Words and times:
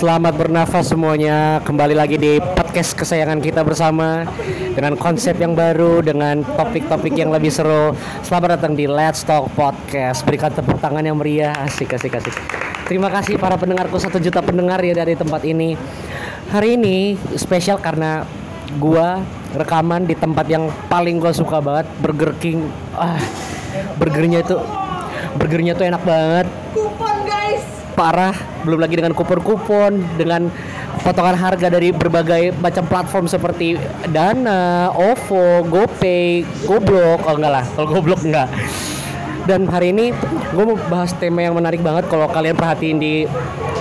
Selamat 0.00 0.32
bernafas 0.32 0.88
semuanya. 0.88 1.60
Kembali 1.60 1.92
lagi 1.92 2.16
di 2.16 2.40
podcast 2.40 2.96
kesayangan 2.96 3.36
kita 3.36 3.60
bersama 3.60 4.24
dengan 4.72 4.96
konsep 4.96 5.36
yang 5.36 5.52
baru, 5.52 6.00
dengan 6.00 6.40
topik-topik 6.40 7.12
yang 7.12 7.28
lebih 7.28 7.52
seru. 7.52 7.92
Selamat 8.24 8.56
datang 8.56 8.72
di 8.72 8.88
Let's 8.88 9.20
Talk 9.28 9.52
Podcast. 9.52 10.24
Berikan 10.24 10.56
tepuk 10.56 10.80
tangan 10.80 11.04
yang 11.04 11.20
meriah. 11.20 11.52
Asik, 11.52 12.00
asik, 12.00 12.16
asik. 12.16 12.32
Terima 12.88 13.12
kasih 13.12 13.36
para 13.36 13.60
pendengarku 13.60 14.00
satu 14.00 14.16
juta 14.16 14.40
pendengar 14.40 14.80
ya 14.80 14.96
dari 14.96 15.12
tempat 15.12 15.44
ini. 15.44 15.76
Hari 16.48 16.80
ini 16.80 17.20
spesial 17.36 17.76
karena 17.76 18.24
gua 18.80 19.20
rekaman 19.52 20.08
di 20.08 20.16
tempat 20.16 20.48
yang 20.48 20.72
paling 20.88 21.20
gua 21.20 21.36
suka 21.36 21.60
banget, 21.60 21.84
Burger 22.00 22.32
King. 22.40 22.72
Ah, 22.96 23.20
burgernya 24.00 24.48
itu 24.48 24.56
burgernya 25.36 25.76
tuh 25.76 25.92
enak 25.92 26.00
banget. 26.08 26.48
Parah 27.92 28.34
belum 28.62 28.80
lagi 28.80 28.98
dengan 28.98 29.12
kupon-kupon 29.16 30.18
dengan 30.20 30.48
potongan 31.00 31.36
harga 31.36 31.68
dari 31.72 31.90
berbagai 31.90 32.52
macam 32.60 32.84
platform 32.84 33.24
seperti 33.26 33.80
Dana, 34.12 34.92
OVO, 34.92 35.64
GoPay, 35.66 36.44
Goblok 36.68 37.24
oh 37.24 37.34
enggak 37.36 37.52
lah. 37.60 37.64
Kalau 37.76 37.88
Goblok 37.88 38.20
enggak. 38.24 38.48
Dan 39.48 39.66
hari 39.66 39.90
ini 39.96 40.12
gue 40.52 40.64
mau 40.64 40.76
bahas 40.92 41.16
tema 41.16 41.42
yang 41.42 41.56
menarik 41.56 41.80
banget. 41.80 42.06
Kalau 42.12 42.28
kalian 42.28 42.54
perhatiin 42.54 42.98
di 43.00 43.24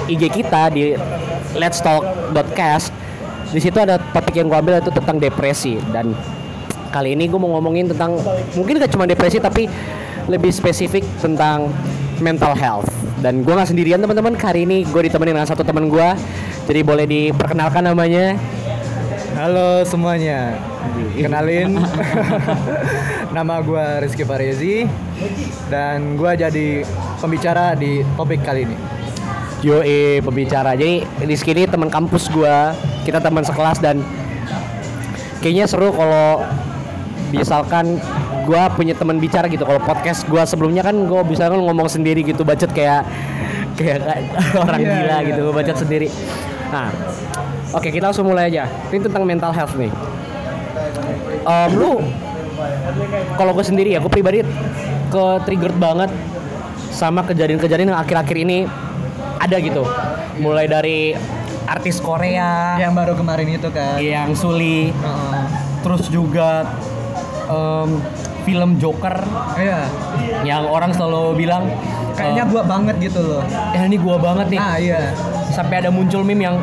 IG 0.07 0.23
kita 0.31 0.71
di 0.71 0.95
Let's 1.59 1.83
Talk 1.83 2.05
podcast 2.31 2.95
di 3.49 3.57
situ 3.57 3.81
ada 3.81 3.97
topik 3.97 4.37
yang 4.37 4.47
gue 4.47 4.57
ambil 4.57 4.79
itu 4.79 4.93
tentang 4.93 5.17
depresi. 5.19 5.77
Dan 5.91 6.15
kali 6.89 7.13
ini 7.17 7.27
gue 7.27 7.39
mau 7.41 7.57
ngomongin 7.57 7.91
tentang 7.91 8.17
mungkin 8.55 8.79
gak 8.79 8.93
cuma 8.93 9.05
depresi 9.05 9.37
tapi 9.41 9.69
lebih 10.29 10.53
spesifik 10.53 11.01
tentang 11.17 11.73
mental 12.19 12.55
health. 12.55 12.87
Dan 13.19 13.43
gue 13.43 13.51
nggak 13.51 13.69
sendirian 13.71 13.99
teman-teman. 13.99 14.35
Hari 14.35 14.63
ini 14.63 14.87
gue 14.87 15.01
ditemenin 15.07 15.35
dengan 15.35 15.49
satu 15.49 15.63
teman 15.63 15.91
gue 15.91 16.07
jadi 16.69 16.85
boleh 16.85 17.09
diperkenalkan 17.09 17.81
namanya. 17.81 18.37
Halo 19.33 19.81
semuanya, 19.87 20.59
kenalin. 21.15 21.79
Nama 23.35 23.55
gue 23.63 23.85
Rizky 24.03 24.27
Farezi 24.27 24.83
dan 25.71 26.19
gue 26.19 26.31
jadi 26.35 26.83
pembicara 27.17 27.73
di 27.73 28.05
topik 28.13 28.43
kali 28.43 28.67
ini. 28.67 28.77
Joe 29.59 30.23
pembicara. 30.23 30.75
Jadi 30.75 31.03
di 31.25 31.35
sini 31.35 31.67
teman 31.67 31.89
kampus 31.89 32.31
gue 32.31 32.57
kita 33.03 33.19
teman 33.23 33.43
sekelas 33.43 33.79
dan 33.81 34.03
kayaknya 35.39 35.65
seru 35.67 35.91
kalau 35.95 36.43
misalkan 37.31 37.99
gue 38.49 38.61
punya 38.73 38.93
teman 38.93 39.17
bicara 39.17 39.45
gitu. 39.45 39.61
Kalau 39.61 39.77
podcast 39.79 40.25
gue 40.25 40.41
sebelumnya 40.43 40.81
kan 40.81 40.97
gue 40.97 41.21
bisa 41.23 41.45
kan 41.45 41.55
ngomong 41.55 41.85
sendiri 41.85 42.25
gitu 42.25 42.41
bacot 42.41 42.73
kayak 42.73 43.05
kayak 43.77 44.01
orang 44.65 44.81
Iya, 44.81 44.89
gila 44.91 45.05
iya, 45.13 45.27
gitu 45.29 45.39
gue 45.45 45.53
bacot 45.53 45.77
sendiri. 45.77 46.07
Nah 46.69 46.89
oke 47.71 47.87
kita 47.87 48.09
langsung 48.09 48.25
mulai 48.25 48.49
aja. 48.49 48.65
Ini 48.89 49.05
tentang 49.05 49.21
mental 49.21 49.53
health 49.53 49.77
nih. 49.77 49.93
Em, 51.39 51.69
lu 51.71 52.01
kalau 53.35 53.51
gue 53.53 53.63
sendiri 53.63 53.93
ya 53.93 54.01
gue 54.01 54.09
pribadi 54.09 54.41
ke 55.07 55.23
triggered 55.45 55.77
banget 55.77 56.09
sama 56.89 57.21
kejadian-kejadian 57.23 57.93
yang 57.93 58.01
akhir-akhir 58.01 58.37
ini 58.39 58.65
ada 59.37 59.57
gitu. 59.57 59.85
Mulai 60.39 60.65
dari 60.65 61.13
artis 61.63 62.01
Korea 62.01 62.81
Yang 62.81 62.93
baru 62.97 63.13
kemarin 63.13 63.47
itu 63.47 63.69
kan. 63.69 64.01
yang 64.01 64.33
Suli 64.33 64.89
Heeh. 64.89 65.43
terus 65.79 66.09
juga 66.09 66.65
em, 67.45 68.01
film 68.43 68.77
Joker 68.77 69.15
Iya, 69.55 69.87
yang 70.43 70.63
orang 70.65 70.91
selalu 70.91 71.35
bilang 71.35 71.67
kayaknya 72.15 72.43
eh, 72.45 72.51
gua 72.51 72.63
banget 72.63 72.95
gitu 72.99 73.19
loh. 73.19 73.43
ya 73.71 73.81
ini 73.83 73.97
gua 73.99 74.17
banget 74.19 74.47
nih. 74.51 74.59
Ah 74.59 74.75
iya, 74.75 75.11
sampai 75.51 75.83
ada 75.83 75.89
muncul 75.91 76.23
meme 76.23 76.43
yang 76.43 76.57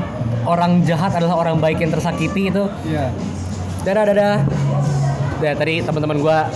orang 0.44 0.80
jahat 0.84 1.12
adalah 1.12 1.36
orang 1.36 1.56
baik 1.58 1.80
yang 1.80 1.92
tersakiti 1.92 2.48
itu. 2.48 2.64
Iya. 2.84 3.12
dadah 3.82 4.04
dadah. 4.10 4.36
Ya 5.38 5.52
tadi 5.52 5.84
teman-teman 5.84 6.18
gua 6.18 6.48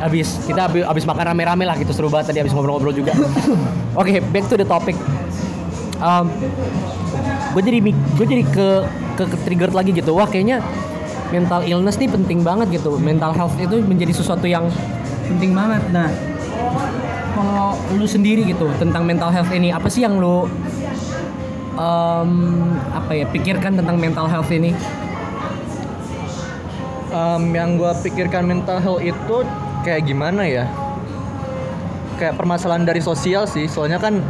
habis 0.00 0.42
kita 0.44 0.66
habis, 0.66 0.82
habis 0.84 1.04
makan 1.06 1.32
rame-rame 1.32 1.64
lah 1.64 1.76
gitu 1.78 1.94
seru 1.94 2.10
banget 2.10 2.34
tadi 2.34 2.38
habis 2.42 2.52
ngobrol-ngobrol 2.52 2.92
juga. 2.92 3.12
Oke 4.00 4.18
back 4.32 4.48
to 4.48 4.56
the 4.56 4.66
topic. 4.66 4.96
Um, 6.02 6.28
gue 7.54 7.62
jadi 7.62 7.78
gue 7.86 8.26
jadi 8.26 8.42
ke 8.44 8.68
ke, 9.14 9.22
ke 9.24 9.36
trigger 9.46 9.70
lagi 9.70 9.94
gitu. 9.94 10.12
Wah 10.12 10.26
kayaknya 10.26 10.58
mental 11.34 11.66
illness 11.66 11.98
nih 11.98 12.06
penting 12.06 12.46
banget 12.46 12.70
gitu. 12.78 12.94
Mental 13.02 13.34
health 13.34 13.58
itu 13.58 13.82
menjadi 13.82 14.14
sesuatu 14.14 14.46
yang 14.46 14.70
penting 15.26 15.50
banget. 15.50 15.82
Nah 15.90 16.06
kalau 17.34 17.74
lu 17.98 18.06
sendiri 18.06 18.46
gitu 18.46 18.70
tentang 18.78 19.02
mental 19.02 19.34
health 19.34 19.50
ini 19.50 19.74
apa 19.74 19.90
sih 19.90 20.06
yang 20.06 20.22
lu 20.22 20.46
um, 21.74 22.30
apa 22.94 23.10
ya 23.10 23.26
pikirkan 23.26 23.74
tentang 23.74 23.98
mental 23.98 24.30
health 24.30 24.54
ini? 24.54 24.70
Em, 27.14 27.44
yang 27.54 27.78
gua 27.78 27.94
pikirkan 27.98 28.46
mental 28.46 28.78
health 28.78 29.02
itu 29.02 29.36
kayak 29.82 30.06
gimana 30.06 30.46
ya? 30.46 30.66
Kayak 32.18 32.38
permasalahan 32.38 32.86
dari 32.86 33.02
sosial 33.02 33.50
sih, 33.50 33.66
soalnya 33.66 33.98
kan 33.98 34.22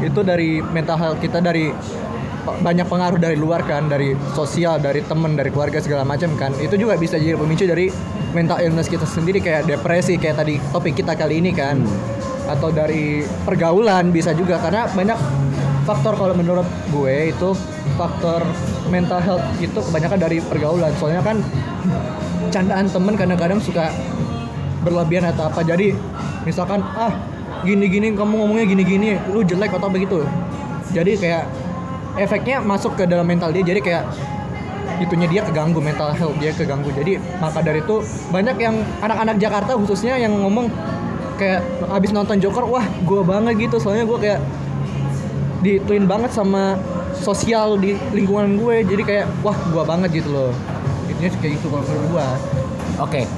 itu 0.00 0.20
dari 0.24 0.60
mental 0.60 0.96
health 0.96 1.20
kita 1.20 1.40
dari 1.40 1.72
banyak 2.46 2.86
pengaruh 2.86 3.18
dari 3.18 3.34
luar 3.34 3.66
kan, 3.66 3.90
dari 3.90 4.14
sosial, 4.32 4.78
dari 4.78 5.02
temen, 5.02 5.34
dari 5.34 5.50
keluarga 5.50 5.82
segala 5.82 6.06
macam 6.06 6.30
kan. 6.38 6.54
Itu 6.62 6.78
juga 6.78 6.94
bisa 6.94 7.18
jadi 7.18 7.34
pemicu 7.34 7.66
dari 7.66 7.90
mental 8.30 8.62
illness 8.62 8.86
kita 8.86 9.08
sendiri 9.08 9.42
kayak 9.42 9.66
depresi 9.66 10.14
kayak 10.20 10.38
tadi 10.38 10.62
topik 10.70 10.94
kita 10.94 11.18
kali 11.18 11.42
ini 11.42 11.50
kan. 11.50 11.82
Atau 12.46 12.70
dari 12.70 13.26
pergaulan 13.42 14.14
bisa 14.14 14.30
juga 14.30 14.62
karena 14.62 14.86
banyak 14.94 15.18
faktor 15.86 16.14
kalau 16.18 16.34
menurut 16.34 16.66
gue 16.90 17.30
itu 17.34 17.54
faktor 17.94 18.42
mental 18.90 19.22
health 19.22 19.44
itu 19.58 19.78
kebanyakan 19.78 20.18
dari 20.18 20.38
pergaulan. 20.42 20.90
Soalnya 20.98 21.22
kan 21.22 21.42
candaan 22.54 22.86
temen 22.86 23.14
kadang-kadang 23.18 23.58
suka 23.58 23.90
berlebihan 24.86 25.26
atau 25.30 25.50
apa. 25.50 25.66
Jadi 25.66 25.94
misalkan 26.46 26.82
ah 26.94 27.14
gini-gini 27.66 28.14
kamu 28.14 28.34
ngomongnya 28.38 28.66
gini-gini, 28.70 29.18
lu 29.34 29.42
jelek 29.42 29.74
atau 29.74 29.90
begitu. 29.90 30.22
Jadi 30.94 31.18
kayak 31.18 31.50
efeknya 32.16 32.60
masuk 32.64 32.96
ke 32.96 33.04
dalam 33.08 33.24
mental 33.24 33.52
dia. 33.52 33.64
Jadi 33.64 33.80
kayak 33.80 34.04
itunya 34.96 35.28
dia 35.28 35.40
keganggu 35.44 35.78
mental 35.80 36.12
health 36.12 36.36
dia 36.40 36.52
keganggu. 36.52 36.88
Jadi 36.92 37.20
maka 37.38 37.60
dari 37.60 37.80
itu 37.84 38.00
banyak 38.32 38.56
yang 38.58 38.80
anak-anak 39.00 39.36
Jakarta 39.36 39.76
khususnya 39.76 40.16
yang 40.16 40.34
ngomong 40.40 40.72
kayak 41.36 41.60
abis 41.92 42.16
nonton 42.16 42.40
Joker, 42.40 42.64
wah 42.64 42.84
gue 42.84 43.20
banget 43.22 43.68
gitu. 43.68 43.76
Soalnya 43.76 44.08
gue 44.08 44.18
kayak 44.18 44.40
dituin 45.64 46.04
banget 46.04 46.32
sama 46.32 46.76
sosial 47.16 47.80
di 47.80 47.96
lingkungan 48.12 48.60
gue 48.60 48.84
jadi 48.84 49.02
kayak 49.02 49.26
wah 49.40 49.56
gua 49.72 49.88
banget 49.88 50.20
gitu 50.20 50.28
loh 50.30 50.52
intinya 51.08 51.32
kayak 51.40 51.58
gitu 51.58 51.72
kalau 51.72 51.80
menurut 51.80 52.06
gua 52.12 52.28
Oke, 52.96 53.28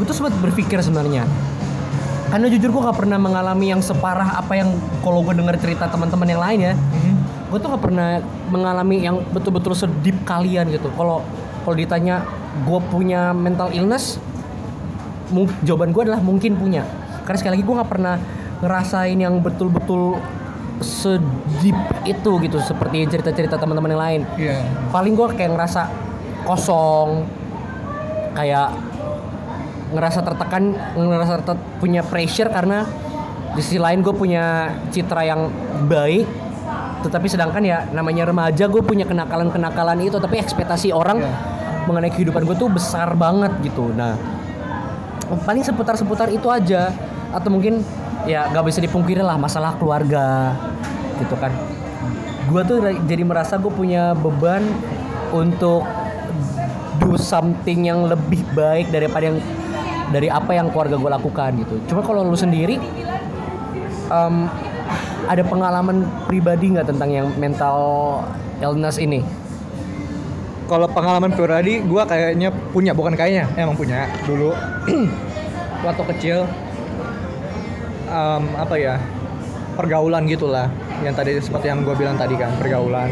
gue 0.00 0.04
tuh 0.08 0.16
sempat 0.16 0.32
berpikir 0.40 0.80
sebenarnya. 0.80 1.28
Karena 2.32 2.48
jujur 2.48 2.72
gue 2.72 2.82
gak 2.88 3.04
pernah 3.04 3.20
mengalami 3.20 3.68
yang 3.68 3.84
separah 3.84 4.40
apa 4.40 4.56
yang 4.56 4.72
kalau 5.04 5.20
gue 5.20 5.36
denger 5.36 5.60
cerita 5.60 5.92
teman-teman 5.92 6.24
yang 6.24 6.40
lain 6.40 6.60
ya. 6.72 6.74
Gue 7.54 7.62
tuh 7.62 7.70
gak 7.70 7.86
pernah 7.86 8.18
mengalami 8.50 9.06
yang 9.06 9.22
betul-betul 9.30 9.78
sedip 9.78 10.26
kalian 10.26 10.74
gitu. 10.74 10.90
Kalau 10.98 11.22
kalau 11.62 11.76
ditanya 11.78 12.26
gue 12.66 12.80
punya 12.90 13.30
mental 13.30 13.70
illness, 13.70 14.18
mung- 15.30 15.54
jawaban 15.62 15.94
gue 15.94 16.02
adalah 16.02 16.18
mungkin 16.18 16.58
punya. 16.58 16.82
Karena 17.22 17.38
sekali 17.38 17.52
lagi 17.54 17.62
gue 17.62 17.74
gak 17.78 17.90
pernah 17.94 18.18
ngerasain 18.58 19.14
yang 19.14 19.38
betul-betul 19.38 20.18
sedip 20.82 21.78
itu 22.02 22.30
gitu 22.42 22.58
seperti 22.58 23.06
cerita-cerita 23.06 23.54
teman-teman 23.54 23.94
yang 23.94 24.02
lain 24.02 24.22
iya 24.34 24.58
paling 24.90 25.14
gue 25.14 25.30
kayak 25.38 25.54
ngerasa 25.54 25.86
kosong 26.42 27.30
kayak 28.34 28.74
ngerasa 29.94 30.26
tertekan 30.26 30.74
ngerasa 30.98 31.46
ter- 31.46 31.62
punya 31.78 32.02
pressure 32.02 32.50
karena 32.50 32.82
di 33.54 33.62
sisi 33.62 33.78
lain 33.78 34.02
gue 34.02 34.10
punya 34.10 34.74
citra 34.90 35.22
yang 35.22 35.46
baik 35.86 36.26
tetapi 37.04 37.28
sedangkan 37.28 37.60
ya 37.60 37.84
namanya 37.92 38.24
remaja 38.24 38.64
gue 38.64 38.80
punya 38.80 39.04
kenakalan-kenakalan 39.04 40.00
itu 40.00 40.16
tapi 40.16 40.40
ekspektasi 40.40 40.88
orang 40.90 41.20
Iya. 41.20 41.32
mengenai 41.84 42.08
kehidupan 42.08 42.48
gue 42.48 42.56
tuh 42.56 42.72
besar 42.72 43.12
banget 43.12 43.52
gitu. 43.60 43.92
Nah 43.92 44.16
paling 45.44 45.60
seputar-seputar 45.60 46.32
itu 46.32 46.48
aja. 46.48 46.88
Atau 47.34 47.50
mungkin 47.52 47.84
ya 48.24 48.48
gak 48.48 48.64
bisa 48.64 48.80
dipungkiri 48.80 49.20
lah 49.20 49.36
masalah 49.36 49.76
keluarga 49.76 50.56
gitu 51.20 51.36
kan. 51.36 51.52
Gue 52.48 52.62
tuh 52.64 52.80
jadi 53.04 53.20
merasa 53.26 53.60
gue 53.60 53.68
punya 53.68 54.16
beban 54.16 54.64
untuk 55.34 55.84
do 57.02 57.18
something 57.18 57.90
yang 57.90 58.06
lebih 58.06 58.40
baik 58.54 58.88
daripada 58.88 59.34
yang 59.34 59.38
dari 60.08 60.30
apa 60.30 60.54
yang 60.54 60.70
keluarga 60.70 60.94
gue 60.94 61.10
lakukan 61.10 61.50
gitu. 61.58 61.74
Cuma 61.90 62.00
kalau 62.06 62.22
lu 62.22 62.38
sendiri 62.38 62.78
em, 64.08 64.34
ada 65.28 65.42
pengalaman 65.44 66.04
pribadi 66.28 66.74
nggak 66.74 66.88
tentang 66.88 67.10
yang 67.10 67.26
mental 67.40 67.78
illness 68.60 69.00
ini? 69.00 69.24
Kalau 70.64 70.88
pengalaman 70.88 71.32
pribadi 71.32 71.84
gua 71.84 72.08
kayaknya 72.08 72.48
punya 72.72 72.96
bukan 72.96 73.12
kayaknya 73.12 73.48
emang 73.60 73.76
punya 73.76 74.08
dulu. 74.24 74.56
Waktu 75.86 76.02
kecil 76.16 76.48
em, 78.08 78.42
apa 78.56 78.74
ya 78.80 78.96
pergaulan 79.76 80.24
gitulah 80.24 80.70
yang 81.02 81.12
tadi 81.12 81.36
seperti 81.42 81.68
yang 81.68 81.82
gue 81.82 81.92
bilang 81.98 82.16
tadi 82.16 82.38
kan 82.38 82.54
pergaulan. 82.56 83.10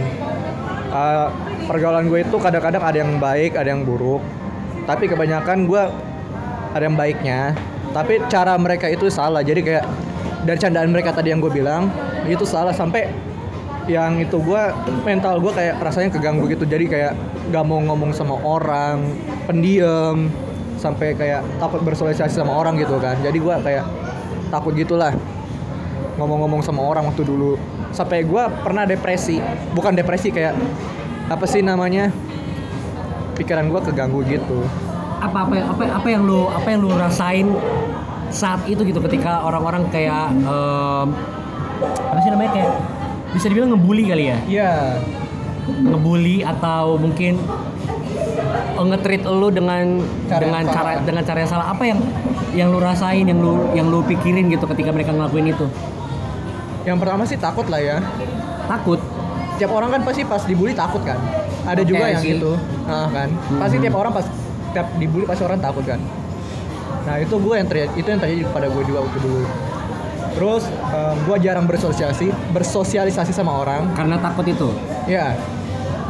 Eh, 0.93 1.29
pergaulan 1.67 2.07
gue 2.09 2.25
itu 2.25 2.37
kadang-kadang 2.39 2.83
ada 2.85 2.99
yang 3.03 3.19
baik 3.19 3.59
ada 3.59 3.69
yang 3.75 3.83
buruk. 3.85 4.23
Tapi 4.89 5.11
kebanyakan 5.11 5.69
gue 5.69 5.83
ada 6.73 6.85
yang 6.85 6.97
baiknya. 6.97 7.53
Tapi 7.93 8.25
cara 8.33 8.57
mereka 8.57 8.89
itu 8.89 9.13
salah 9.13 9.45
jadi 9.45 9.61
kayak 9.61 9.85
dari 10.43 10.59
candaan 10.59 10.91
mereka 10.91 11.15
tadi 11.15 11.31
yang 11.31 11.41
gue 11.43 11.53
bilang 11.53 11.91
itu 12.27 12.43
salah. 12.43 12.75
Sampai 12.75 13.11
yang 13.91 14.23
itu 14.23 14.39
gue 14.39 14.63
mental 15.03 15.43
gue 15.43 15.53
kayak 15.55 15.83
rasanya 15.83 16.11
keganggu 16.15 16.47
gitu. 16.51 16.67
Jadi 16.67 16.87
kayak 16.87 17.13
gak 17.51 17.65
mau 17.67 17.83
ngomong 17.83 18.15
sama 18.15 18.39
orang 18.43 19.03
pendiam 19.47 20.31
sampai 20.79 21.15
kayak 21.15 21.47
takut 21.63 21.83
bersosialisasi 21.87 22.43
sama 22.43 22.55
orang 22.55 22.79
gitu 22.79 22.99
kan. 22.99 23.19
Jadi 23.23 23.39
gue 23.39 23.55
kayak 23.63 23.87
takut 24.51 24.75
gitulah 24.75 25.15
ngomong-ngomong 26.19 26.63
sama 26.63 26.83
orang 26.83 27.07
waktu 27.07 27.23
dulu. 27.23 27.59
Sampai 27.95 28.27
gue 28.27 28.43
pernah 28.63 28.87
depresi 28.87 29.39
bukan 29.75 29.95
depresi 29.95 30.35
kayak 30.35 30.55
apa 31.31 31.47
sih 31.47 31.63
namanya 31.63 32.11
pikiran 33.39 33.71
gue 33.71 33.81
keganggu 33.91 34.21
gitu. 34.27 34.67
Apa 35.23 35.47
apa 35.47 35.55
apa 35.63 35.83
apa 36.03 36.09
yang 36.11 36.27
lu 36.27 36.51
apa 36.51 36.67
yang 36.67 36.83
lu 36.83 36.91
rasain 36.99 37.47
saat 38.33 38.65
itu 38.65 38.83
gitu 38.83 38.99
ketika 39.01 39.41
orang-orang 39.41 39.87
kayak 39.89 40.33
em, 40.33 41.07
apa 41.83 42.19
sih 42.19 42.31
namanya 42.31 42.51
kayak 42.53 42.71
bisa 43.31 43.47
dibilang 43.47 43.71
ngebully 43.71 44.05
kali 44.05 44.25
ya? 44.27 44.39
Iya. 44.45 44.73
Ngebully 45.63 46.43
atau 46.43 46.97
mungkin 46.97 47.39
eh, 48.73 48.83
nge-treat 48.83 49.23
lu 49.25 49.49
dengan 49.49 50.01
Cara 50.27 50.43
dengan 50.43 50.63
salah. 50.65 50.75
cara 50.75 50.91
dengan 51.01 51.23
cara 51.23 51.39
yang 51.39 51.51
salah. 51.51 51.67
Apa 51.69 51.83
yang 51.85 51.99
yang 52.53 52.69
lu 52.69 52.79
rasain 52.79 53.25
yang 53.25 53.39
lu 53.39 53.55
yang 53.73 53.87
lu 53.87 54.03
pikirin 54.03 54.49
gitu 54.49 54.65
ketika 54.67 54.91
mereka 54.91 55.11
ngelakuin 55.11 55.49
itu? 55.49 55.67
Yang 56.83 56.97
pertama 56.99 57.23
sih 57.25 57.39
takut 57.39 57.67
lah 57.67 57.79
ya. 57.79 57.97
Takut? 58.67 58.99
Tiap 59.55 59.71
orang 59.71 59.91
kan 59.91 60.01
pasti 60.03 60.23
pas 60.23 60.43
dibully 60.43 60.73
takut 60.73 61.01
kan? 61.03 61.17
Ada 61.63 61.79
Oke, 61.79 61.89
juga 61.89 62.05
yang 62.09 62.19
sih. 62.19 62.35
gitu. 62.35 62.59
Nah 62.85 63.07
kan? 63.09 63.29
Pasti 63.57 63.77
Mhm. 63.77 63.83
tiap 63.87 63.95
orang 63.95 64.13
pas 64.13 64.27
tiap 64.73 64.87
dibully 64.97 65.25
pasti 65.25 65.43
orang 65.43 65.61
takut 65.61 65.85
kan 65.85 66.01
nah 67.03 67.19
itu 67.19 67.35
gue 67.35 67.55
yang 67.59 67.69
terjadi 67.69 67.91
itu 67.99 68.09
yang 68.09 68.21
terjadi 68.23 68.43
pada 68.55 68.67
gue 68.71 68.83
juga 68.87 68.99
waktu 69.03 69.19
dulu. 69.23 69.43
Terus 70.33 70.65
gue 71.29 71.37
jarang 71.45 71.69
bersosialisasi 71.69 72.33
bersosialisasi 72.57 73.33
sama 73.37 73.63
orang. 73.63 73.93
Karena 73.93 74.17
takut 74.17 74.47
itu? 74.49 74.73
Ya 75.05 75.37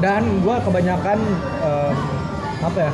dan 0.03 0.43
gue 0.43 0.57
kebanyakan 0.67 1.19
em, 1.63 1.95
apa 2.59 2.79
ya 2.91 2.93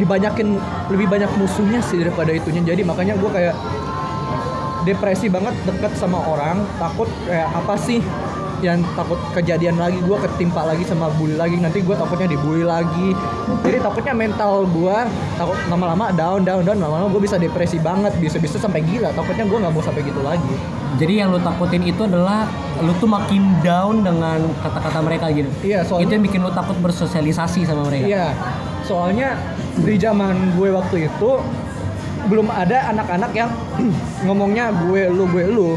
dibanyakin 0.00 0.56
lebih 0.88 1.06
banyak 1.12 1.28
musuhnya 1.36 1.84
sih 1.84 2.00
daripada 2.00 2.32
itunya. 2.32 2.64
Jadi 2.64 2.80
makanya 2.80 3.20
gue 3.20 3.28
kayak 3.28 3.52
depresi 4.88 5.28
banget 5.28 5.52
deket 5.68 5.92
sama 6.00 6.24
orang 6.24 6.64
takut 6.80 7.04
kayak 7.28 7.52
apa 7.52 7.76
sih 7.76 8.00
yang 8.60 8.80
takut 8.94 9.18
kejadian 9.32 9.76
lagi 9.80 9.98
gue 10.00 10.16
ketimpa 10.28 10.62
lagi 10.64 10.84
sama 10.86 11.10
bully 11.16 11.36
lagi. 11.36 11.56
Nanti 11.58 11.82
gue 11.82 11.96
takutnya 11.96 12.28
dibully 12.30 12.64
lagi. 12.64 13.16
Jadi 13.66 13.78
takutnya 13.80 14.14
mental 14.14 14.64
gue 14.68 14.96
takut 15.36 15.58
lama-lama 15.68 16.12
down 16.14 16.44
down 16.46 16.62
down. 16.62 16.78
Lama-lama 16.78 17.08
gue 17.12 17.22
bisa 17.24 17.36
depresi 17.36 17.80
banget 17.80 18.14
bisa-bisa 18.20 18.60
sampai 18.60 18.84
gila. 18.84 19.10
Takutnya 19.12 19.44
gue 19.48 19.58
nggak 19.58 19.72
mau 19.72 19.82
sampai 19.82 20.02
gitu 20.04 20.20
lagi. 20.20 20.54
Jadi 20.98 21.22
yang 21.22 21.30
lu 21.30 21.38
takutin 21.38 21.86
itu 21.86 22.02
adalah 22.02 22.50
lu 22.82 22.92
tuh 22.98 23.06
makin 23.06 23.60
down 23.62 24.02
dengan 24.02 24.42
kata-kata 24.60 24.98
mereka 25.00 25.26
gitu. 25.30 25.48
Iya 25.62 25.86
soalnya 25.86 26.04
itu 26.08 26.12
yang 26.18 26.24
bikin 26.26 26.40
lu 26.42 26.52
takut 26.52 26.76
bersosialisasi 26.82 27.64
sama 27.68 27.86
mereka. 27.86 28.04
Iya, 28.08 28.26
soalnya 28.82 29.38
di 29.80 29.94
zaman 30.00 30.58
gue 30.58 30.68
waktu 30.74 31.06
itu 31.06 31.30
belum 32.28 32.52
ada 32.52 32.90
anak-anak 32.92 33.30
yang 33.32 33.50
ngomongnya 34.26 34.74
gue 34.86 35.08
lu 35.08 35.24
gue 35.30 35.44
lu. 35.46 35.70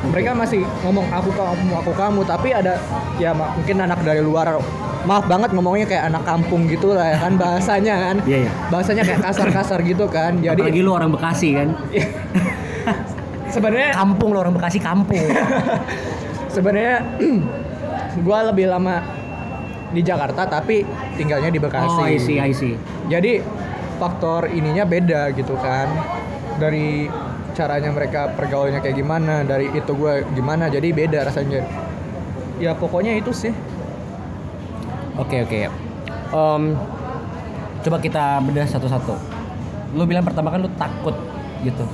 Mereka 0.00 0.32
masih 0.32 0.64
ngomong 0.80 1.06
aku 1.12 1.28
kamu 1.36 1.74
aku 1.76 1.92
kamu, 1.92 2.20
tapi 2.24 2.48
ada 2.56 2.80
ya 3.20 3.36
mungkin 3.36 3.76
anak 3.84 4.00
dari 4.00 4.24
luar 4.24 4.56
maaf 5.04 5.24
banget 5.28 5.52
ngomongnya 5.56 5.88
kayak 5.88 6.12
anak 6.12 6.24
kampung 6.28 6.68
gitu 6.68 6.92
lah 6.92 7.12
ya 7.12 7.18
kan 7.20 7.32
bahasanya 7.36 7.94
kan. 8.08 8.16
Iya, 8.24 8.38
iya. 8.48 8.50
Bahasanya 8.72 9.02
kayak 9.04 9.20
kasar-kasar 9.24 9.78
gitu 9.84 10.08
kan. 10.08 10.40
Jadi 10.44 10.60
apalagi 10.60 10.80
lu 10.80 10.92
orang 10.96 11.10
Bekasi 11.12 11.48
kan 11.56 11.68
sebenarnya 13.54 13.90
kampung 13.98 14.30
lu 14.32 14.38
orang 14.40 14.54
Bekasi 14.54 14.78
kampung 14.78 15.26
sebenarnya 16.54 17.02
gue 18.26 18.38
lebih 18.54 18.66
lama 18.70 19.02
di 19.90 20.06
Jakarta 20.06 20.46
tapi 20.46 20.86
tinggalnya 21.18 21.50
di 21.50 21.58
Bekasi. 21.58 21.98
oh 21.98 22.06
I 22.06 22.16
see 22.16 22.38
I 22.38 22.54
see 22.54 22.78
Jadi 23.10 23.42
faktor 23.98 24.48
ininya 24.48 24.86
beda 24.86 25.34
gitu 25.34 25.58
kan 25.58 25.90
dari 26.62 27.10
caranya 27.52 27.90
mereka 27.90 28.32
pergaulannya 28.34 28.80
kayak 28.80 28.96
gimana 28.96 29.42
dari 29.42 29.68
itu 29.70 29.90
gue 29.90 30.24
gimana 30.32 30.66
jadi 30.66 30.88
beda 30.90 31.26
rasanya 31.26 31.66
ya 32.58 32.74
pokoknya 32.74 33.16
itu 33.16 33.30
sih 33.30 33.54
Oke 35.18 35.44
oke. 35.44 35.68
Em, 36.32 36.62
coba 37.84 37.96
kita 38.00 38.40
bedah 38.40 38.64
satu-satu. 38.64 39.12
Lu 39.92 40.08
bilang 40.08 40.24
pertama 40.24 40.48
kan 40.48 40.64
lu 40.64 40.70
takut 40.80 41.12
gitu. 41.60 41.84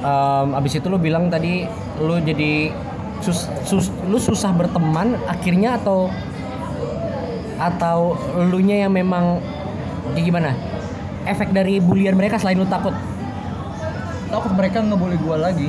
Em, 0.00 0.48
abis 0.56 0.80
itu 0.80 0.88
lu 0.88 0.96
bilang 0.96 1.28
tadi 1.28 1.68
lu 2.00 2.16
jadi 2.22 2.72
sus, 3.20 3.44
sus- 3.66 3.92
lu 4.08 4.16
susah 4.16 4.56
berteman 4.56 5.20
akhirnya 5.28 5.76
atau 5.76 6.08
atau 7.60 8.16
lu 8.48 8.62
nya 8.64 8.88
yang 8.88 8.94
memang 8.94 9.42
kayak 10.16 10.24
gimana? 10.24 10.50
Efek 11.28 11.52
dari 11.52 11.76
bulian 11.76 12.16
mereka 12.16 12.40
selain 12.40 12.56
lu 12.56 12.64
takut. 12.64 12.96
Takut 14.28 14.52
mereka 14.54 14.78
ngebully 14.84 15.18
gue 15.18 15.36
lagi. 15.36 15.68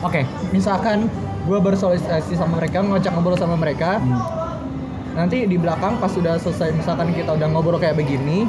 Oke. 0.00 0.24
misalkan 0.48 1.12
gue 1.44 1.58
bersosialisasi 1.60 2.40
sama 2.40 2.56
mereka 2.56 2.80
ngajak 2.80 3.12
ngobrol 3.12 3.36
sama 3.36 3.56
mereka. 3.56 4.00
Nanti 5.12 5.44
di 5.44 5.60
belakang 5.60 6.00
pas 6.00 6.08
sudah 6.08 6.38
selesai 6.40 6.72
misalkan 6.72 7.12
kita 7.12 7.34
udah 7.34 7.48
ngobrol 7.50 7.76
kayak 7.76 7.98
begini 7.98 8.46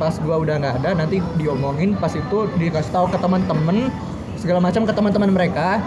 pas 0.00 0.16
gua 0.24 0.40
udah 0.40 0.56
nggak 0.56 0.74
ada 0.80 0.96
nanti 0.96 1.20
diomongin 1.36 1.92
pas 1.92 2.08
itu 2.16 2.48
dikasih 2.56 2.88
tahu 2.88 3.12
ke 3.12 3.20
teman-teman 3.20 3.92
segala 4.40 4.58
macam 4.58 4.88
ke 4.88 4.92
teman-teman 4.96 5.30
mereka. 5.30 5.78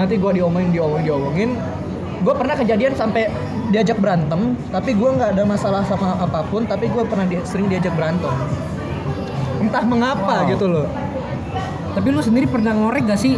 Nanti 0.00 0.16
gua 0.16 0.32
diomongin 0.32 0.72
diomongin 0.72 1.04
diomongin. 1.06 1.50
Gue 2.22 2.34
pernah 2.38 2.54
kejadian 2.54 2.94
sampai 2.94 3.26
diajak 3.72 3.98
berantem 4.00 4.58
tapi 4.68 4.92
gua 4.92 5.16
nggak 5.16 5.30
ada 5.38 5.44
masalah 5.48 5.82
sama 5.88 6.18
apa 6.20 6.44
pun 6.48 6.68
tapi 6.68 6.88
gua 6.92 7.04
pernah 7.08 7.24
di- 7.24 7.40
sering 7.46 7.72
diajak 7.72 7.92
berantem 7.96 8.32
entah 9.62 9.84
mengapa 9.84 10.42
Wow. 10.42 10.50
gitu 10.50 10.66
loh 10.66 10.86
Tapi 11.92 12.08
lu 12.08 12.18
sendiri 12.18 12.48
pernah 12.48 12.72
ngorek 12.72 13.04
gak 13.04 13.20
sih 13.20 13.36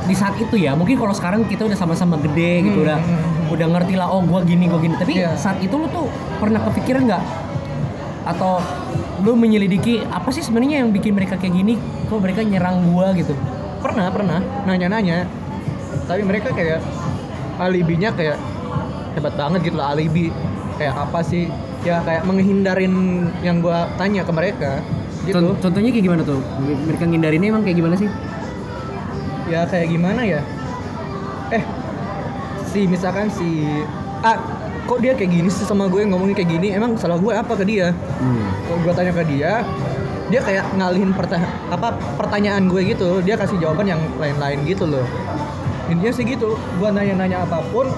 di 0.00 0.14
saat 0.14 0.34
itu 0.36 0.54
ya? 0.54 0.74
Mungkin 0.74 0.94
kalau 0.94 1.10
sekarang 1.10 1.46
kita 1.46 1.66
udah 1.66 1.74
sama-sama 1.74 2.14
gede 2.16 2.62
gitu 2.64 2.78
Hmm, 2.78 2.86
udah 2.86 2.98
hmm, 2.98 3.18
hmm. 3.18 3.54
udah 3.54 3.66
ngerti 3.68 3.94
lah 3.94 4.06
oh 4.06 4.22
gua 4.22 4.42
gini 4.42 4.66
gua 4.66 4.78
gini. 4.78 4.94
Tapi 4.94 5.18
Iya. 5.18 5.34
saat 5.34 5.58
itu 5.58 5.70
lu 5.70 5.86
tuh 5.86 6.06
pernah 6.38 6.62
kepikiran 6.62 7.06
nggak 7.06 7.22
atau 8.24 8.62
lu 9.20 9.34
menyelidiki 9.34 10.02
apa 10.04 10.30
sih 10.30 10.40
sebenarnya 10.40 10.82
yang 10.82 10.90
bikin 10.90 11.10
mereka 11.10 11.34
kayak 11.34 11.52
gini? 11.52 11.74
Kok 12.06 12.18
mereka 12.18 12.40
nyerang 12.40 12.86
gua 12.86 13.10
gitu? 13.12 13.34
pernah 13.80 14.12
pernah 14.12 14.38
nanya-nanya 14.62 15.24
tapi 16.04 16.20
mereka 16.20 16.52
kayak 16.52 16.84
alibinya 17.56 18.12
kayak 18.12 18.36
hebat 19.16 19.32
banget 19.34 19.60
gitu 19.64 19.76
lah 19.80 19.96
alibi 19.96 20.28
kayak 20.76 20.92
apa 20.92 21.24
sih 21.24 21.48
ya 21.80 22.04
kayak 22.04 22.28
menghindarin 22.28 22.92
yang 23.40 23.64
gua 23.64 23.88
tanya 23.96 24.20
ke 24.20 24.28
mereka 24.30 24.84
gitu. 25.30 25.38
Con- 25.40 25.58
Contohnya 25.60 25.90
kayak 25.90 26.04
gimana 26.04 26.22
tuh? 26.22 26.40
Mereka 26.60 27.04
ngindarinnya 27.04 27.48
emang 27.48 27.62
kayak 27.62 27.76
gimana 27.76 27.96
sih? 27.96 28.10
ya 29.46 29.66
kayak 29.66 29.88
gimana 29.88 30.22
ya? 30.22 30.40
Eh 31.50 31.62
si 32.64 32.86
misalkan 32.86 33.26
si 33.28 33.66
ah 34.20 34.38
kok 34.84 34.98
dia 35.00 35.10
kayak 35.10 35.26
gini 35.32 35.48
sih 35.48 35.64
sama 35.64 35.86
gue 35.86 36.02
ngomongin 36.04 36.34
kayak 36.34 36.50
gini? 36.50 36.70
Emang 36.70 36.94
salah 36.94 37.18
gue 37.18 37.32
apa 37.32 37.52
ke 37.52 37.64
dia? 37.64 37.90
Hmm. 37.90 38.46
kalau 38.64 38.78
gue 38.80 38.92
tanya 38.92 39.12
ke 39.12 39.24
dia 39.26 39.52
dia 40.30 40.38
kayak 40.38 40.62
ngalihin 40.72 41.10
perta- 41.10 41.42
apa 41.66 41.88
pertanyaan 42.14 42.70
gue 42.70 42.82
gitu. 42.86 43.18
Dia 43.20 43.34
kasih 43.34 43.58
jawaban 43.58 43.86
yang 43.86 44.02
lain-lain 44.16 44.62
gitu 44.64 44.86
loh. 44.86 45.02
Intinya 45.86 46.12
sih 46.14 46.22
gitu 46.24 46.54
gue 46.54 46.88
nanya-nanya 46.88 47.42
apa 47.42 47.58
pun 47.66 47.90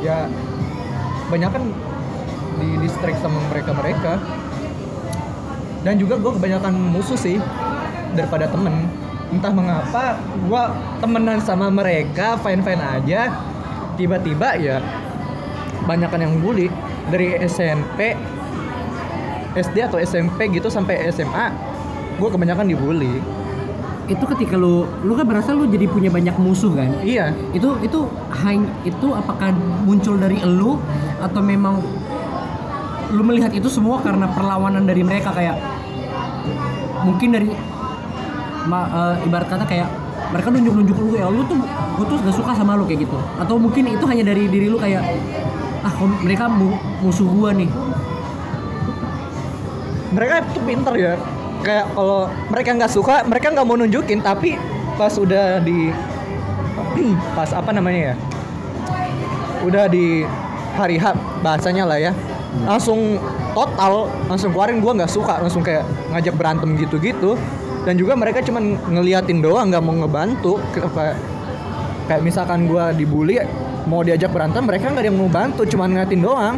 ya 0.00 0.24
banyak 1.28 1.50
kan 1.50 1.62
di 2.56 2.68
distract 2.80 3.20
sama 3.20 3.36
mereka 3.46 3.70
mereka 3.72 4.12
dan 5.80 5.96
juga 5.96 6.20
gue 6.20 6.32
kebanyakan 6.36 6.72
musuh 6.92 7.16
sih 7.16 7.40
daripada 8.12 8.50
temen. 8.50 8.88
Entah 9.30 9.52
mengapa 9.54 10.18
gue 10.18 10.62
temenan 10.98 11.38
sama 11.40 11.70
mereka 11.70 12.36
fine 12.42 12.60
fine 12.60 12.82
aja. 12.82 13.30
Tiba-tiba 13.94 14.58
ya 14.58 14.82
banyakan 15.86 16.20
yang 16.28 16.34
bully. 16.42 16.68
Dari 17.10 17.42
SMP 17.42 18.14
SD 19.56 19.82
atau 19.82 19.98
SMP 19.98 20.46
gitu 20.52 20.70
sampai 20.70 21.10
SMA 21.10 21.50
gue 22.20 22.28
kebanyakan 22.28 22.68
dibully. 22.68 23.18
Itu 24.10 24.26
ketika 24.26 24.58
lu 24.58 24.84
lu 25.06 25.14
kan 25.14 25.24
berasa 25.26 25.54
lu 25.54 25.70
jadi 25.70 25.86
punya 25.86 26.10
banyak 26.10 26.34
musuh 26.38 26.74
kan? 26.74 26.90
iya. 27.02 27.32
Itu 27.54 27.78
itu 27.80 28.06
hanya 28.44 28.68
itu 28.82 29.08
apakah 29.14 29.54
muncul 29.86 30.18
dari 30.18 30.42
elu 30.42 30.76
atau 31.22 31.40
memang 31.40 31.80
lu 33.10 33.22
melihat 33.26 33.50
itu 33.50 33.66
semua 33.66 33.98
karena 33.98 34.30
perlawanan 34.30 34.86
dari 34.86 35.02
mereka 35.02 35.34
kayak 35.34 35.58
mungkin 37.02 37.28
dari 37.34 37.48
ma- 38.70 38.90
eh, 38.90 39.26
ibarat 39.26 39.48
kata 39.50 39.64
kayak 39.66 39.88
mereka 40.30 40.48
nunjuk-nunjuk 40.54 40.96
lu 41.00 41.18
ya 41.18 41.26
lu 41.26 41.42
tuh 41.48 41.58
gue 41.98 42.06
tuh 42.06 42.16
gak 42.22 42.36
suka 42.36 42.54
sama 42.54 42.78
lu 42.78 42.86
kayak 42.86 43.06
gitu. 43.08 43.18
Atau 43.40 43.58
mungkin 43.58 43.90
itu 43.90 44.04
hanya 44.06 44.22
dari 44.30 44.46
diri 44.46 44.70
lu 44.70 44.78
kayak 44.78 45.02
ah 45.80 45.92
mereka 46.22 46.46
mu- 46.46 46.78
musuh 47.02 47.26
gua 47.26 47.50
nih. 47.56 47.66
Mereka 50.14 50.34
itu 50.54 50.60
pinter 50.62 50.94
ya. 50.94 51.14
Kayak 51.60 51.92
kalau 51.92 52.30
mereka 52.48 52.70
nggak 52.72 52.92
suka 52.92 53.14
mereka 53.28 53.52
nggak 53.52 53.66
mau 53.68 53.76
nunjukin 53.76 54.24
tapi 54.24 54.56
pas 54.96 55.12
udah 55.18 55.60
di 55.60 55.92
pas 57.36 57.50
apa 57.52 57.70
namanya 57.72 58.12
ya 58.12 58.14
udah 59.60 59.84
di 59.92 60.24
hari 60.72 60.96
H 60.96 61.12
bahasanya 61.44 61.84
lah 61.84 62.00
ya 62.00 62.12
langsung 62.66 63.16
total 63.54 64.10
langsung 64.26 64.50
keluarin 64.50 64.82
gua 64.82 64.92
nggak 64.98 65.12
suka. 65.12 65.38
Langsung 65.38 65.62
kayak 65.62 65.86
ngajak 66.14 66.34
berantem 66.34 66.74
gitu-gitu. 66.78 67.38
Dan 67.86 67.96
juga 67.96 68.12
mereka 68.18 68.44
cuman 68.44 68.76
ngeliatin 68.90 69.40
doang 69.40 69.70
nggak 69.70 69.82
mau 69.82 69.94
ngebantu. 69.94 70.58
Kayak 70.74 71.16
kayak 72.10 72.22
misalkan 72.26 72.66
gua 72.66 72.90
dibully 72.90 73.38
mau 73.88 74.04
diajak 74.04 74.30
berantem 74.30 74.60
mereka 74.66 74.92
nggak 74.92 75.02
ada 75.02 75.08
yang 75.08 75.18
mau 75.18 75.30
bantu 75.30 75.62
cuman 75.66 75.88
ngeliatin 75.94 76.20
doang. 76.20 76.56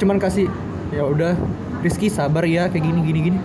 Cuman 0.00 0.16
kasih 0.18 0.50
ya 0.90 1.04
udah 1.06 1.36
Rizky 1.84 2.08
sabar 2.08 2.48
ya 2.48 2.72
kayak 2.72 2.80
gini 2.80 3.00
gini 3.04 3.20
gini. 3.30 3.38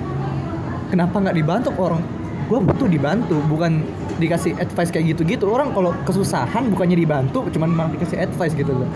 Kenapa 0.92 1.16
nggak 1.24 1.36
dibantu 1.36 1.72
orang? 1.80 2.04
Gue 2.46 2.62
butuh 2.62 2.86
dibantu 2.86 3.42
bukan 3.48 3.82
dikasih 4.16 4.56
advice 4.56 4.88
kayak 4.88 5.16
gitu 5.16 5.22
gitu 5.28 5.44
orang 5.52 5.76
kalau 5.76 5.92
kesusahan 6.08 6.72
bukannya 6.72 6.96
dibantu 6.96 7.44
cuman 7.52 7.68
malah 7.68 7.90
dikasih 7.92 8.16
advice 8.24 8.56
gitu 8.56 8.72
loh 8.72 8.88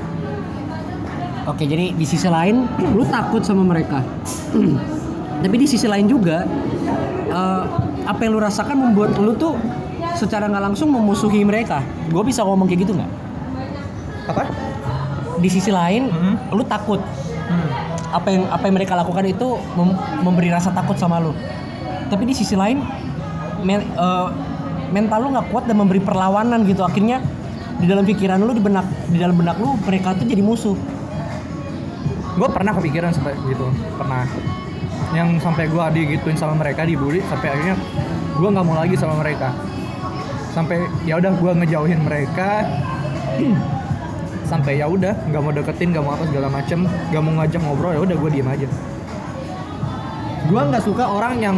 Oke, 1.44 1.64
jadi 1.64 1.96
di 1.96 2.04
sisi 2.04 2.28
lain 2.28 2.68
lu 2.92 3.04
takut 3.08 3.40
sama 3.40 3.64
mereka. 3.64 4.04
Tapi 5.40 5.56
di 5.56 5.64
sisi 5.64 5.88
lain 5.88 6.04
juga 6.04 6.44
eh, 7.30 7.62
apa 8.04 8.20
yang 8.20 8.36
lu 8.36 8.40
rasakan 8.40 8.76
membuat 8.76 9.16
lu 9.16 9.32
tuh 9.34 9.56
secara 10.12 10.44
nggak 10.46 10.72
langsung 10.72 10.92
memusuhi 10.92 11.40
mereka. 11.42 11.80
Gue 12.12 12.20
bisa 12.22 12.44
ngomong 12.44 12.68
kayak 12.68 12.84
gitu 12.84 12.92
nggak? 12.92 13.10
apa 14.28 14.46
Di 15.40 15.48
sisi 15.48 15.72
lain, 15.72 16.12
Mhm. 16.12 16.52
lu 16.52 16.62
takut 16.62 17.00
apa 18.10 18.28
yang 18.28 18.44
apa 18.50 18.66
yang 18.66 18.74
mereka 18.76 18.94
lakukan 18.94 19.22
itu 19.24 19.48
mem- 19.74 19.96
memberi 20.20 20.50
rasa 20.50 20.70
takut 20.70 20.94
sama 20.94 21.22
lu. 21.22 21.32
Tapi 22.10 22.26
di 22.26 22.34
sisi 22.34 22.52
lain, 22.52 22.82
men- 23.62 23.86
eh, 23.86 24.26
mental 24.90 25.24
lu 25.24 25.28
nggak 25.32 25.48
kuat 25.48 25.64
dan 25.64 25.78
memberi 25.78 25.98
perlawanan 25.98 26.66
gitu. 26.66 26.82
Akhirnya 26.82 27.22
di 27.80 27.88
dalam 27.88 28.04
pikiran 28.04 28.36
lu 28.36 28.52
di 28.52 28.60
benak 28.60 28.84
di 29.08 29.16
dalam 29.16 29.32
benak 29.34 29.56
lu 29.56 29.72
mereka 29.80 30.12
tuh 30.12 30.28
jadi 30.28 30.42
musuh. 30.44 30.76
Gue 32.40 32.48
pernah 32.48 32.72
kepikiran 32.72 33.12
sampai 33.12 33.36
gitu 33.52 33.68
pernah. 34.00 34.24
Yang 35.12 35.44
sampai 35.44 35.68
gue 35.68 35.84
digituin 35.92 36.38
sama 36.40 36.56
mereka 36.56 36.88
dibully 36.88 37.20
sampai 37.28 37.52
akhirnya 37.52 37.76
gue 38.40 38.48
nggak 38.48 38.64
mau 38.64 38.76
lagi 38.80 38.96
sama 38.96 39.20
mereka. 39.20 39.52
Sampai 40.56 40.88
ya 41.04 41.20
udah 41.20 41.36
gue 41.36 41.52
ngejauhin 41.60 42.00
mereka. 42.00 42.64
Sampai 44.50 44.82
ya 44.82 44.90
udah 44.90 45.14
nggak 45.30 45.42
mau 45.46 45.54
deketin 45.54 45.94
nggak 45.94 46.02
mau 46.02 46.18
apa 46.18 46.26
segala 46.26 46.50
macem 46.50 46.82
nggak 46.82 47.22
mau 47.22 47.38
ngajak 47.38 47.62
ngobrol 47.62 47.94
ya 47.94 48.00
udah 48.02 48.16
gue 48.18 48.30
diem 48.34 48.48
aja. 48.50 48.66
Gue 50.50 50.58
nggak 50.58 50.82
suka 50.82 51.06
orang 51.06 51.38
yang 51.38 51.56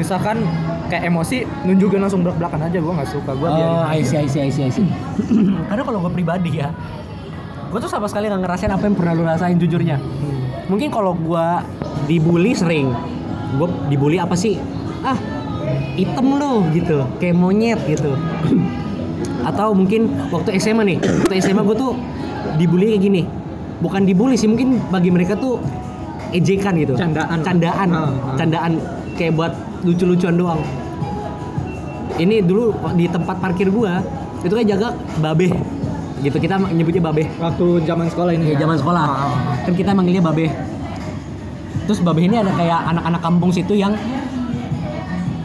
misalkan 0.00 0.40
kayak 0.88 1.12
emosi 1.12 1.44
nunjukin 1.68 2.00
langsung 2.00 2.24
belak 2.24 2.40
belakan 2.40 2.72
aja 2.72 2.80
gue 2.80 2.92
nggak 2.96 3.10
suka. 3.12 3.36
Gue 3.36 3.52
Oh, 3.52 3.84
I 3.84 4.00
see, 4.00 4.16
I 4.16 4.24
see, 4.24 4.40
I 4.40 4.48
see, 4.48 4.64
I 4.64 4.72
see. 4.72 4.88
Karena 5.68 5.82
kalau 5.84 6.00
gue 6.08 6.12
pribadi 6.16 6.64
ya, 6.64 6.72
gue 7.70 7.78
tuh 7.78 7.90
sama 7.90 8.06
sekali 8.10 8.26
nggak 8.26 8.42
ngerasain 8.42 8.72
apa 8.74 8.84
yang 8.86 8.96
pernah 8.98 9.12
lu 9.14 9.22
rasain 9.22 9.56
jujurnya. 9.56 9.96
Mungkin 10.66 10.90
kalau 10.90 11.14
gue 11.14 11.46
dibully 12.10 12.54
sering, 12.54 12.90
gue 13.58 13.68
dibully 13.90 14.18
apa 14.18 14.34
sih? 14.34 14.58
Ah, 15.06 15.16
item 15.94 16.38
lu 16.38 16.66
gitu, 16.74 17.06
kayak 17.22 17.34
monyet 17.38 17.80
gitu. 17.86 18.14
Atau 19.48 19.72
mungkin 19.74 20.10
waktu 20.34 20.58
SMA 20.58 20.82
nih, 20.86 20.98
waktu 21.26 21.34
SMA 21.42 21.62
gue 21.62 21.76
tuh 21.78 21.92
dibully 22.58 22.94
kayak 22.94 23.02
gini. 23.06 23.22
Bukan 23.80 24.04
dibully 24.04 24.36
sih, 24.36 24.50
mungkin 24.50 24.82
bagi 24.92 25.08
mereka 25.08 25.38
tuh 25.38 25.62
ejekan 26.34 26.76
gitu. 26.76 26.94
Candaan. 26.98 27.38
Candaan. 27.42 27.88
Ah, 27.90 28.06
ah. 28.06 28.36
Candaan 28.36 28.72
kayak 29.14 29.32
buat 29.38 29.52
lucu-lucuan 29.86 30.36
doang 30.36 30.60
ini 32.20 32.44
dulu 32.44 32.76
di 32.94 33.08
tempat 33.08 33.40
parkir 33.40 33.72
gua 33.72 34.04
itu 34.44 34.52
kan 34.52 34.64
jaga 34.68 34.88
babe 35.24 35.48
gitu 36.20 36.36
kita 36.36 36.60
nyebutnya 36.60 37.02
babe 37.02 37.24
waktu 37.36 37.66
zaman 37.82 38.06
sekolah 38.06 38.32
ini 38.32 38.52
ya? 38.52 38.62
zaman 38.62 38.76
sekolah. 38.76 39.04
Kan 39.64 39.72
kita 39.72 39.90
manggilnya 39.92 40.20
babe 40.20 40.46
terus 41.88 41.98
babe 42.00 42.22
ini 42.22 42.38
ada 42.38 42.54
kayak 42.54 42.86
anak-anak 42.86 43.20
kampung 43.20 43.50
situ 43.50 43.74
yang 43.74 43.96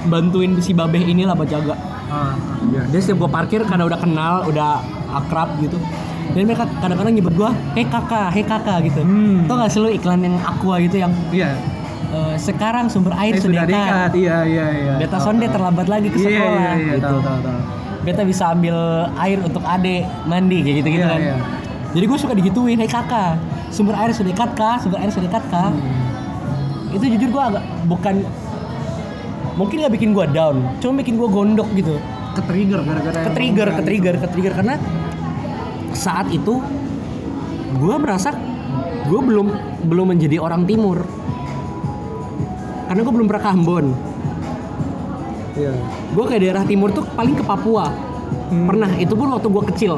bantuin 0.06 0.54
si 0.62 0.72
babe 0.72 1.00
inilah 1.00 1.34
buat 1.34 1.50
jaga. 1.50 1.76
Dia 2.92 3.00
setiap 3.02 3.26
gua 3.26 3.30
parkir 3.32 3.66
karena 3.66 3.84
udah 3.84 4.00
kenal 4.00 4.34
udah 4.46 4.78
akrab 5.16 5.58
gitu. 5.58 5.80
Dan 6.36 6.46
mereka 6.46 6.68
kadang-kadang 6.78 7.14
nyebut 7.16 7.34
gua 7.34 7.50
hei 7.74 7.86
kakak 7.86 8.30
hei 8.30 8.44
kakak 8.44 8.86
gitu. 8.86 9.02
Hmm. 9.02 9.48
tau 9.48 9.58
gak 9.58 9.72
sih 9.72 9.80
lu 9.80 9.90
iklan 9.90 10.22
yang 10.22 10.36
aqua 10.38 10.78
gitu 10.82 11.00
yang 11.00 11.14
iya. 11.32 11.56
eh, 12.12 12.36
sekarang 12.36 12.92
sumber 12.92 13.16
air 13.16 13.38
Eh, 13.38 13.42
sudah 13.42 13.64
dekat. 13.64 14.12
Iya 14.14 14.38
iya 14.46 14.66
iya. 14.70 14.94
Beta 15.00 15.18
sonde 15.18 15.48
terlambat 15.48 15.88
lagi 15.88 16.12
ke 16.12 16.18
Iya, 16.20 16.28
sekolah. 16.30 16.54
iya, 16.54 16.72
iya, 16.76 16.94
gitu. 17.00 17.06
tahu, 17.08 17.20
tahu, 17.24 17.40
tahu. 17.42 17.60
Beta 18.06 18.22
bisa 18.22 18.48
ambil 18.48 18.78
air 19.18 19.42
untuk 19.42 19.62
adek 19.62 20.06
mandi 20.24 20.62
kayak 20.62 20.76
gitu 20.80 20.90
gitu 20.92 21.02
Iya, 21.02 21.10
kan. 21.10 21.20
iya. 21.20 21.36
jadi 21.92 22.06
gue 22.06 22.18
suka 22.18 22.34
digituin 22.34 22.78
hei 22.78 22.88
kakak 22.88 23.42
sumber 23.68 23.98
air 23.98 24.14
sudah 24.14 24.30
dekat 24.30 24.50
kah 24.54 24.78
sumber 24.78 25.02
air 25.02 25.10
sudah 25.10 25.26
dekat 25.26 25.44
kah 25.48 25.74
Hmm. 25.74 26.96
itu 26.96 27.06
jujur 27.12 27.30
gue 27.30 27.44
agak 27.44 27.64
bukan 27.86 28.24
mungkin 29.56 29.76
gak 29.80 29.92
bikin 29.92 30.10
gue 30.12 30.26
down 30.30 30.64
cuma 30.78 31.00
bikin 31.00 31.16
gue 31.16 31.26
gondok 31.26 31.68
gitu. 31.74 32.00
Ke 32.32 32.44
trigger 32.44 32.80
gara-gara 32.82 33.20
ke 33.22 33.32
trigger 33.32 33.68
ke 33.70 33.82
trigger 33.82 34.16
ke 34.16 34.28
trigger 34.28 34.54
karena 34.54 34.76
saat 35.92 36.28
itu 36.30 36.60
gue 37.74 37.96
merasa 37.96 38.36
gue 39.04 39.20
belum 39.22 39.48
belum 39.84 40.06
menjadi 40.10 40.38
orang 40.38 40.64
timur. 40.64 41.04
Karena 42.86 43.02
gue 43.02 43.14
belum 43.14 43.26
pernah 43.26 43.42
ke 43.42 43.50
Ambon 43.50 43.86
iya. 45.60 45.74
Gue 46.14 46.26
ke 46.28 46.40
daerah 46.40 46.64
timur 46.68 46.92
tuh 46.92 47.04
paling 47.16 47.36
ke 47.36 47.44
Papua. 47.44 47.92
Hmm. 48.26 48.70
pernah 48.70 48.90
itu 48.98 49.14
pun 49.18 49.34
waktu 49.34 49.48
gue 49.50 49.64
kecil. 49.74 49.94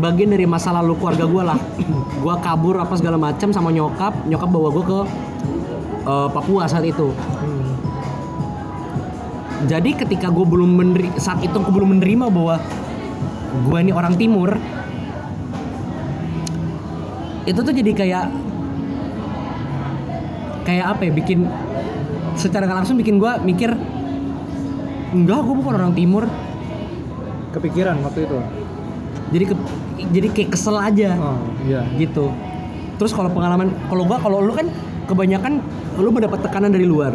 Bagian 0.00 0.34
dari 0.34 0.44
masa 0.44 0.74
lalu 0.74 0.98
keluarga 0.98 1.24
gue 1.24 1.42
lah. 1.42 1.58
Gue 2.24 2.34
kabur 2.40 2.80
apa 2.80 2.96
segala 2.96 3.20
macam 3.20 3.52
sama 3.52 3.68
nyokap. 3.70 4.26
Nyokap 4.26 4.48
bawa 4.48 4.68
gue 4.72 4.84
ke 4.84 5.00
eh, 6.08 6.28
Papua 6.32 6.64
saat 6.66 6.84
itu. 6.88 7.12
Hmm. 7.14 7.62
jadi 9.64 9.96
ketika 9.96 10.28
gue 10.28 10.44
belum 10.44 10.76
meneri 10.76 11.08
saat 11.16 11.40
itu 11.40 11.56
gue 11.56 11.72
belum 11.72 11.96
menerima 11.96 12.28
bahwa 12.28 12.60
gue 13.64 13.78
ini 13.80 13.92
orang 13.96 14.18
timur 14.20 14.60
itu 17.44 17.60
tuh 17.60 17.74
jadi 17.76 17.92
kayak 17.92 18.24
kayak 20.64 20.86
apa 20.96 21.00
ya 21.06 21.12
bikin 21.12 21.48
secara 22.34 22.64
langsung 22.66 22.96
bikin 22.96 23.20
gue 23.20 23.32
mikir 23.44 23.76
enggak 25.14 25.40
gue 25.46 25.54
bukan 25.54 25.74
orang 25.78 25.94
timur. 25.94 26.26
Kepikiran 27.54 28.02
waktu 28.02 28.26
itu? 28.26 28.38
Jadi 29.30 29.44
ke, 29.46 29.54
jadi 30.10 30.26
kayak 30.34 30.50
kesel 30.58 30.76
aja. 30.76 31.14
Oh 31.16 31.38
iya. 31.64 31.86
Gitu. 31.94 32.28
Terus 32.98 33.10
kalau 33.14 33.30
pengalaman 33.30 33.70
kalau 33.86 34.06
gua 34.06 34.18
kalau 34.18 34.38
lu 34.42 34.54
kan 34.54 34.66
kebanyakan 35.06 35.62
lu 35.98 36.10
mendapat 36.10 36.42
tekanan 36.42 36.74
dari 36.74 36.86
luar. 36.86 37.14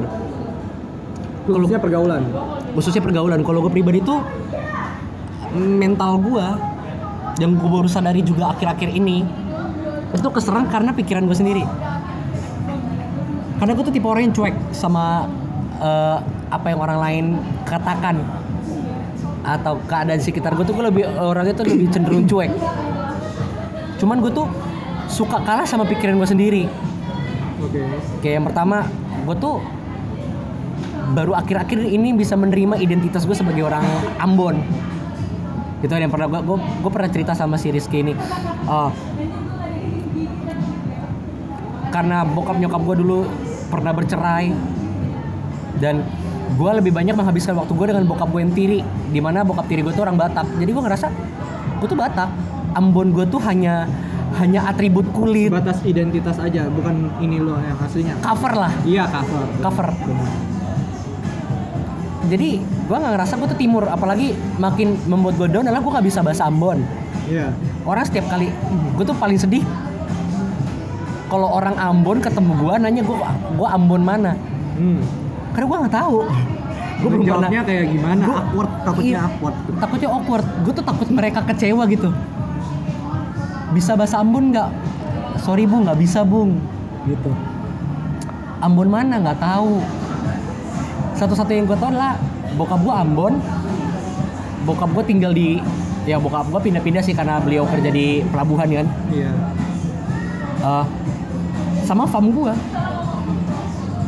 Khususnya 1.43 1.81
pergaulan? 1.81 2.23
Khususnya 2.77 3.01
pergaulan. 3.03 3.41
Kalau 3.41 3.59
gue 3.65 3.71
pribadi 3.73 3.99
tuh 4.03 4.21
mental 5.55 6.21
gua 6.21 6.55
yang 7.39 7.55
gue 7.55 7.69
baru 7.71 7.87
sadari 7.87 8.21
juga 8.21 8.51
akhir-akhir 8.51 8.89
ini 8.91 9.23
itu 10.11 10.27
keserang 10.29 10.67
karena 10.67 10.91
pikiran 10.91 11.25
gue 11.25 11.37
sendiri. 11.37 11.63
Karena 13.59 13.71
gue 13.75 13.83
tuh 13.83 13.93
tipe 13.95 14.07
orang 14.07 14.29
yang 14.29 14.35
cuek 14.35 14.55
sama 14.71 15.27
eh, 15.79 16.17
apa 16.51 16.65
yang 16.69 16.79
orang 16.83 16.99
lain 16.99 17.25
katakan 17.69 18.25
atau 19.45 19.79
keadaan 19.87 20.19
sekitar 20.19 20.53
gue 20.57 20.65
tuh 20.67 20.75
gue 20.75 20.85
lebih 20.89 21.03
orangnya 21.07 21.55
tuh 21.55 21.65
lebih 21.69 21.87
cenderung 21.93 22.25
cuek. 22.27 22.51
Cuman 24.01 24.19
gue 24.19 24.31
tuh 24.33 24.47
suka 25.09 25.41
kalah 25.41 25.65
sama 25.65 25.85
pikiran 25.87 26.17
gue 26.19 26.29
sendiri. 26.29 26.63
Oke. 27.59 27.81
Kayak 28.25 28.33
yang 28.41 28.45
pertama 28.45 28.77
gue 29.25 29.35
tuh 29.37 29.61
baru 31.09 31.33
akhir-akhir 31.33 31.89
ini 31.89 32.13
bisa 32.13 32.37
menerima 32.37 32.77
identitas 32.77 33.25
gue 33.25 33.33
sebagai 33.37 33.65
orang 33.65 33.85
Ambon. 34.21 34.61
Itu 35.79 35.95
yang 35.95 36.11
pernah 36.11 36.27
gue 36.27 36.57
gue 36.59 36.91
pernah 36.91 37.09
cerita 37.09 37.31
sama 37.33 37.55
si 37.55 37.71
Rizky 37.71 38.03
ini. 38.03 38.13
Eh, 38.67 38.91
karena 41.89 42.21
bokap 42.21 42.61
nyokap 42.61 42.81
gue 42.85 42.95
dulu 43.01 43.19
pernah 43.69 43.91
bercerai 43.93 44.53
dan 45.81 46.05
gue 46.49 46.71
lebih 46.81 46.91
banyak 46.95 47.13
menghabiskan 47.13 47.53
waktu 47.53 47.73
gue 47.77 47.85
dengan 47.93 48.05
bokap 48.09 48.29
gue 48.33 48.41
yang 48.41 48.53
tiri 48.53 48.79
di 49.13 49.19
mana 49.21 49.45
bokap 49.45 49.69
tiri 49.69 49.85
gue 49.85 49.93
tuh 49.93 50.03
orang 50.05 50.17
Batak. 50.17 50.47
Jadi 50.57 50.69
gue 50.71 50.83
ngerasa 50.83 51.07
gue 51.81 51.87
tuh 51.87 51.99
Batak. 51.99 52.29
Ambon 52.73 53.13
gue 53.13 53.25
tuh 53.29 53.41
hanya 53.45 53.85
hanya 54.37 54.69
atribut 54.69 55.05
kulit. 55.13 55.49
Batas 55.49 55.81
identitas 55.85 56.37
aja 56.37 56.69
bukan 56.69 57.09
ini 57.21 57.41
lo 57.41 57.57
yang 57.59 57.77
aslinya. 57.81 58.17
Cover 58.21 58.53
lah. 58.53 58.71
Iya 58.85 59.05
cover. 59.09 59.43
Cover. 59.61 59.87
Jadi 62.29 62.49
gue 62.61 62.97
nggak 62.97 63.13
ngerasa 63.17 63.33
gue 63.37 63.47
tuh 63.53 63.59
timur. 63.59 63.83
Apalagi 63.89 64.33
makin 64.57 64.97
membuat 65.09 65.37
gue 65.37 65.47
down 65.49 65.65
adalah 65.65 65.81
gue 65.81 65.91
nggak 65.91 66.07
bisa 66.07 66.19
bahasa 66.21 66.45
Ambon. 66.49 66.81
Iya. 67.29 67.53
orang 67.85 68.09
setiap 68.09 68.25
kali 68.25 68.49
gue 68.97 69.05
tuh 69.05 69.17
paling 69.17 69.37
sedih. 69.37 69.61
Kalau 71.29 71.45
orang 71.45 71.77
Ambon 71.77 72.17
ketemu 72.25 72.57
gue 72.57 72.73
nanya 72.81 73.01
gue 73.05 73.17
gue 73.53 73.67
Ambon 73.69 74.01
mana? 74.01 74.33
Hmm. 74.77 75.28
Karena 75.59 75.67
gue 75.67 75.79
nggak 75.83 75.95
tahu. 75.99 76.17
Gue 76.99 77.09
belum 77.11 77.19
pernah 77.19 77.35
Jawabnya 77.51 77.61
kayak 77.67 77.85
gimana? 77.91 78.23
Gua- 78.23 78.39
awkward, 78.39 78.71
takutnya 78.87 79.11
Iya. 79.11 79.19
awkward. 79.27 79.55
takutnya 79.75 80.09
awkward. 80.09 80.47
Gue 80.63 80.71
tuh 80.71 80.85
takut 80.87 81.07
mereka 81.11 81.39
kecewa 81.43 81.83
gitu. 81.91 82.09
Bisa 83.75 83.91
bahasa 83.99 84.15
Ambon 84.23 84.55
nggak? 84.55 84.69
Sorry 85.43 85.67
bung. 85.67 85.83
Nggak 85.83 85.99
bisa 85.99 86.23
bung. 86.23 86.63
Gitu. 87.03 87.31
Ambon 88.59 88.87
mana? 88.87 89.19
Nggak 89.19 89.35
tahu. 89.37 89.83
Satu-satu 91.13 91.51
yang 91.51 91.67
gue 91.67 91.75
tahu 91.75 91.91
adalah 91.91 92.15
bokap 92.55 92.79
gue 92.79 92.95
Ambon. 92.95 93.33
Bokap 94.63 94.95
gue 94.95 95.03
tinggal 95.03 95.35
di 95.35 95.59
ya 96.07 96.15
bokap 96.15 96.47
gue 96.47 96.61
pindah-pindah 96.71 97.03
sih 97.03 97.11
karena 97.11 97.43
beliau 97.43 97.67
kerja 97.67 97.91
di 97.91 98.23
pelabuhan 98.25 98.67
kan? 98.71 98.87
Iya. 99.11 99.31
Eh, 100.59 100.85
sama 101.83 102.07
fam 102.07 102.31
gue 102.31 102.53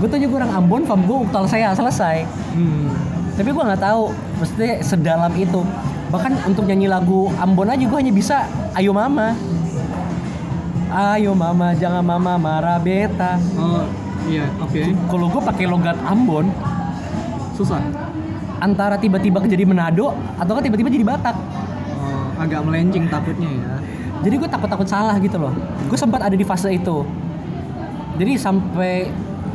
gue 0.02 0.08
tuh 0.08 0.20
juga 0.20 0.34
orang 0.40 0.52
Ambon 0.56 0.82
fam 0.82 1.00
gue 1.00 1.18
uktal 1.20 1.46
saya 1.46 1.72
selesai 1.72 2.26
Hmm. 2.52 2.90
tapi 3.32 3.48
gue 3.48 3.64
nggak 3.64 3.80
tahu 3.80 4.10
maksudnya 4.36 4.82
sedalam 4.82 5.32
itu 5.34 5.62
bahkan 6.10 6.34
untuk 6.44 6.66
nyanyi 6.66 6.86
lagu 6.86 7.30
Ambon 7.38 7.66
aja 7.66 7.80
gue 7.80 7.96
hanya 7.96 8.12
bisa 8.12 8.44
ayo 8.74 8.92
mama 8.92 9.38
ayo 10.92 11.32
mama 11.34 11.72
jangan 11.74 12.02
mama 12.02 12.36
marah 12.36 12.76
beta 12.78 13.40
Oh, 13.56 13.88
iya, 14.26 14.50
oke. 14.58 14.82
kalau 15.08 15.30
gue 15.30 15.42
pakai 15.42 15.66
logat 15.66 15.96
Ambon 16.02 16.52
Susah. 17.54 17.80
antara 18.58 18.94
tiba-tiba 18.96 19.40
jadi 19.40 19.64
Manado 19.64 20.12
atau 20.36 20.52
kan 20.52 20.62
tiba-tiba 20.62 20.90
jadi 20.90 21.06
Batak 21.06 21.36
Oh, 21.94 22.26
agak 22.38 22.62
melenceng 22.62 23.06
takutnya 23.08 23.48
ya. 23.48 23.76
jadi 24.20 24.36
gue 24.36 24.50
takut-takut 24.50 24.86
salah 24.86 25.16
gitu 25.16 25.38
loh 25.38 25.54
gue 25.86 25.96
sempat 25.96 26.20
ada 26.22 26.34
di 26.34 26.44
fase 26.44 26.68
itu 26.70 27.06
jadi 28.14 28.36
sampai 28.36 29.08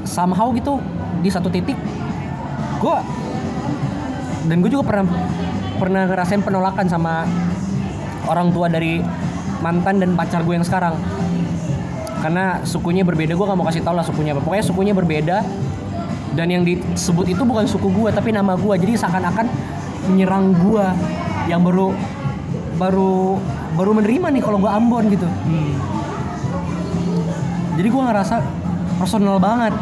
somehow 0.06 0.48
gitu 0.54 0.80
di 1.20 1.28
satu 1.28 1.50
titik 1.50 1.76
gue 2.80 2.98
dan 4.46 4.62
gue 4.62 4.70
juga 4.70 4.86
pernah 4.86 5.06
pernah 5.76 6.02
ngerasain 6.08 6.40
penolakan 6.40 6.86
sama 6.88 7.26
orang 8.26 8.48
tua 8.54 8.66
dari 8.70 9.02
mantan 9.60 9.98
dan 10.02 10.14
pacar 10.14 10.42
gue 10.46 10.54
yang 10.56 10.66
sekarang. 10.66 10.96
Karena 12.22 12.64
sukunya 12.64 13.06
berbeda 13.06 13.36
gue 13.36 13.46
gak 13.46 13.58
mau 13.58 13.66
kasih 13.68 13.84
tau 13.84 13.94
lah 13.94 14.06
sukunya 14.06 14.32
apa. 14.34 14.42
Pokoknya 14.42 14.64
sukunya 14.64 14.94
berbeda 14.96 15.44
dan 16.36 16.46
yang 16.52 16.62
disebut 16.66 17.32
itu 17.32 17.42
bukan 17.48 17.64
suku 17.64 17.88
gue 17.88 18.10
tapi 18.12 18.28
nama 18.28 18.54
gue 18.60 18.74
jadi 18.76 18.92
seakan-akan 18.98 19.48
menyerang 20.12 20.52
gue 20.52 20.84
yang 21.48 21.64
baru 21.64 21.96
baru 22.76 23.40
baru 23.72 23.90
menerima 23.96 24.26
nih 24.36 24.42
kalau 24.44 24.60
gue 24.60 24.68
Ambon 24.68 25.08
gitu. 25.08 25.24
Hmm. 25.24 25.72
jadi 27.80 27.88
gue 27.88 28.02
ngerasa 28.04 28.36
personal 29.00 29.40
banget 29.40 29.72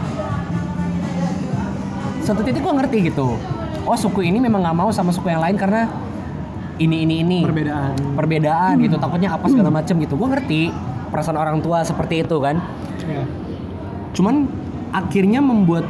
satu 2.24 2.40
titik 2.40 2.60
gue 2.60 2.74
ngerti 2.74 2.96
gitu 3.06 3.36
oh 3.84 3.96
suku 3.96 4.24
ini 4.24 4.40
memang 4.40 4.60
nggak 4.60 4.76
mau 4.76 4.88
sama 4.88 5.12
suku 5.12 5.28
yang 5.28 5.38
lain 5.38 5.54
karena 5.54 5.84
ini 6.76 7.04
ini 7.04 7.14
ini 7.20 7.38
Perbedaan. 7.44 7.92
perbedaan 8.16 8.74
gitu 8.80 8.96
takutnya 8.96 9.30
apa 9.30 9.46
segala 9.46 9.70
macem 9.70 9.94
gitu 9.96 10.16
gue 10.16 10.28
ngerti 10.28 10.60
perasaan 11.06 11.36
orang 11.36 11.60
tua 11.60 11.84
seperti 11.84 12.24
itu 12.24 12.36
kan 12.38 12.58
Iya. 12.96 13.28
cuman 14.12 14.48
akhirnya 14.90 15.38
membuat 15.38 15.84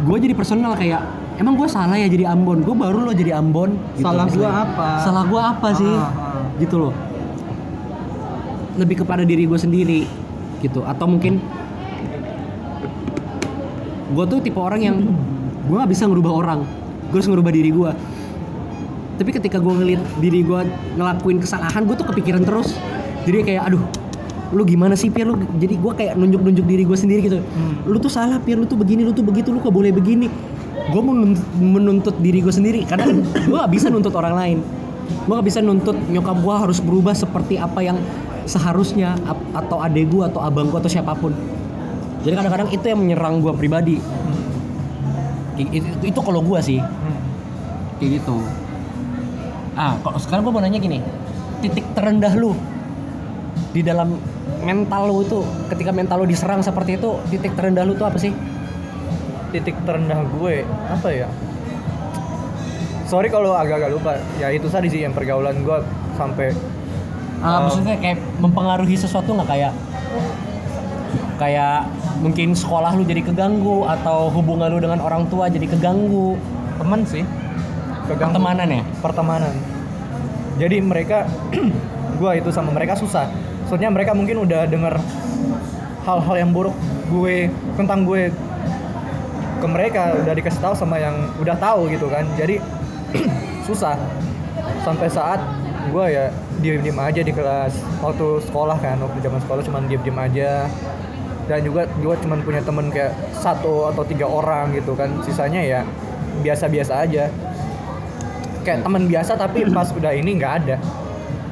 gue 0.00 0.16
jadi 0.18 0.34
personal 0.34 0.74
kayak 0.74 1.06
emang 1.38 1.54
gue 1.54 1.64
salah 1.66 1.94
ya 1.94 2.04
jadi 2.04 2.26
Ambon 2.28 2.60
gue 2.60 2.74
baru 2.74 2.98
lo 3.00 3.12
jadi 3.12 3.38
Ambon 3.38 3.78
gitu, 3.94 4.02
Salah 4.02 4.26
gua 4.26 4.34
misalnya. 4.42 4.62
apa? 4.66 4.88
salah 4.98 5.24
gue 5.24 5.40
apa 5.40 5.68
sih 5.72 5.94
Ah, 5.94 6.10
ah. 6.10 6.42
gitu 6.58 6.76
loh 6.80 6.94
lebih 8.74 9.00
kepada 9.00 9.22
diri 9.22 9.42
gue 9.44 9.54
sendiri 9.56 10.00
gitu 10.58 10.82
atau 10.82 11.06
mungkin 11.06 11.38
gue 14.08 14.24
tuh 14.26 14.38
tipe 14.40 14.58
orang 14.58 14.80
yang 14.82 14.96
gue 15.68 15.76
nggak 15.76 15.92
bisa 15.92 16.08
ngerubah 16.08 16.32
orang. 16.32 16.60
Gue 17.12 17.20
harus 17.20 17.28
ngerubah 17.28 17.52
diri 17.52 17.70
gue 17.70 17.92
tapi 19.18 19.34
ketika 19.34 19.58
gue 19.58 19.74
ngeliat 19.74 20.02
diri 20.22 20.46
gue 20.46 20.60
ngelakuin 20.94 21.42
kesalahan 21.42 21.82
gue 21.82 21.96
tuh 21.98 22.06
kepikiran 22.06 22.46
terus. 22.46 22.78
Jadi 23.26 23.42
kayak 23.44 23.66
aduh 23.66 23.82
lu 24.48 24.64
gimana 24.64 24.96
sih 24.96 25.12
Pir 25.12 25.28
lu 25.28 25.36
jadi 25.60 25.76
gue 25.76 25.92
kayak 25.92 26.14
nunjuk-nunjuk 26.16 26.64
diri 26.64 26.86
gue 26.86 26.94
sendiri 26.94 27.20
gitu. 27.26 27.42
Lu 27.84 27.98
tuh 27.98 28.08
salah 28.08 28.38
Pir 28.38 28.54
lu 28.54 28.64
tuh 28.70 28.78
begini 28.78 29.02
lu 29.02 29.10
tuh 29.10 29.26
begitu 29.26 29.50
lu 29.50 29.58
kok 29.58 29.74
boleh 29.74 29.90
begini? 29.90 30.30
Gue 30.94 31.02
menuntut 31.58 32.14
diri 32.22 32.38
gue 32.40 32.54
sendiri. 32.54 32.86
Karena 32.86 33.10
gue 33.50 33.58
gak 33.58 33.72
bisa 33.74 33.90
nuntut 33.90 34.14
orang 34.14 34.38
lain. 34.38 34.58
Gue 35.26 35.34
gak 35.34 35.46
bisa 35.50 35.60
nuntut 35.66 35.98
nyokap 36.08 36.38
gue 36.38 36.54
harus 36.54 36.78
berubah 36.78 37.12
seperti 37.12 37.58
apa 37.58 37.82
yang 37.82 37.98
seharusnya 38.46 39.18
atau 39.50 39.82
adek 39.82 40.14
gue 40.14 40.24
atau 40.30 40.40
abang 40.46 40.70
gue 40.70 40.78
atau 40.78 40.88
siapa 40.88 41.12
pun. 41.18 41.34
Jadi 42.22 42.38
kadang-kadang 42.38 42.70
itu 42.70 42.86
yang 42.86 43.02
menyerang 43.02 43.42
gue 43.42 43.50
pribadi. 43.58 43.98
Kayak 43.98 44.37
itu, 45.58 45.70
itu, 45.74 45.86
itu 46.06 46.20
kalau 46.20 46.40
gue 46.40 46.58
sih. 46.60 46.78
Hmm. 46.78 47.18
kayak 47.98 48.10
gitu. 48.16 48.38
Ah 49.74 49.98
kok 49.98 50.14
sekarang 50.18 50.42
gue 50.42 50.52
mau 50.52 50.62
nanya 50.62 50.78
gini. 50.78 51.02
Titik 51.58 51.82
terendah 51.92 52.30
lu 52.32 52.54
di 53.68 53.82
dalam 53.82 54.14
mental 54.58 55.06
lu 55.06 55.20
itu 55.20 55.42
ketika 55.68 55.90
mental 55.90 56.22
lu 56.22 56.26
diserang 56.26 56.62
seperti 56.62 56.94
itu 56.94 57.18
titik 57.28 57.52
terendah 57.52 57.82
lu 57.82 57.92
tuh 57.92 58.06
apa 58.06 58.16
sih? 58.16 58.30
Titik 59.50 59.74
terendah 59.82 60.22
gue 60.30 60.62
apa 60.86 61.08
ya? 61.08 61.28
Sorry 63.04 63.26
kalau 63.26 63.50
agak-agak 63.52 63.90
lupa. 63.90 64.12
Ya 64.36 64.52
itu 64.52 64.68
tadi 64.68 64.86
sih 64.86 65.00
yang 65.00 65.10
pergaulan 65.10 65.58
gue 65.58 65.78
sampai 66.14 66.54
Ah, 67.38 67.62
Oh. 67.62 67.70
maksudnya 67.70 67.94
kayak 67.96 68.18
mempengaruhi 68.38 68.94
sesuatu 68.94 69.30
nggak 69.30 69.46
kayak 69.48 69.72
kayak 71.38 71.86
mungkin 72.18 72.54
sekolah 72.54 72.98
lu 72.98 73.06
jadi 73.06 73.22
keganggu 73.22 73.86
atau 73.86 74.30
hubungan 74.34 74.70
lu 74.74 74.78
dengan 74.82 74.98
orang 75.02 75.26
tua 75.30 75.46
jadi 75.46 75.66
keganggu? 75.70 76.34
Teman 76.78 77.02
sih. 77.06 77.22
Keganggu. 78.08 78.38
pertemanan 78.40 78.68
ya? 78.70 78.82
Pertemanan. 79.04 79.54
Jadi 80.58 80.76
mereka 80.82 81.28
gue 82.20 82.30
itu 82.38 82.50
sama 82.50 82.74
mereka 82.74 82.98
susah. 82.98 83.30
Soalnya 83.70 83.92
mereka 83.92 84.16
mungkin 84.16 84.42
udah 84.42 84.66
denger 84.66 84.98
hal-hal 86.08 86.36
yang 86.40 86.50
buruk 86.50 86.74
gue 87.12 87.52
tentang 87.76 88.08
gue 88.08 88.32
ke 89.58 89.66
mereka 89.66 90.14
udah 90.22 90.34
dikasih 90.38 90.60
tahu 90.62 90.74
sama 90.74 90.96
yang 90.98 91.14
udah 91.38 91.54
tahu 91.60 91.86
gitu 91.92 92.10
kan. 92.10 92.26
Jadi 92.34 92.58
susah. 93.68 93.94
Sampai 94.82 95.06
saat 95.06 95.38
gue 95.88 96.04
ya 96.10 96.28
diem 96.60 96.82
diem 96.82 96.98
aja 96.98 97.20
di 97.22 97.32
kelas 97.32 97.72
waktu 98.02 98.42
sekolah 98.50 98.76
kan 98.82 98.98
waktu 99.00 99.18
zaman 99.24 99.40
sekolah 99.40 99.62
cuman 99.64 99.82
diem 99.88 100.02
diem 100.04 100.18
aja 100.18 100.50
dan 101.48 101.64
juga 101.64 101.88
gue 101.88 102.14
cuman 102.22 102.44
punya 102.44 102.60
temen 102.60 102.92
kayak 102.92 103.16
satu 103.32 103.88
atau 103.88 104.04
tiga 104.04 104.28
orang 104.28 104.76
gitu 104.76 104.92
kan. 104.92 105.08
Sisanya 105.24 105.64
ya 105.64 105.80
biasa-biasa 106.44 107.08
aja. 107.08 107.32
Kayak 108.62 108.84
teman 108.84 109.08
biasa 109.08 109.32
tapi 109.40 109.64
pas 109.76 109.88
udah 109.88 110.12
ini 110.12 110.36
nggak 110.36 110.52
ada. 110.62 110.76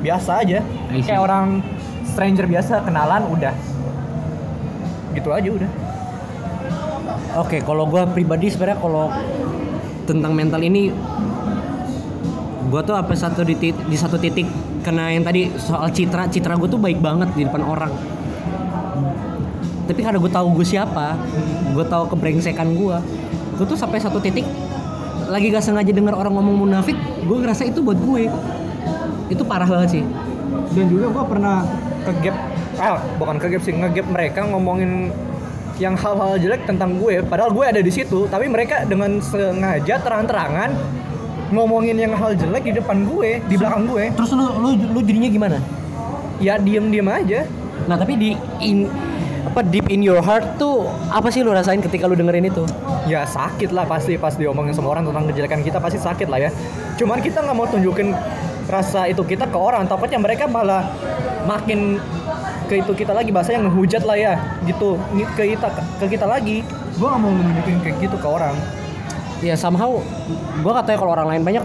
Biasa 0.05 0.45
aja. 0.45 0.61
Kayak 0.93 1.21
orang 1.25 1.65
stranger 2.05 2.45
biasa 2.45 2.85
kenalan 2.85 3.25
udah. 3.33 3.55
Gitu 5.17 5.33
aja 5.33 5.49
udah. 5.49 5.71
Oke, 7.37 7.61
kalau 7.65 7.85
gue 7.89 8.01
pribadi 8.17 8.49
sebenarnya 8.49 8.81
kalau 8.81 9.13
tentang 10.09 10.33
mental 10.33 10.61
ini, 10.65 10.89
gue 12.67 12.81
tuh 12.81 12.97
apa 12.97 13.13
satu 13.13 13.45
di, 13.45 13.57
di 13.61 13.97
satu 13.97 14.17
titik 14.17 14.49
kena 14.81 15.13
yang 15.13 15.27
tadi 15.27 15.53
soal 15.59 15.91
citra, 15.93 16.31
citra 16.33 16.57
gue 16.57 16.69
tuh 16.71 16.81
baik 16.81 17.03
banget 17.03 17.29
di 17.37 17.45
depan 17.45 17.61
orang. 17.61 17.93
Tapi 19.87 20.01
karena 20.03 20.18
gue 20.18 20.33
tahu 20.33 20.46
gue 20.59 20.66
siapa, 20.66 21.14
gue 21.70 21.85
tahu 21.87 22.11
kebrengsekan 22.11 22.75
gue, 22.75 22.96
gue 23.57 23.66
tuh 23.66 23.79
sampai 23.79 24.03
satu 24.03 24.18
titik 24.18 24.46
lagi 25.27 25.51
gak 25.51 25.62
sengaja 25.62 25.90
denger 25.90 26.14
orang 26.14 26.38
ngomong 26.38 26.66
munafik, 26.66 26.94
gue 26.99 27.37
ngerasa 27.38 27.66
itu 27.66 27.83
buat 27.83 27.99
gue. 27.99 28.31
Itu 29.31 29.42
parah 29.42 29.66
banget 29.66 29.99
sih. 29.99 30.05
Dan 30.75 30.87
juga 30.87 31.11
gua 31.11 31.25
pernah 31.27 31.66
kegap 32.07 32.37
ah 32.77 33.01
bukan 33.16 33.40
kegap 33.40 33.62
sih 33.64 33.72
ngegap 33.72 34.07
mereka 34.07 34.44
ngomongin 34.46 35.11
yang 35.77 35.96
hal-hal 35.96 36.40
jelek 36.40 36.64
tentang 36.64 36.96
gue 37.01 37.20
padahal 37.25 37.53
gue 37.53 37.64
ada 37.64 37.81
di 37.81 37.92
situ 37.92 38.29
tapi 38.29 38.49
mereka 38.49 38.85
dengan 38.88 39.20
sengaja 39.20 40.01
terang-terangan 40.01 40.72
ngomongin 41.53 41.96
yang 41.96 42.12
hal 42.16 42.33
jelek 42.37 42.64
di 42.68 42.72
depan 42.77 43.05
gue 43.05 43.40
di 43.44 43.55
belakang 43.57 43.88
gue 43.88 44.12
Terus 44.12 44.31
lu 44.35 44.46
lu 44.61 44.68
lu 44.92 45.01
jadinya 45.05 45.31
gimana? 45.31 45.59
ya 46.37 46.61
diem-diem 46.61 47.09
aja 47.09 47.49
Nah 47.88 47.96
tapi 47.96 48.16
di 48.16 48.31
in 48.61 48.88
apa 49.47 49.61
deep 49.63 49.87
in 49.89 50.03
your 50.03 50.19
heart 50.19 50.45
tuh 50.59 50.91
apa 51.09 51.31
sih 51.31 51.47
lu 51.47 51.55
rasain 51.55 51.79
ketika 51.79 52.11
lu 52.11 52.19
dengerin 52.19 52.51
itu? 52.51 52.67
ya 53.07 53.23
sakit 53.23 53.71
lah 53.71 53.87
pasti 53.87 54.19
pas 54.19 54.35
diomongin 54.35 54.75
sama 54.75 54.91
orang 54.91 55.07
tentang 55.07 55.25
kejelekan 55.31 55.63
kita 55.63 55.79
pasti 55.79 56.03
sakit 56.03 56.27
lah 56.27 56.43
ya 56.43 56.51
cuman 56.99 57.23
kita 57.23 57.39
nggak 57.47 57.57
mau 57.57 57.67
tunjukin 57.71 58.11
rasa 58.67 59.07
itu 59.07 59.23
kita 59.23 59.47
ke 59.47 59.55
orang 59.55 59.87
takutnya 59.87 60.19
mereka 60.19 60.51
malah 60.51 60.91
makin 61.47 62.03
ke 62.67 62.83
itu 62.83 62.93
kita 62.99 63.15
lagi 63.15 63.31
bahasanya 63.31 63.71
ngehujat 63.71 64.03
lah 64.03 64.19
ya 64.19 64.35
gitu 64.67 64.99
ke 65.39 65.55
kita 65.55 65.71
ke 66.03 66.07
kita 66.19 66.27
lagi 66.27 66.67
gua 66.99 67.15
nggak 67.15 67.21
mau 67.23 67.31
nunjukin 67.31 67.77
kayak 67.87 67.97
gitu 68.03 68.17
ke 68.19 68.27
orang 68.27 68.59
ya 69.39 69.55
somehow 69.55 70.01
gue 70.65 70.73
katanya 70.73 70.99
kalau 70.99 71.13
orang 71.13 71.29
lain 71.31 71.43
banyak 71.45 71.65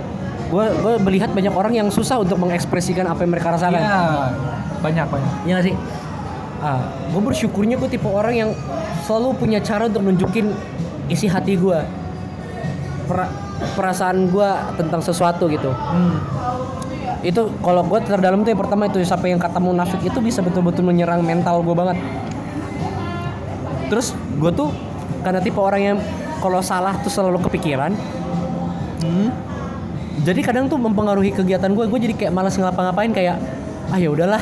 gue 0.51 0.65
gue 0.83 0.93
melihat 1.07 1.31
banyak 1.31 1.53
orang 1.55 1.73
yang 1.73 1.87
susah 1.87 2.19
untuk 2.19 2.35
mengekspresikan 2.37 3.07
apa 3.07 3.23
yang 3.23 3.31
mereka 3.31 3.55
rasakan 3.55 3.79
Iya. 3.79 3.99
Banyak 4.81 5.07
banyak. 5.13 5.33
Iya 5.45 5.53
gak 5.61 5.65
sih? 5.69 5.75
Ah, 6.61 6.93
gue 7.09 7.21
bersyukurnya 7.25 7.73
gue 7.81 7.89
tipe 7.89 8.05
orang 8.05 8.35
yang 8.37 8.49
selalu 9.09 9.33
punya 9.33 9.57
cara 9.65 9.89
untuk 9.89 10.05
nunjukin 10.05 10.53
isi 11.09 11.25
hati 11.25 11.57
gue, 11.57 11.79
Pera- 13.09 13.33
perasaan 13.73 14.29
gue 14.29 14.49
tentang 14.77 15.01
sesuatu 15.01 15.49
gitu. 15.49 15.73
Hmm. 15.73 16.21
Itu 17.25 17.49
kalau 17.65 17.81
gue 17.81 17.97
terdalam 18.05 18.45
tuh 18.45 18.53
yang 18.53 18.61
pertama 18.61 18.85
itu 18.85 19.01
sampai 19.01 19.33
yang 19.33 19.41
kata 19.41 19.57
munafik 19.57 20.05
itu 20.05 20.21
bisa 20.21 20.45
betul-betul 20.45 20.85
menyerang 20.85 21.25
mental 21.25 21.65
gue 21.65 21.73
banget. 21.73 21.97
Terus 23.89 24.13
gue 24.37 24.51
tuh 24.53 24.69
karena 25.25 25.41
tipe 25.41 25.57
orang 25.57 25.81
yang 25.81 25.97
kalau 26.45 26.61
salah 26.61 26.93
tuh 27.01 27.09
selalu 27.09 27.41
kepikiran. 27.49 27.89
Hmm. 29.01 29.33
Jadi 30.21 30.45
kadang 30.45 30.69
tuh 30.69 30.77
mempengaruhi 30.77 31.33
kegiatan 31.33 31.73
gue. 31.73 31.89
Gue 31.89 31.99
jadi 32.05 32.13
kayak 32.13 32.33
malas 32.37 32.53
ngapa-ngapain 32.53 33.09
kayak 33.09 33.41
ah 33.89 33.97
ya 33.97 34.13
udahlah 34.13 34.39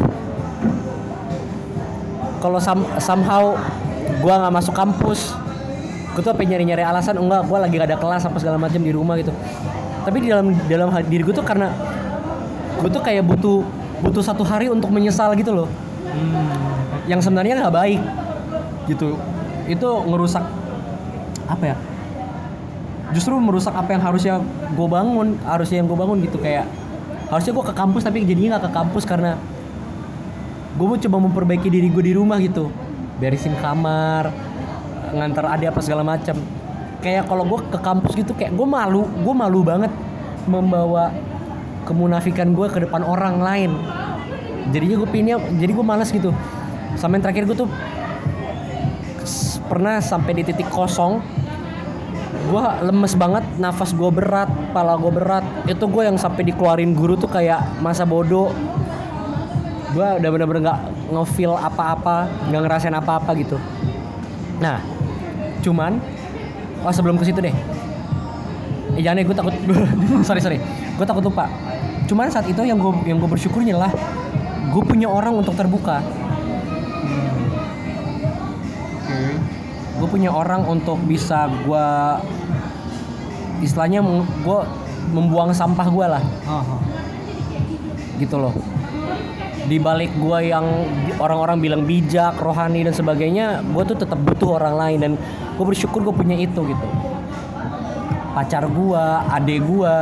kalau 2.39 2.59
some- 2.59 2.87
somehow 2.99 3.55
gua 4.23 4.47
nggak 4.47 4.53
masuk 4.55 4.73
kampus 4.73 5.35
gue 6.09 6.25
tuh 6.25 6.33
apa 6.35 6.41
nyari-nyari 6.43 6.83
alasan 6.83 7.15
enggak 7.15 7.47
gua 7.47 7.63
lagi 7.63 7.79
gak 7.79 7.95
ada 7.95 7.99
kelas 8.01 8.27
apa 8.27 8.35
segala 8.41 8.57
macam 8.59 8.81
di 8.81 8.91
rumah 8.91 9.15
gitu. 9.15 9.31
Tapi 10.03 10.17
di 10.25 10.27
dalam 10.27 10.51
dalam 10.67 10.89
diri 11.05 11.21
gue 11.23 11.31
tuh 11.31 11.45
karena 11.45 11.69
gue 12.81 12.89
tuh 12.91 12.99
kayak 12.99 13.23
butuh 13.23 13.63
butuh 14.03 14.23
satu 14.23 14.43
hari 14.43 14.67
untuk 14.67 14.89
menyesal 14.89 15.31
gitu 15.37 15.53
loh. 15.53 15.69
Yang 17.05 17.29
sebenarnya 17.29 17.61
nggak 17.61 17.75
baik 17.75 18.01
gitu. 18.89 19.15
Itu 19.69 19.89
ngerusak 20.09 20.43
apa 21.45 21.63
ya? 21.63 21.75
Justru 23.15 23.37
merusak 23.37 23.71
apa 23.71 23.89
yang 23.93 24.01
harusnya 24.03 24.43
gue 24.75 24.87
bangun 24.89 25.37
harusnya 25.45 25.77
yang 25.79 25.87
gue 25.87 25.97
bangun 25.99 26.17
gitu. 26.25 26.41
Kayak 26.41 26.67
harusnya 27.29 27.53
gue 27.53 27.65
ke 27.69 27.73
kampus 27.77 28.01
tapi 28.01 28.25
jadinya 28.25 28.57
nggak 28.57 28.65
ke 28.67 28.71
kampus 28.73 29.03
karena 29.05 29.37
gue 30.79 30.87
mau 30.87 30.95
coba 30.95 31.17
memperbaiki 31.27 31.67
diri 31.67 31.91
gue 31.91 32.03
di 32.07 32.13
rumah 32.15 32.39
gitu. 32.39 32.71
Beresin 33.19 33.51
kamar 33.59 34.31
ngantar 35.11 35.59
adik 35.59 35.75
apa 35.75 35.81
segala 35.83 36.07
macam 36.07 36.39
kayak 37.03 37.27
kalau 37.27 37.43
gue 37.43 37.59
ke 37.67 37.79
kampus 37.83 38.13
gitu 38.15 38.31
kayak 38.37 38.55
gue 38.55 38.67
malu 38.67 39.03
gue 39.09 39.33
malu 39.35 39.59
banget 39.65 39.91
membawa 40.47 41.11
kemunafikan 41.83 42.55
gue 42.55 42.67
ke 42.71 42.87
depan 42.87 43.03
orang 43.03 43.43
lain. 43.43 43.71
Jadinya 44.71 44.95
gue 45.03 45.09
pinnya 45.11 45.35
jadi 45.59 45.71
gue 45.75 45.83
malas 45.83 46.15
gitu. 46.15 46.31
Sama 46.95 47.19
yang 47.19 47.27
terakhir 47.27 47.43
gue 47.43 47.57
tuh 47.59 47.69
pernah 49.67 49.99
sampai 49.99 50.31
di 50.39 50.47
titik 50.47 50.71
kosong. 50.71 51.19
Gue 52.49 52.63
lemes 52.87 53.19
banget 53.19 53.43
nafas 53.59 53.91
gue 53.91 54.09
berat 54.15 54.47
pala 54.71 54.95
gue 54.95 55.11
berat. 55.11 55.43
Itu 55.67 55.91
gue 55.91 56.07
yang 56.07 56.15
sampai 56.15 56.47
dikeluarin 56.47 56.95
guru 56.95 57.19
tuh 57.19 57.27
kayak 57.27 57.83
masa 57.83 58.07
bodoh 58.07 58.55
gue 59.89 60.07
udah 60.21 60.29
bener-bener 60.29 60.61
nggak 60.61 60.79
ngefeel 61.09 61.57
apa-apa 61.57 62.29
nggak 62.49 62.61
ngerasain 62.61 62.93
apa-apa 62.93 63.31
gitu. 63.41 63.57
Nah 64.61 64.81
cuman 65.65 65.97
oh 66.85 66.93
sebelum 66.93 67.17
ke 67.17 67.25
situ 67.25 67.39
deh. 67.41 67.55
Eh, 68.97 69.01
jangan 69.01 69.21
deh 69.21 69.25
gue 69.25 69.35
takut. 69.37 69.53
Sorry 70.27 70.41
sorry. 70.41 70.57
Gue 70.97 71.05
takut 71.05 71.25
lupa. 71.25 71.49
Cuman 72.05 72.29
saat 72.29 72.45
itu 72.49 72.61
yang 72.61 72.77
gue 72.77 72.91
yang 73.05 73.17
gue 73.17 73.29
bersyukurnya 73.29 73.77
lah 73.77 73.91
gue 74.69 74.83
punya 74.85 75.09
orang 75.09 75.33
untuk 75.41 75.57
terbuka. 75.57 76.01
Oke. 78.99 79.21
gue 79.99 80.07
punya 80.07 80.31
orang 80.31 80.63
untuk 80.63 80.95
bisa 81.03 81.49
gue 81.65 81.87
istilahnya 83.65 83.99
gue 84.45 84.59
membuang 85.17 85.49
sampah 85.49 85.87
gue 85.89 86.05
lah. 86.05 86.23
Gitu 88.21 88.37
loh 88.37 88.78
di 89.67 89.77
balik 89.81 90.13
gue 90.15 90.39
yang 90.47 90.65
orang-orang 91.19 91.59
bilang 91.59 91.81
bijak 91.83 92.39
rohani 92.39 92.87
dan 92.87 92.95
sebagainya 92.95 93.65
gue 93.75 93.83
tuh 93.83 93.97
tetap 93.99 94.15
butuh 94.21 94.61
orang 94.61 94.75
lain 94.77 94.97
dan 95.03 95.11
gue 95.57 95.65
bersyukur 95.65 95.99
gue 96.05 96.15
punya 96.15 96.39
itu 96.39 96.63
gitu. 96.63 96.87
Pacar 98.31 98.63
gue 98.69 99.05
adik 99.35 99.59
gue 99.67 99.95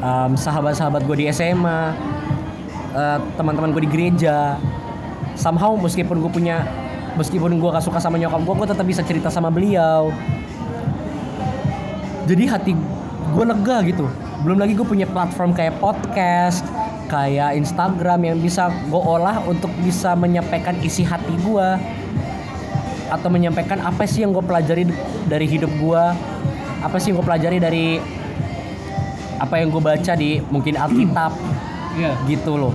em, 0.00 0.32
sahabat-sahabat 0.38 1.04
gue 1.04 1.16
di 1.20 1.26
SMA 1.28 1.80
eh, 2.96 3.18
teman-teman 3.36 3.76
gue 3.76 3.82
di 3.84 3.90
gereja. 3.90 4.56
Somehow 5.36 5.76
meskipun 5.76 6.22
gue 6.22 6.32
punya 6.32 6.64
meskipun 7.18 7.60
gue 7.60 7.68
gak 7.68 7.84
suka 7.84 8.00
sama 8.00 8.16
nyokap 8.16 8.40
gue 8.40 8.54
gue 8.56 8.68
tetap 8.72 8.86
bisa 8.88 9.02
cerita 9.04 9.28
sama 9.28 9.52
beliau. 9.52 10.08
Jadi 12.24 12.44
hati 12.48 12.72
gue 13.36 13.44
lega 13.44 13.84
gitu. 13.84 14.08
Belum 14.42 14.58
lagi 14.58 14.72
gue 14.74 14.86
punya 14.86 15.04
platform 15.06 15.52
kayak 15.54 15.76
podcast 15.78 16.81
kayak 17.12 17.60
Instagram 17.60 18.24
yang 18.24 18.36
bisa 18.40 18.72
gue 18.88 18.96
olah 18.96 19.44
untuk 19.44 19.68
bisa 19.84 20.16
menyampaikan 20.16 20.80
isi 20.80 21.04
hati 21.04 21.36
gue 21.44 21.68
atau 23.12 23.28
menyampaikan 23.28 23.84
apa 23.84 24.08
sih 24.08 24.24
yang 24.24 24.32
gue 24.32 24.40
pelajari 24.40 24.88
dari 25.28 25.44
hidup 25.44 25.68
gue 25.76 26.04
apa 26.80 26.96
sih 26.96 27.12
yang 27.12 27.20
gue 27.20 27.26
pelajari 27.28 27.58
dari 27.60 27.86
apa 29.36 29.60
yang 29.60 29.68
gue 29.68 29.82
baca 29.82 30.12
di 30.16 30.40
mungkin 30.48 30.80
Alkitab. 30.80 31.34
Iya. 31.92 32.16
gitu 32.24 32.56
loh. 32.56 32.72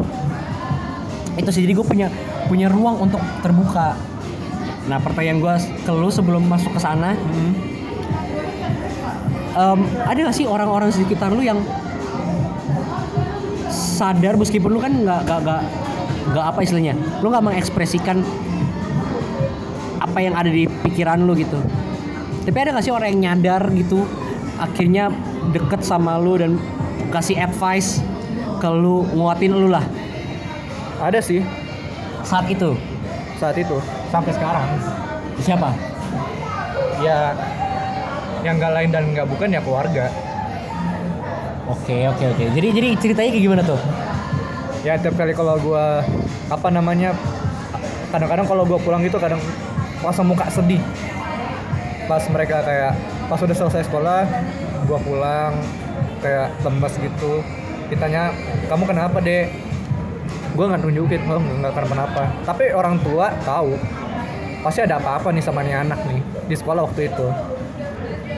Itu 1.34 1.50
sih 1.50 1.66
jadi 1.66 1.74
gue 1.74 1.82
punya 1.82 2.14
punya 2.46 2.70
ruang 2.70 3.02
untuk 3.02 3.18
terbuka. 3.42 3.98
Nah 4.86 5.02
pertanyaan 5.02 5.42
gue 5.42 5.54
ke 5.82 5.92
lu 5.96 6.14
sebelum 6.14 6.46
masuk 6.46 6.78
ke 6.78 6.82
sana. 6.84 7.18
Hmm. 7.18 7.54
Em, 9.58 9.80
ada 10.06 10.20
gak 10.30 10.38
sih 10.38 10.46
orang-orang 10.46 10.94
di 10.94 11.02
sekitar 11.02 11.34
lu 11.34 11.42
yang 11.42 11.58
sadar 13.98 14.38
meskipun 14.38 14.70
lu 14.70 14.78
kan 14.78 14.94
nggak 14.94 15.26
nggak 15.26 15.40
nggak 15.42 15.62
nggak 16.32 16.46
apa 16.46 16.60
istilahnya 16.62 16.94
lu 17.26 17.34
nggak 17.34 17.46
mengekspresikan 17.50 18.22
apa 19.98 20.18
yang 20.22 20.38
ada 20.38 20.54
di 20.54 20.70
pikiran 20.86 21.26
lu 21.26 21.34
gitu 21.34 21.58
tapi 22.46 22.58
ada 22.64 22.80
gak 22.80 22.86
sih 22.86 22.94
orang 22.96 23.12
yang 23.12 23.34
nyadar 23.34 23.60
gitu 23.76 24.08
akhirnya 24.56 25.12
deket 25.52 25.84
sama 25.84 26.16
lu 26.16 26.38
dan 26.38 26.56
kasih 27.10 27.36
advice 27.36 28.00
ke 28.62 28.70
lu 28.70 29.04
nguatin 29.18 29.52
lu 29.52 29.68
lah 29.68 29.84
Ada 30.98 31.22
sih 31.22 31.46
saat 32.26 32.50
itu 32.50 32.74
saat 33.38 33.56
itu. 33.56 33.78
Sampai 34.10 34.34
sekarang. 34.34 34.66
siapa 35.38 35.70
Ya 36.98 37.38
yang 38.42 38.58
nggak 38.58 38.74
lain 38.74 38.90
dan 38.90 39.04
nggak 39.14 39.28
bukan 39.30 39.54
ya 39.54 39.62
keluarga. 39.62 40.10
Oke 41.68 41.96
oke 42.16 42.24
oke 42.36 42.44
jadi 42.56 42.68
jadi 42.72 42.88
ceritanya 43.00 43.30
kayak 43.36 43.44
gimana 43.44 43.64
tuh 43.64 43.80
Ya 44.86 44.96
tiap 44.96 45.20
kali 45.20 45.36
kalau 45.36 45.60
gua 45.60 46.00
apa 46.48 46.68
namanya 46.72 47.12
kadang-kadang 48.08 48.48
kalau 48.48 48.64
gua 48.64 48.80
pulang 48.80 49.04
gitu 49.04 49.20
kadang 49.20 49.42
langsung 50.00 50.32
muka 50.32 50.48
sedih. 50.48 50.80
Pas 52.08 52.24
mereka 52.32 52.64
kayak 52.64 52.96
pas 53.28 53.36
udah 53.36 53.52
selesai 53.52 53.84
sekolah, 53.90 54.24
gua 54.88 55.00
pulang 55.04 55.60
kayak 56.24 56.56
lemes 56.64 56.94
gitu. 57.04 57.44
Ditanya, 57.92 58.32
"Kamu 58.72 58.88
kenapa, 58.88 59.20
Dek?" 59.20 59.52
Gua 60.56 60.72
nggak 60.72 60.88
nunjukin, 60.88 61.22
oh 61.28 61.36
nggak 61.36 61.74
kenapa-napa. 61.76 62.24
Tapi 62.48 62.72
orang 62.72 62.96
tua 63.04 63.28
tahu 63.44 63.76
pasti 64.64 64.88
ada 64.88 65.04
apa-apa 65.04 65.36
nih 65.36 65.44
sama 65.44 65.68
nih 65.68 65.84
anak 65.84 66.00
nih 66.08 66.24
di 66.48 66.56
sekolah 66.56 66.88
waktu 66.88 67.12
itu. 67.12 67.28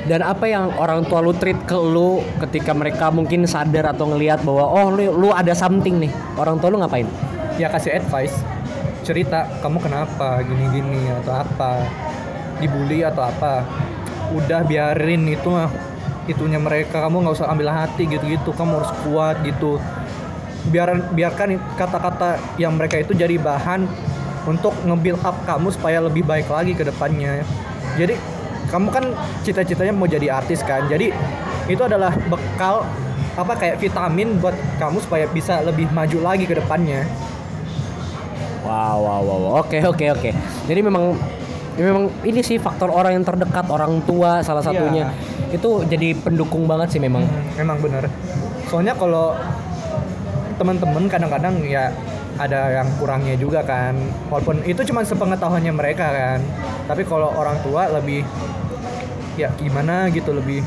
Dan 0.10 0.26
apa 0.26 0.50
yang 0.50 0.74
orang 0.82 1.06
tua 1.06 1.22
lu 1.22 1.38
treat 1.38 1.70
ke 1.70 1.78
lu 1.78 2.26
ketika 2.42 2.74
mereka 2.74 3.14
mungkin 3.14 3.46
sadar 3.46 3.94
atau 3.94 4.10
ngelihat 4.10 4.42
bahwa 4.42 4.66
oh 4.66 4.90
lu, 4.90 5.06
lu 5.14 5.30
ada 5.30 5.54
something 5.54 6.02
nih. 6.02 6.10
Orang 6.34 6.58
tua 6.58 6.74
lu 6.74 6.82
ngapain? 6.82 7.06
ya 7.60 7.68
kasih 7.68 8.00
advice. 8.00 8.34
Cerita 9.04 9.46
kamu 9.60 9.84
kenapa? 9.84 10.40
Gini-gini 10.42 11.12
atau 11.22 11.44
apa? 11.44 11.84
Dibully 12.64 13.04
atau 13.04 13.28
apa? 13.28 13.68
Udah 14.32 14.64
biarin. 14.64 15.28
Itu 15.30 15.52
mah 15.52 15.70
itunya 16.26 16.58
mereka. 16.58 17.04
Kamu 17.04 17.22
nggak 17.22 17.36
usah 17.36 17.52
ambil 17.52 17.70
hati 17.70 18.08
gitu-gitu. 18.08 18.56
Kamu 18.56 18.80
harus 18.80 18.92
kuat 19.04 19.44
gitu. 19.44 19.78
Biar 20.72 20.96
biarkan 21.12 21.60
kata-kata 21.76 22.40
yang 22.56 22.80
mereka 22.80 22.98
itu 22.98 23.12
jadi 23.12 23.36
bahan 23.36 23.86
untuk 24.48 24.72
nge-build 24.88 25.22
up 25.22 25.36
kamu 25.44 25.70
supaya 25.70 26.00
lebih 26.00 26.24
baik 26.24 26.48
lagi 26.48 26.72
ke 26.74 26.88
depannya. 26.88 27.44
Jadi 28.00 28.39
kamu 28.70 28.88
kan 28.94 29.06
cita-citanya 29.42 29.94
mau 29.94 30.06
jadi 30.06 30.42
artis 30.42 30.62
kan 30.62 30.86
jadi 30.86 31.12
itu 31.70 31.82
adalah 31.82 32.14
bekal 32.30 32.86
apa 33.38 33.54
kayak 33.56 33.78
vitamin 33.78 34.42
buat 34.42 34.54
kamu 34.82 34.98
supaya 35.02 35.26
bisa 35.30 35.62
lebih 35.62 35.90
maju 35.94 36.18
lagi 36.22 36.46
ke 36.50 36.58
depannya 36.58 37.06
Wow, 38.70 39.02
wow, 39.02 39.22
wow. 39.26 39.52
Oke, 39.66 39.82
oke, 39.82 40.06
oke. 40.14 40.30
Jadi 40.70 40.80
memang 40.86 41.18
ya 41.74 41.84
memang 41.90 42.12
ini 42.28 42.44
sih 42.46 42.62
faktor 42.62 42.92
orang 42.94 43.18
yang 43.18 43.26
terdekat, 43.26 43.66
orang 43.72 44.04
tua 44.06 44.46
salah 44.46 44.62
satunya. 44.62 45.10
Itu 45.50 45.82
jadi 45.90 46.14
pendukung 46.14 46.70
banget 46.70 46.94
sih 46.94 47.02
memang. 47.02 47.26
Hmm, 47.26 47.62
emang 47.66 47.82
bener. 47.82 48.06
Soalnya 48.70 48.94
kalau 48.94 49.34
teman-teman 50.62 51.10
kadang-kadang 51.10 51.56
ya 51.66 51.90
ada 52.38 52.84
yang 52.84 52.88
kurangnya 53.02 53.34
juga 53.40 53.66
kan. 53.66 53.98
Walaupun 54.30 54.62
itu 54.70 54.86
cuma 54.86 55.02
sepengetahuannya 55.02 55.74
mereka 55.74 56.06
kan. 56.14 56.40
Tapi 56.86 57.08
kalau 57.10 57.34
orang 57.34 57.58
tua 57.66 57.90
lebih 57.90 58.22
ya 59.40 59.50
gimana 59.56 60.12
gitu 60.12 60.36
lebih 60.36 60.60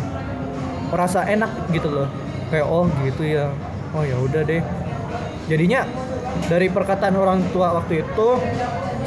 merasa 0.88 1.28
enak 1.28 1.68
gitu 1.76 1.92
loh. 1.92 2.08
Kayak 2.48 2.66
oh 2.68 2.88
gitu 3.04 3.22
ya. 3.28 3.52
Oh 3.92 4.00
ya 4.00 4.16
udah 4.16 4.40
deh. 4.44 4.64
Jadinya 5.52 5.84
dari 6.48 6.72
perkataan 6.72 7.12
orang 7.12 7.44
tua 7.52 7.76
waktu 7.76 8.00
itu 8.00 8.28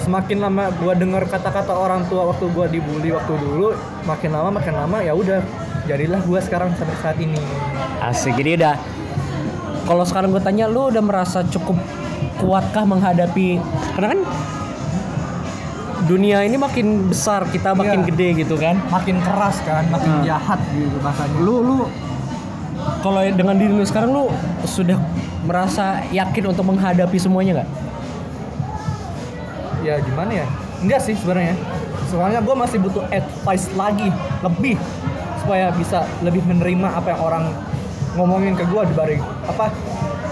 semakin 0.05 0.45
lama 0.45 0.69
gua 0.77 0.93
dengar 0.93 1.25
kata-kata 1.25 1.73
orang 1.73 2.05
tua 2.05 2.29
waktu 2.29 2.45
gua 2.53 2.69
dibully 2.69 3.09
waktu 3.09 3.33
dulu 3.33 3.73
makin 4.05 4.29
lama 4.29 4.53
makin 4.53 4.77
lama 4.77 5.01
ya 5.01 5.17
udah 5.17 5.41
jadilah 5.89 6.21
gua 6.29 6.39
sekarang 6.45 6.69
sampai 6.77 6.97
saat 7.01 7.17
ini. 7.17 7.41
Asik. 8.05 8.37
Jadi 8.37 8.61
udah 8.61 8.77
kalau 9.85 10.01
sekarang 10.01 10.33
gue 10.33 10.41
tanya 10.41 10.65
lu 10.65 10.89
udah 10.89 11.03
merasa 11.05 11.45
cukup 11.45 11.77
kuatkah 12.41 12.89
menghadapi 12.89 13.61
karena 13.93 14.17
kan 14.17 14.19
dunia 16.05 16.41
ini 16.41 16.55
makin 16.55 17.09
besar, 17.09 17.45
kita 17.45 17.73
makin 17.73 18.01
Iya. 18.01 18.07
gede 18.07 18.27
gitu 18.39 18.55
kan. 18.55 18.77
makin 18.87 19.17
keras 19.19 19.57
kan 19.61 19.83
makin 19.89 20.11
Hmm. 20.11 20.23
jahat 20.23 20.59
gitu 20.69 20.97
bahasanya 20.99 21.37
lu 21.39 21.55
lu 21.61 21.77
Kalau 23.01 23.21
dengan 23.21 23.55
diri 23.55 23.69
lu 23.69 23.81
sekarang 23.81 24.11
lu 24.11 24.29
sudah 24.63 24.97
merasa 25.41 26.01
yakin 26.09 26.51
untuk 26.51 26.65
menghadapi 26.65 27.15
semuanya 27.15 27.61
nggak? 27.61 27.69
ya 29.81 30.01
gimana 30.01 30.31
ya 30.35 30.45
enggak 30.81 30.99
sih 30.99 31.13
sebenarnya 31.13 31.53
soalnya 32.05 32.41
gue 32.41 32.55
masih 32.55 32.77
butuh 32.79 33.05
advice 33.07 33.69
lagi 33.71 34.09
lebih 34.41 34.81
supaya 35.37 35.69
bisa 35.71 36.03
lebih 36.19 36.41
menerima 36.41 36.89
apa 36.91 37.07
yang 37.07 37.21
orang 37.21 37.45
ngomongin 38.13 38.53
ke 38.53 38.65
gue 38.65 38.81
dibanding 38.83 39.21
apa 39.45 39.69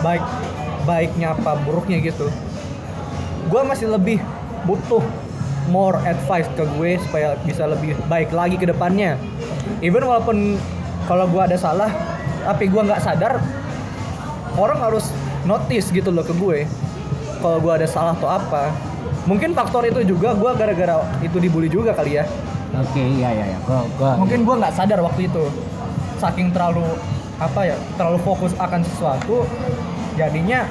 baik 0.01 0.23
baiknya 0.83 1.38
apa 1.38 1.53
buruknya 1.59 2.01
gitu 2.01 2.33
gue 3.45 3.62
masih 3.63 3.88
lebih 3.88 4.17
butuh 4.63 5.05
more 5.69 5.99
advice 6.04 6.47
ke 6.56 6.63
gue 6.76 6.99
supaya 7.08 7.36
bisa 7.47 7.67
lebih 7.67 7.95
baik 8.12 8.32
lagi 8.36 8.60
ke 8.60 8.67
depannya. 8.67 9.15
Even 9.80 10.04
walaupun 10.04 10.60
kalau 11.08 11.28
gue 11.28 11.41
ada 11.43 11.56
salah 11.60 11.91
tapi 12.43 12.67
gue 12.67 12.82
nggak 12.82 12.99
sadar 12.99 13.39
orang 14.60 14.80
harus 14.80 15.12
notice 15.47 15.91
gitu 15.91 16.12
loh 16.12 16.23
ke 16.23 16.36
gue 16.36 16.67
kalau 17.39 17.60
gue 17.60 17.73
ada 17.84 17.88
salah 17.88 18.15
atau 18.15 18.30
apa. 18.32 18.71
Mungkin 19.23 19.56
faktor 19.56 19.88
itu 19.88 20.04
juga 20.04 20.36
gue 20.36 20.52
gara-gara 20.56 20.99
itu 21.23 21.38
dibully 21.39 21.71
juga 21.71 21.95
kali 21.95 22.19
ya. 22.19 22.28
Oke, 22.73 22.99
iya 22.99 23.30
iya 23.30 23.45
iya. 23.54 23.58
Gua, 23.63 23.86
gua 23.95 24.12
mungkin 24.17 24.43
gue 24.43 24.56
nggak 24.60 24.73
sadar 24.73 24.99
waktu 24.99 25.32
itu. 25.32 25.45
Saking 26.19 26.52
terlalu 26.56 26.84
apa 27.41 27.62
ya 27.65 27.76
terlalu 27.99 28.19
fokus 28.23 28.54
akan 28.56 28.86
sesuatu 28.86 29.43
jadinya 30.15 30.69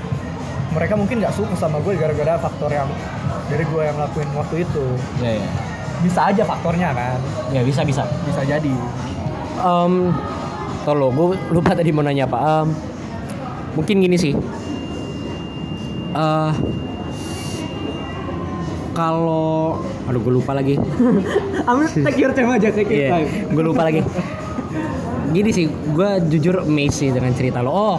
mereka 0.73 0.97
mungkin 0.97 1.21
nggak 1.21 1.35
suka 1.37 1.53
sama 1.59 1.83
gue 1.85 1.99
gara-gara 1.99 2.41
faktor 2.41 2.71
yang 2.73 2.89
dari 3.47 3.65
gue 3.65 3.83
yang 3.83 3.97
lakuin 3.97 4.29
waktu 4.33 4.57
itu 4.63 4.85
Iya 5.19 5.33
iya. 5.39 5.49
bisa 6.01 6.21
aja 6.27 6.43
faktornya 6.43 6.91
kan 6.91 7.19
Ya 7.51 7.63
bisa 7.63 7.83
bisa. 7.83 8.03
bisa 8.23 8.43
jadi 8.43 8.75
Em, 9.55 10.11
tolong, 10.83 11.13
gue 11.13 11.27
lupa 11.51 11.71
tadi 11.73 11.89
mau 11.89 12.03
nanya 12.03 12.27
apa. 12.27 12.65
Em, 12.65 12.69
mungkin 13.73 14.01
gini 14.01 14.17
sih. 14.17 14.35
Eh 16.11 16.53
kalau 18.93 19.79
aduh 20.05 20.21
gue 20.21 20.35
lupa 20.35 20.53
lagi. 20.53 20.77
Ambil 21.69 21.87
take 21.89 22.19
your 22.19 22.33
time 22.33 22.51
aja 22.51 22.69
take 22.69 22.87
your 22.87 22.99
Iya, 22.99 23.11
time 23.15 23.29
gue 23.51 23.63
lupa 23.63 23.83
lagi. 23.83 24.01
Gini 25.31 25.49
sih, 25.49 25.65
gue 25.69 26.11
jujur 26.29 26.61
amazed 26.61 26.99
sih 26.99 27.09
dengan 27.09 27.33
cerita 27.33 27.65
lo. 27.65 27.71
Oh, 27.71 27.99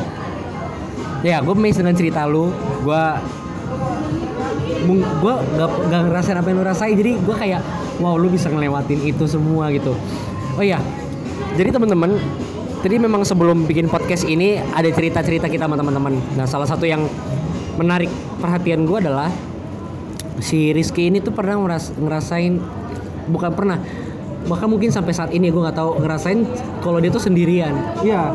ya 1.21 1.39
gue 1.39 1.53
amazed 1.53 1.79
dengan 1.79 1.95
cerita 1.95 2.25
lo. 2.25 2.53
Gue 2.84 3.03
gue 4.88 5.34
gak, 5.58 5.69
gak 5.89 6.02
ngerasain 6.12 6.38
apa 6.38 6.48
yang 6.52 6.58
lo 6.60 6.65
rasain. 6.67 6.96
Jadi 6.96 7.12
gue 7.19 7.36
kayak 7.36 7.62
wow 8.04 8.15
lu 8.19 8.28
bisa 8.28 8.52
ngelewatin 8.52 9.00
itu 9.04 9.24
semua 9.26 9.72
gitu. 9.72 9.96
Oh 10.54 10.63
iya 10.63 10.78
jadi 11.54 11.69
teman-teman 11.69 12.17
tadi 12.82 12.96
memang 12.98 13.22
sebelum 13.22 13.69
bikin 13.69 13.86
podcast 13.88 14.26
ini 14.26 14.58
ada 14.58 14.89
cerita-cerita 14.89 15.48
kita 15.48 15.69
sama 15.69 15.78
teman-teman. 15.78 16.17
Nah 16.34 16.50
salah 16.50 16.65
satu 16.65 16.89
yang 16.89 17.06
menarik 17.78 18.10
perhatian 18.41 18.89
gue 18.89 18.98
adalah 18.98 19.30
si 20.41 20.74
Rizky 20.74 21.13
ini 21.13 21.22
tuh 21.22 21.32
pernah 21.34 21.62
ngeras- 21.62 21.93
ngerasain 21.93 22.58
bukan 23.30 23.52
pernah 23.54 23.78
bahkan 24.43 24.67
mungkin 24.67 24.91
sampai 24.91 25.15
saat 25.15 25.32
ini 25.32 25.48
gue 25.48 25.62
nggak 25.62 25.78
tahu 25.78 26.04
ngerasain 26.04 26.43
kalau 26.84 26.98
dia 27.00 27.13
tuh 27.13 27.22
sendirian. 27.22 27.74
Iya. 28.02 28.34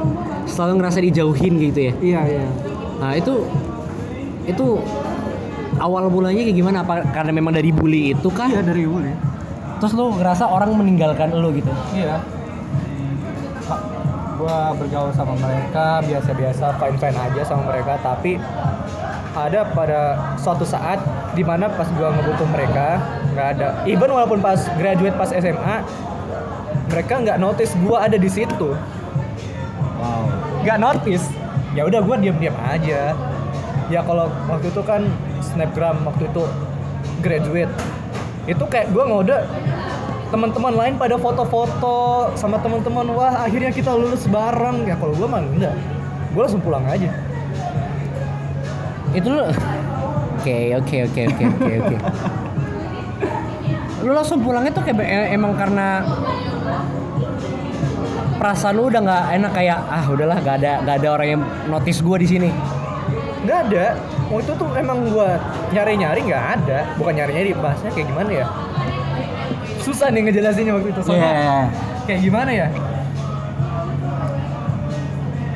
Selalu 0.48 0.80
ngerasa 0.80 0.98
dijauhin 1.04 1.54
gitu 1.60 1.80
ya. 1.90 1.92
Iya 2.00 2.20
iya. 2.24 2.46
Nah 3.02 3.12
itu 3.18 3.44
itu 4.48 4.66
awal 5.78 6.10
mulanya 6.12 6.42
kayak 6.44 6.58
gimana? 6.58 6.84
Apa 6.84 7.06
karena 7.14 7.32
memang 7.32 7.54
dari 7.54 7.70
bully 7.72 8.12
itu 8.12 8.28
kah? 8.28 8.50
Iya 8.50 8.62
dari 8.62 8.84
boleh 8.84 9.38
terus 9.78 9.94
lu 9.94 10.10
ngerasa 10.18 10.44
orang 10.50 10.74
meninggalkan 10.74 11.30
lu 11.30 11.54
gitu? 11.54 11.70
Iya. 11.94 12.18
Gua 14.38 14.70
bergaul 14.74 15.10
sama 15.14 15.34
mereka 15.38 16.02
biasa-biasa 16.06 16.78
fine-fine 16.78 17.18
aja 17.18 17.42
sama 17.46 17.74
mereka. 17.74 17.98
Tapi 18.02 18.38
ada 19.34 19.66
pada 19.70 20.00
suatu 20.38 20.66
saat 20.66 20.98
di 21.34 21.42
mana 21.46 21.70
pas 21.70 21.86
gua 21.94 22.10
ngebutuh 22.14 22.48
mereka 22.50 23.02
nggak 23.34 23.46
ada. 23.58 23.68
Even 23.86 24.10
walaupun 24.10 24.42
pas 24.42 24.58
graduate 24.78 25.14
pas 25.14 25.30
SMA 25.30 25.76
mereka 26.90 27.14
nggak 27.22 27.38
notice 27.38 27.74
gua 27.82 28.06
ada 28.06 28.18
di 28.18 28.30
situ. 28.30 28.74
Wow. 29.98 30.22
Nggak 30.66 30.78
notice. 30.78 31.26
Ya 31.74 31.86
udah 31.86 32.02
gua 32.02 32.18
diam-diam 32.18 32.54
aja 32.66 33.14
ya 33.88 34.04
kalau 34.04 34.28
waktu 34.48 34.68
itu 34.68 34.82
kan 34.84 35.04
snapgram 35.40 36.04
waktu 36.04 36.28
itu 36.28 36.42
graduate. 37.24 37.72
Itu 38.48 38.64
kayak 38.68 38.92
gua 38.92 39.04
ngode 39.08 39.36
teman-teman 40.28 40.72
lain 40.76 40.94
pada 41.00 41.16
foto-foto 41.16 42.28
sama 42.36 42.60
teman-teman. 42.60 43.08
Wah 43.12 43.44
akhirnya 43.48 43.72
kita 43.72 43.92
lulus 43.96 44.28
bareng. 44.28 44.84
Ya 44.88 44.96
kalau 44.96 45.16
gua 45.16 45.28
mah 45.28 45.40
enggak. 45.44 45.74
Gua 46.32 46.48
langsung 46.48 46.62
pulang 46.64 46.84
aja. 46.84 47.10
Itu 49.16 49.28
lu 49.32 49.40
oke 49.44 50.56
oke 50.84 50.96
oke 51.08 51.20
oke 51.32 51.42
oke 51.48 51.72
oke. 51.80 51.96
Lu 54.04 54.12
langsung 54.14 54.40
pulangnya 54.44 54.72
tuh 54.72 54.84
kayak 54.84 55.00
e- 55.00 55.30
emang 55.34 55.56
karena 55.56 56.04
perasaan 58.38 58.78
lu 58.78 58.86
udah 58.86 59.02
nggak 59.02 59.24
enak 59.34 59.52
kayak 59.52 59.78
ah 59.90 60.04
udahlah 60.06 60.38
nggak 60.38 60.56
ada 60.62 60.72
nggak 60.86 60.96
ada 61.02 61.08
orang 61.10 61.28
yang 61.28 61.42
notice 61.66 61.98
gua 62.06 62.22
di 62.22 62.28
sini 62.30 62.50
nggak 63.44 63.58
ada. 63.70 63.86
Waktu 64.28 64.44
itu 64.44 64.52
tuh 64.54 64.68
emang 64.74 64.98
gua 65.08 65.38
nyari-nyari 65.70 66.20
nggak 66.26 66.44
ada. 66.58 66.78
Bukan 66.96 67.12
nyari-nyari 67.14 67.50
bahasnya 67.54 67.90
kayak 67.92 68.06
gimana 68.08 68.30
ya? 68.32 68.46
Susah 69.80 70.08
nih 70.10 70.28
ngejelasinnya 70.28 70.72
waktu 70.74 70.88
itu. 70.92 71.00
Soalnya 71.00 71.30
Iya. 71.32 71.58
kayak 72.04 72.20
gimana 72.20 72.50
ya? 72.50 72.68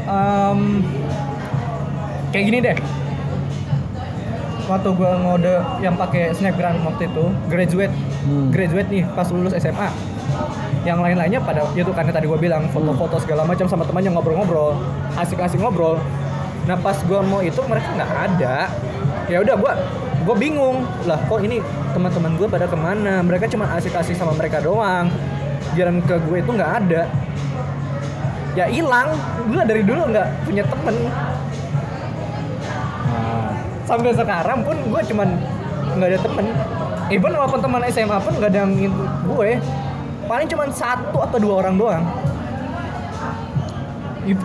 Em, 0.03 0.61
kayak 2.31 2.45
gini 2.49 2.59
deh. 2.61 2.77
Waktu 4.63 4.89
gua 4.95 5.19
ngode 5.19 5.55
yang 5.83 5.99
pakai 5.99 6.33
snapgram 6.33 6.81
waktu 6.87 7.11
itu 7.11 7.25
graduate. 7.51 7.95
Hmm. 8.23 8.55
graduate 8.55 8.87
nih 8.87 9.03
pas 9.19 9.27
lulus 9.35 9.51
SMA 9.51 9.91
yang 10.87 11.03
lain-lainnya 11.03 11.43
pada 11.43 11.67
itu 11.75 11.91
karena 11.91 12.15
tadi 12.15 12.31
gua 12.31 12.39
bilang 12.39 12.71
foto-foto 12.71 13.19
segala 13.19 13.43
macam 13.43 13.67
sama 13.67 13.83
temannya 13.83 14.15
ngobrol-ngobrol. 14.15 14.79
Asik-asik 15.19 15.59
ngobrol 15.59 15.99
nah 16.63 16.79
pas 16.79 16.95
gua 17.07 17.21
mau 17.27 17.43
itu 17.43 17.59
mereka 17.67 17.89
nggak 17.95 18.13
ada. 18.31 18.71
Ya 19.27 19.43
udah 19.43 19.55
gua 19.59 19.73
gua 20.23 20.37
bingung. 20.39 20.87
Lah 21.07 21.19
kok 21.27 21.43
ini 21.43 21.59
teman-teman 21.95 22.39
gua 22.39 22.47
pada 22.47 22.67
ke 22.71 22.77
mana? 22.79 23.23
Mereka 23.23 23.51
cuma 23.51 23.67
asik-asik 23.75 24.15
sama 24.15 24.33
mereka 24.39 24.63
doang. 24.63 25.11
Jalan 25.73 26.05
ke 26.05 26.15
gue 26.29 26.39
itu 26.45 26.51
nggak 26.53 26.73
ada. 26.85 27.09
Ya 28.55 28.69
hilang. 28.69 29.17
Gua 29.49 29.63
dari 29.67 29.83
dulu 29.83 30.07
nggak 30.13 30.27
punya 30.47 30.65
temen. 30.69 30.97
Sampai 33.83 34.15
sekarang 34.15 34.63
pun 34.63 34.77
gue 34.79 35.01
cuman 35.11 35.29
nggak 35.99 36.09
ada 36.15 36.21
temen. 36.23 36.47
Even 37.11 37.33
walaupun 37.35 37.61
teman 37.61 37.83
SMA 37.91 38.19
pun 38.23 38.33
nggak 38.39 38.51
ada 38.55 38.59
yang 38.65 38.73
gue. 39.27 39.51
Paling 40.23 40.49
cuman 40.49 40.69
satu 40.71 41.19
atau 41.19 41.39
dua 41.43 41.67
orang 41.67 41.75
doang 41.77 42.05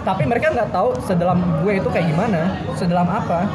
tapi 0.02 0.26
mereka 0.26 0.50
nggak 0.50 0.74
tahu 0.74 0.98
sedalam 1.06 1.38
gue 1.62 1.78
itu 1.78 1.90
kayak 1.94 2.10
gimana 2.10 2.58
sedalam 2.74 3.06
apa. 3.06 3.46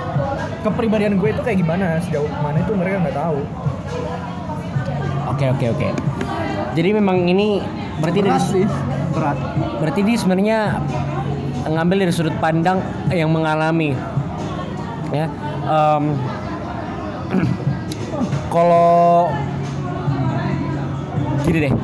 Kepribadian 0.62 1.18
gue 1.18 1.28
itu 1.34 1.42
kayak 1.42 1.58
gimana 1.58 1.98
sejauh 1.98 2.30
mana 2.38 2.62
itu 2.62 2.72
mereka 2.78 3.02
nggak 3.02 3.16
tahu. 3.18 3.38
Oke 5.34 5.44
oke 5.50 5.66
oke. 5.74 5.88
Jadi 6.78 6.88
memang 6.94 7.26
ini 7.26 7.58
berarti 7.98 8.18
dari 8.22 8.30
berat 8.30 8.44
sih. 8.46 8.64
Berat. 9.12 9.38
Berarti 9.82 10.00
dia 10.06 10.16
sebenarnya 10.16 10.58
ngambil 11.66 11.96
dari 12.06 12.12
sudut 12.14 12.36
pandang 12.38 12.78
yang 13.10 13.30
mengalami. 13.30 13.94
Ya 15.10 15.26
em, 15.66 16.04
kalau 18.54 19.28
gini 21.42 21.58
deh. 21.68 21.74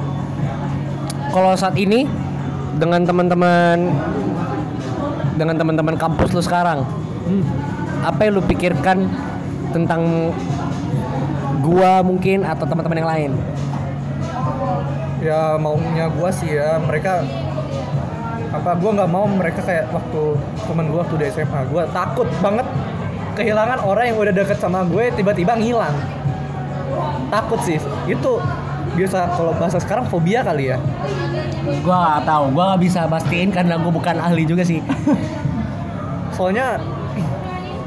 Kalau 1.29 1.53
saat 1.59 1.77
ini 1.77 2.09
dengan 2.79 3.03
teman-teman 3.03 3.91
dengan 5.39 5.55
teman-teman 5.55 5.95
kampus 5.95 6.35
lu 6.35 6.43
sekarang? 6.43 6.83
Hmm. 7.29 7.45
apa 7.99 8.25
yang 8.25 8.41
lu 8.41 8.43
pikirkan 8.47 9.05
tentang 9.75 10.33
gua 11.61 12.01
mungkin 12.01 12.47
atau 12.47 12.65
teman-teman 12.65 12.99
yang 12.99 13.11
lain? 13.11 13.31
Ya 15.19 15.59
maunya 15.59 16.07
gue 16.09 16.31
sih 16.31 16.57
ya 16.57 16.79
mereka 16.79 17.27
apa 18.49 18.71
gue 18.79 18.91
nggak 18.97 19.11
mau 19.11 19.27
mereka 19.29 19.61
kayak 19.61 19.93
waktu 19.93 20.41
temen 20.65 20.89
gue 20.89 20.99
waktu 21.05 21.17
di 21.21 21.25
SMA 21.29 21.61
gue 21.69 21.83
takut 21.93 22.29
banget 22.41 22.65
kehilangan 23.37 23.83
orang 23.85 24.15
yang 24.15 24.19
udah 24.19 24.35
deket 24.35 24.59
sama 24.59 24.83
gue 24.83 25.15
tiba-tiba 25.15 25.55
ngilang. 25.55 25.95
Takut 27.31 27.61
sih. 27.63 27.79
Itu 28.11 28.43
biasa 28.91 29.19
kalau 29.33 29.53
bahasa 29.53 29.77
sekarang 29.77 30.07
fobia 30.07 30.41
kali 30.41 30.69
ya 30.69 30.79
Gua 31.81 31.97
nggak 31.99 32.25
tahu, 32.25 32.45
gua 32.51 32.65
nggak 32.69 32.81
bisa 32.83 33.01
pastiin 33.05 33.51
karena 33.51 33.77
gua 33.77 33.91
bukan 33.91 34.17
ahli 34.17 34.43
juga 34.43 34.63
sih. 34.63 34.81
soalnya 36.31 36.79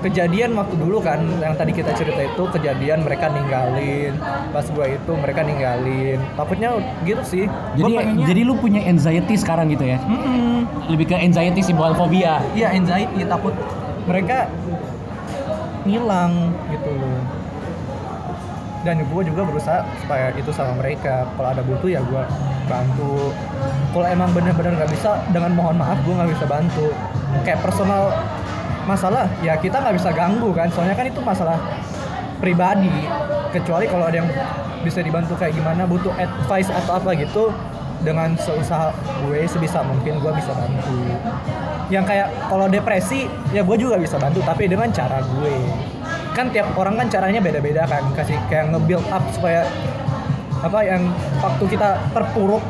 kejadian 0.02 0.54
waktu 0.54 0.76
dulu 0.76 0.98
kan 1.00 1.22
yang 1.40 1.54
tadi 1.54 1.72
kita 1.72 1.94
cerita 1.94 2.20
itu 2.20 2.44
kejadian 2.50 3.02
mereka 3.02 3.30
ninggalin 3.30 4.18
pas 4.50 4.66
gue 4.66 4.86
itu 4.92 5.12
mereka 5.14 5.40
ninggalin 5.42 6.18
takutnya 6.34 6.74
gitu 7.02 7.22
sih 7.24 7.46
Jadi 7.76 7.94
pengennya- 7.96 8.26
jadi 8.26 8.42
lu 8.42 8.58
punya 8.58 8.82
anxiety 8.84 9.38
sekarang 9.38 9.70
gitu 9.70 9.86
ya? 9.86 10.02
Mm-mm. 10.02 10.66
Lebih 10.90 11.06
ke 11.06 11.16
anxiety 11.16 11.62
sih 11.62 11.72
bukan 11.72 11.94
fobia. 11.96 12.42
Iya 12.52 12.74
anxiety 12.74 13.22
takut 13.24 13.54
mereka 14.04 14.50
ngilang 15.84 16.50
gitu. 16.68 16.91
Dan 18.82 19.06
gue 19.06 19.22
juga 19.26 19.42
berusaha 19.46 19.86
supaya 20.02 20.34
itu 20.34 20.50
sama 20.50 20.82
mereka. 20.82 21.30
Kalau 21.38 21.50
ada 21.54 21.62
butuh 21.62 21.90
ya 21.90 22.02
gue 22.02 22.24
bantu. 22.66 23.30
Kalau 23.94 24.08
emang 24.08 24.30
bener-bener 24.34 24.74
nggak 24.78 24.92
bisa, 24.92 25.22
dengan 25.30 25.54
mohon 25.54 25.78
maaf 25.78 26.02
gue 26.02 26.14
nggak 26.14 26.32
bisa 26.34 26.46
bantu. 26.50 26.88
Kayak 27.46 27.62
personal 27.62 28.14
masalah 28.90 29.30
ya 29.46 29.54
kita 29.60 29.78
nggak 29.78 29.96
bisa 30.02 30.10
ganggu 30.12 30.50
kan. 30.52 30.68
Soalnya 30.74 30.96
kan 30.98 31.06
itu 31.06 31.22
masalah 31.22 31.58
pribadi. 32.42 33.06
Kecuali 33.54 33.86
kalau 33.86 34.08
ada 34.08 34.24
yang 34.24 34.30
bisa 34.82 35.06
dibantu 35.06 35.38
kayak 35.38 35.54
gimana, 35.54 35.86
butuh 35.86 36.10
advice 36.18 36.72
atau 36.74 36.98
apa 36.98 37.14
gitu, 37.14 37.54
dengan 38.02 38.34
seusaha 38.34 38.90
gue 39.22 39.46
sebisa 39.46 39.86
mungkin 39.86 40.18
gue 40.18 40.32
bisa 40.34 40.52
bantu 40.58 40.98
yang 41.94 42.02
kayak 42.02 42.34
kalau 42.50 42.66
depresi 42.66 43.30
ya 43.54 43.62
gue 43.62 43.78
juga 43.78 44.02
bisa 44.02 44.18
bantu 44.18 44.42
tapi 44.42 44.66
dengan 44.66 44.90
cara 44.90 45.22
gue 45.22 45.56
kan 46.32 46.48
tiap 46.50 46.72
orang 46.80 46.96
kan 46.96 47.08
caranya 47.12 47.40
beda-beda 47.44 47.84
kan. 47.88 48.04
Kasih 48.16 48.38
kayak 48.48 48.72
nge-build 48.76 49.06
up 49.12 49.24
supaya 49.36 49.68
apa 50.62 50.80
yang 50.86 51.10
waktu 51.42 51.64
kita 51.74 51.98
terpuruk 52.14 52.62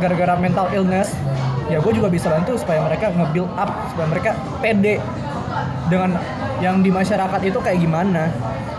gara-gara 0.00 0.34
mental 0.40 0.72
illness 0.72 1.12
ya 1.68 1.80
gue 1.80 1.92
juga 1.96 2.08
bisa 2.12 2.28
bantu 2.28 2.56
supaya 2.60 2.80
mereka 2.84 3.12
nge-build 3.12 3.48
up 3.56 3.70
supaya 3.92 4.06
mereka 4.08 4.30
pede 4.60 5.00
dengan 5.88 6.16
yang 6.60 6.80
di 6.80 6.90
masyarakat 6.90 7.40
itu 7.44 7.58
kayak 7.60 7.78
gimana. 7.80 8.30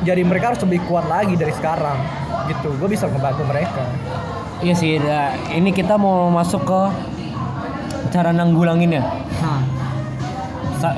Jadi 0.03 0.21
mereka 0.21 0.53
harus 0.53 0.62
lebih 0.65 0.84
kuat 0.86 1.08
lagi 1.08 1.34
dari 1.39 1.53
sekarang 1.55 1.97
gitu. 2.51 2.75
Gue 2.77 2.89
bisa 2.91 3.08
ngebantu 3.10 3.43
mereka. 3.47 3.84
Iya 4.63 4.75
sih, 4.75 4.95
nah, 5.03 5.36
ini 5.51 5.75
kita 5.75 5.99
mau 5.99 6.31
masuk 6.31 6.63
ke 6.63 6.81
cara 8.12 8.31
nanggulanginnya. 8.31 9.03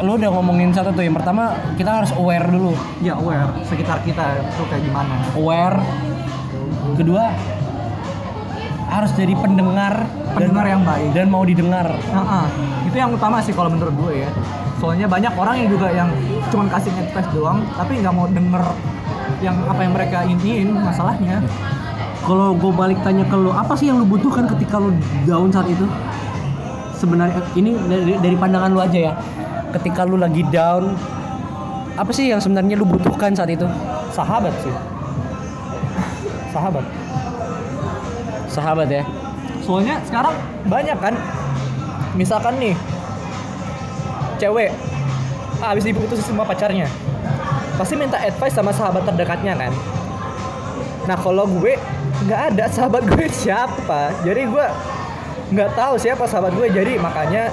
Lu 0.04 0.18
udah 0.18 0.30
ngomongin 0.34 0.74
satu 0.74 0.92
tuh, 0.92 1.04
yang 1.06 1.16
pertama 1.16 1.56
kita 1.80 2.04
harus 2.04 2.12
aware 2.18 2.48
dulu. 2.50 2.74
ya 3.00 3.16
aware 3.16 3.52
sekitar 3.68 4.02
kita 4.04 4.42
itu 4.42 4.64
kayak 4.68 4.84
gimana. 4.84 5.16
Aware. 5.38 5.78
Kedua, 6.98 7.30
harus 8.88 9.12
jadi 9.14 9.36
pendengar 9.38 10.08
Pendengar 10.34 10.66
dan, 10.66 10.74
yang 10.74 10.84
baik. 10.86 11.10
dan 11.14 11.28
mau 11.28 11.44
didengar. 11.44 11.88
Nah, 12.14 12.46
ah, 12.46 12.48
itu 12.88 12.96
yang 12.96 13.12
utama 13.14 13.44
sih 13.44 13.54
kalau 13.54 13.70
menurut 13.70 13.94
gue 13.94 14.24
ya. 14.26 14.30
Soalnya 14.78 15.10
banyak 15.10 15.34
orang 15.34 15.56
yang 15.58 15.70
juga 15.74 15.88
yang 15.90 16.10
cuman 16.54 16.70
kasih 16.70 16.94
advice 16.94 17.30
doang, 17.34 17.66
tapi 17.74 17.98
nggak 18.00 18.14
mau 18.14 18.30
denger 18.30 18.64
yang 19.42 19.58
apa 19.68 19.80
yang 19.84 19.94
mereka 19.94 20.20
ingin 20.26 20.78
masalahnya. 20.78 21.42
Kalau 22.26 22.54
gue 22.54 22.72
balik 22.76 23.00
tanya 23.02 23.24
ke 23.24 23.36
lu, 23.40 23.50
apa 23.56 23.74
sih 23.78 23.88
yang 23.88 24.04
lu 24.04 24.06
butuhkan 24.06 24.46
ketika 24.52 24.78
lu 24.78 24.92
down 25.24 25.50
saat 25.50 25.70
itu? 25.72 25.86
Sebenarnya 26.98 27.40
ini 27.54 27.78
dari, 27.78 28.14
dari 28.18 28.36
pandangan 28.38 28.70
lu 28.74 28.82
aja 28.82 29.00
ya. 29.00 29.14
Ketika 29.76 30.08
lu 30.08 30.16
lagi 30.16 30.46
down, 30.48 30.96
apa 31.98 32.12
sih 32.16 32.32
yang 32.32 32.40
sebenarnya 32.40 32.80
lu 32.80 32.88
butuhkan 32.88 33.36
saat 33.36 33.52
itu? 33.52 33.68
sahabat 34.18 34.54
sih. 34.66 34.74
Sahabat. 36.50 36.86
Sahabat 38.50 38.88
ya. 38.90 39.04
soalnya 39.62 40.00
sekarang 40.08 40.34
banyak 40.72 40.96
kan? 40.96 41.14
Misalkan 42.16 42.56
nih 42.58 42.74
cewek 44.40 44.72
habis 45.60 45.84
diputus 45.84 46.24
sama 46.24 46.48
pacarnya 46.48 46.88
pasti 47.76 48.00
minta 48.00 48.16
advice 48.18 48.56
sama 48.56 48.72
sahabat 48.72 49.04
terdekatnya 49.06 49.54
kan? 49.60 49.76
Nah 51.06 51.18
kalau 51.20 51.46
gue 51.46 51.76
nggak 52.26 52.42
ada 52.56 52.66
sahabat 52.72 53.06
gue 53.06 53.28
siapa. 53.44 54.16
Jadi 54.24 54.50
gue 54.50 54.66
nggak 55.52 55.70
tahu 55.78 56.00
siapa 56.00 56.24
sahabat 56.26 56.56
gue. 56.56 56.68
Jadi 56.72 56.96
makanya 56.98 57.52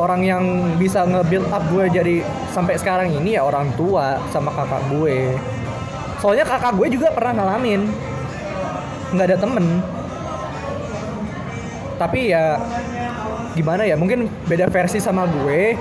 orang 0.00 0.20
yang 0.24 0.44
bisa 0.80 1.04
nge-build 1.04 1.48
up 1.52 1.64
gue 1.68 1.84
jadi 1.92 2.16
sampai 2.52 2.80
sekarang 2.80 3.12
ini 3.12 3.36
ya 3.36 3.44
orang 3.44 3.68
tua 3.76 4.16
sama 4.32 4.48
kakak 4.52 4.82
gue. 4.88 5.36
Soalnya 6.22 6.46
kakak 6.48 6.78
gue 6.78 6.88
juga 6.88 7.12
pernah 7.12 7.32
ngalamin. 7.36 7.82
Nggak 9.12 9.26
ada 9.28 9.38
temen. 9.38 9.66
Tapi 12.00 12.32
ya 12.32 12.56
gimana 13.52 13.84
ya 13.84 14.00
mungkin 14.00 14.32
beda 14.48 14.72
versi 14.72 14.96
sama 14.96 15.28
gue. 15.28 15.76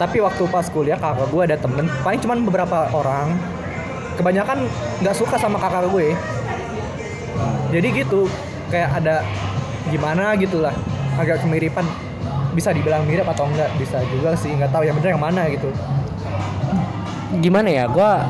Tapi 0.00 0.16
waktu 0.24 0.42
pas 0.48 0.66
kuliah 0.72 0.96
kakak 0.96 1.28
gue 1.28 1.42
ada 1.44 1.56
temen 1.60 1.90
paling 2.00 2.20
cuman 2.22 2.38
beberapa 2.48 2.88
orang. 2.96 3.36
Kebanyakan 4.16 4.64
nggak 5.04 5.16
suka 5.16 5.36
sama 5.36 5.60
kakak 5.60 5.90
gue. 5.92 6.16
Jadi 7.72 7.88
gitu 7.92 8.28
kayak 8.72 9.04
ada 9.04 9.20
gimana 9.92 10.32
gitulah. 10.40 10.72
Agak 11.20 11.44
kemiripan 11.44 11.84
bisa 12.52 12.70
dibilang 12.72 13.04
mirip 13.08 13.24
atau 13.24 13.48
enggak 13.48 13.72
bisa 13.80 14.00
juga 14.12 14.36
sih 14.36 14.52
nggak 14.52 14.70
tahu 14.70 14.84
yang 14.84 14.96
bener 14.96 15.16
yang 15.16 15.24
mana 15.24 15.48
gitu 15.48 15.72
Gimana 17.40 17.72
ya? 17.72 17.88
Gua 17.88 18.28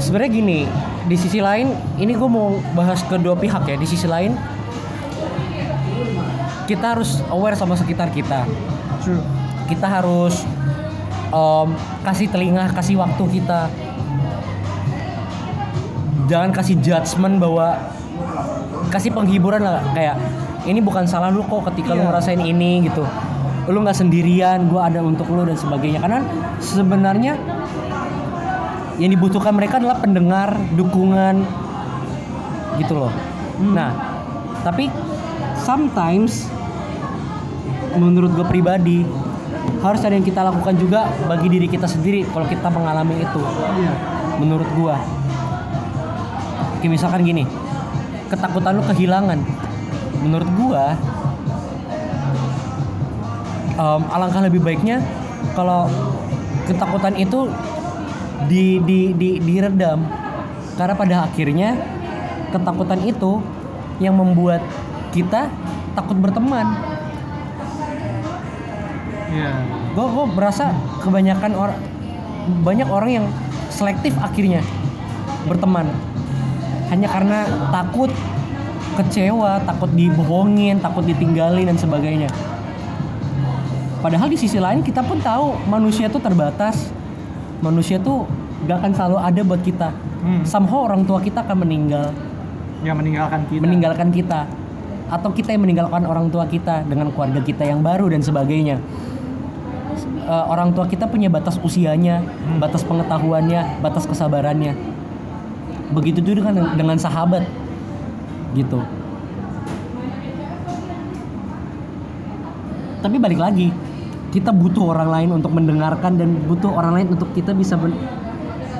sebenarnya 0.00 0.32
gini, 0.32 0.60
di 1.04 1.16
sisi 1.20 1.44
lain 1.44 1.76
ini 2.00 2.16
gue 2.16 2.30
mau 2.30 2.56
bahas 2.72 3.04
kedua 3.04 3.36
pihak 3.36 3.68
ya. 3.68 3.76
Di 3.76 3.84
sisi 3.84 4.08
lain 4.08 4.32
kita 6.64 6.96
harus 6.96 7.20
aware 7.28 7.58
sama 7.58 7.76
sekitar 7.76 8.08
kita. 8.16 8.48
Kita 9.68 9.86
harus 9.92 10.40
em, 11.28 11.68
kasih 12.00 12.32
telinga, 12.32 12.72
kasih 12.72 12.96
waktu 12.96 13.24
kita. 13.28 13.68
Jangan 16.32 16.50
kasih 16.54 16.80
judgement 16.80 17.36
bahwa 17.36 17.76
kasih 18.88 19.12
penghiburan 19.12 19.60
lah 19.60 19.84
kayak 19.92 20.16
ini 20.66 20.78
bukan 20.78 21.04
salah 21.06 21.28
lu 21.32 21.42
kok 21.42 21.72
ketika 21.72 21.94
lu 21.94 22.02
Iya. 22.02 22.08
ngerasain 22.10 22.42
ini 22.42 22.86
gitu. 22.86 23.02
Lu 23.70 23.78
nggak 23.82 23.94
sendirian, 23.94 24.66
gua 24.66 24.90
ada 24.90 25.02
untuk 25.02 25.30
lu 25.30 25.46
dan 25.46 25.54
sebagainya. 25.58 26.02
Karena 26.02 26.20
sebenarnya 26.58 27.34
yang 28.98 29.10
dibutuhkan 29.10 29.54
mereka 29.54 29.78
adalah 29.78 29.98
pendengar, 29.98 30.54
dukungan 30.74 31.42
gitu 32.78 32.94
loh. 33.06 33.12
Nah, 33.62 33.90
tapi 34.62 34.90
sometimes 35.62 36.46
menurut 37.92 38.32
gue 38.32 38.46
pribadi 38.48 39.04
harus 39.84 40.00
ada 40.02 40.14
yang 40.16 40.24
kita 40.24 40.40
lakukan 40.40 40.74
juga 40.80 41.10
bagi 41.28 41.50
diri 41.52 41.66
kita 41.68 41.84
sendiri 41.84 42.24
kalau 42.30 42.46
kita 42.46 42.66
mengalami 42.70 43.22
itu. 43.22 43.42
Iya. 43.42 43.92
Menurut 44.38 44.68
gua. 44.74 44.96
Oke, 46.78 46.86
misalkan 46.90 47.22
gini. 47.22 47.46
Ketakutan 48.26 48.78
lu 48.78 48.82
kehilangan. 48.86 49.38
Menurut 50.22 50.48
gua 50.54 50.94
em, 53.76 54.02
alangkah 54.08 54.42
lebih 54.46 54.62
baiknya 54.62 55.02
kalau 55.58 55.90
ketakutan 56.70 57.14
itu 57.18 57.50
di 58.46 58.78
di 58.82 59.00
di 59.14 59.30
diredam. 59.42 60.06
Karena 60.78 60.94
pada 60.96 61.16
akhirnya 61.28 61.76
ketakutan 62.54 63.00
itu 63.04 63.42
yang 64.00 64.16
membuat 64.16 64.64
kita 65.12 65.52
takut 65.92 66.16
berteman. 66.16 66.92
Iya. 69.32 69.64
gue 69.96 70.06
gue 70.12 70.26
merasa 70.36 70.76
kebanyakan 71.00 71.56
orang 71.56 71.80
banyak 72.60 72.84
orang 72.84 73.10
yang 73.16 73.26
selektif 73.72 74.12
akhirnya 74.20 74.60
berteman. 75.48 75.88
Hanya 76.92 77.08
karena 77.08 77.48
takut 77.72 78.12
kecewa 78.94 79.62
takut 79.64 79.90
dibohongin 79.92 80.78
takut 80.78 81.04
ditinggalin 81.06 81.68
dan 81.68 81.78
sebagainya. 81.78 82.28
Padahal 84.02 84.26
di 84.26 84.34
sisi 84.34 84.58
lain 84.58 84.82
kita 84.82 85.00
pun 85.06 85.22
tahu 85.22 85.54
manusia 85.70 86.10
tuh 86.10 86.18
terbatas. 86.18 86.90
Manusia 87.62 88.02
tuh 88.02 88.26
gak 88.66 88.82
akan 88.82 88.92
selalu 88.92 89.16
ada 89.22 89.40
buat 89.46 89.62
kita. 89.62 89.90
Hmm. 90.22 90.46
somehow 90.46 90.86
orang 90.86 91.02
tua 91.02 91.18
kita 91.18 91.42
akan 91.42 91.66
meninggal. 91.66 92.14
Yang 92.86 92.96
meninggalkan 92.98 93.40
kita. 93.50 93.62
meninggalkan 93.62 94.08
kita. 94.14 94.40
Atau 95.10 95.30
kita 95.34 95.54
yang 95.54 95.62
meninggalkan 95.66 96.02
orang 96.06 96.30
tua 96.30 96.46
kita 96.46 96.86
dengan 96.86 97.10
keluarga 97.10 97.42
kita 97.42 97.66
yang 97.66 97.82
baru 97.82 98.10
dan 98.10 98.22
sebagainya. 98.22 98.78
Eh, 100.22 100.44
orang 100.46 100.70
tua 100.70 100.86
kita 100.86 101.10
punya 101.10 101.26
batas 101.26 101.58
usianya 101.58 102.22
batas 102.62 102.86
pengetahuannya 102.86 103.82
batas 103.82 104.06
kesabarannya. 104.06 104.78
Begitu 105.90 106.22
juga 106.22 106.54
dengan 106.54 106.78
dengan 106.78 106.96
sahabat 106.96 107.42
gitu. 108.52 108.80
Tapi 113.02 113.16
balik 113.18 113.40
lagi 113.42 113.68
kita 114.32 114.54
butuh 114.54 114.94
orang 114.94 115.10
lain 115.10 115.30
untuk 115.42 115.52
mendengarkan 115.52 116.16
dan 116.16 116.38
butuh 116.48 116.72
orang 116.72 117.02
lain 117.02 117.08
untuk 117.12 117.34
kita 117.34 117.52
bisa 117.52 117.76
men- 117.76 117.98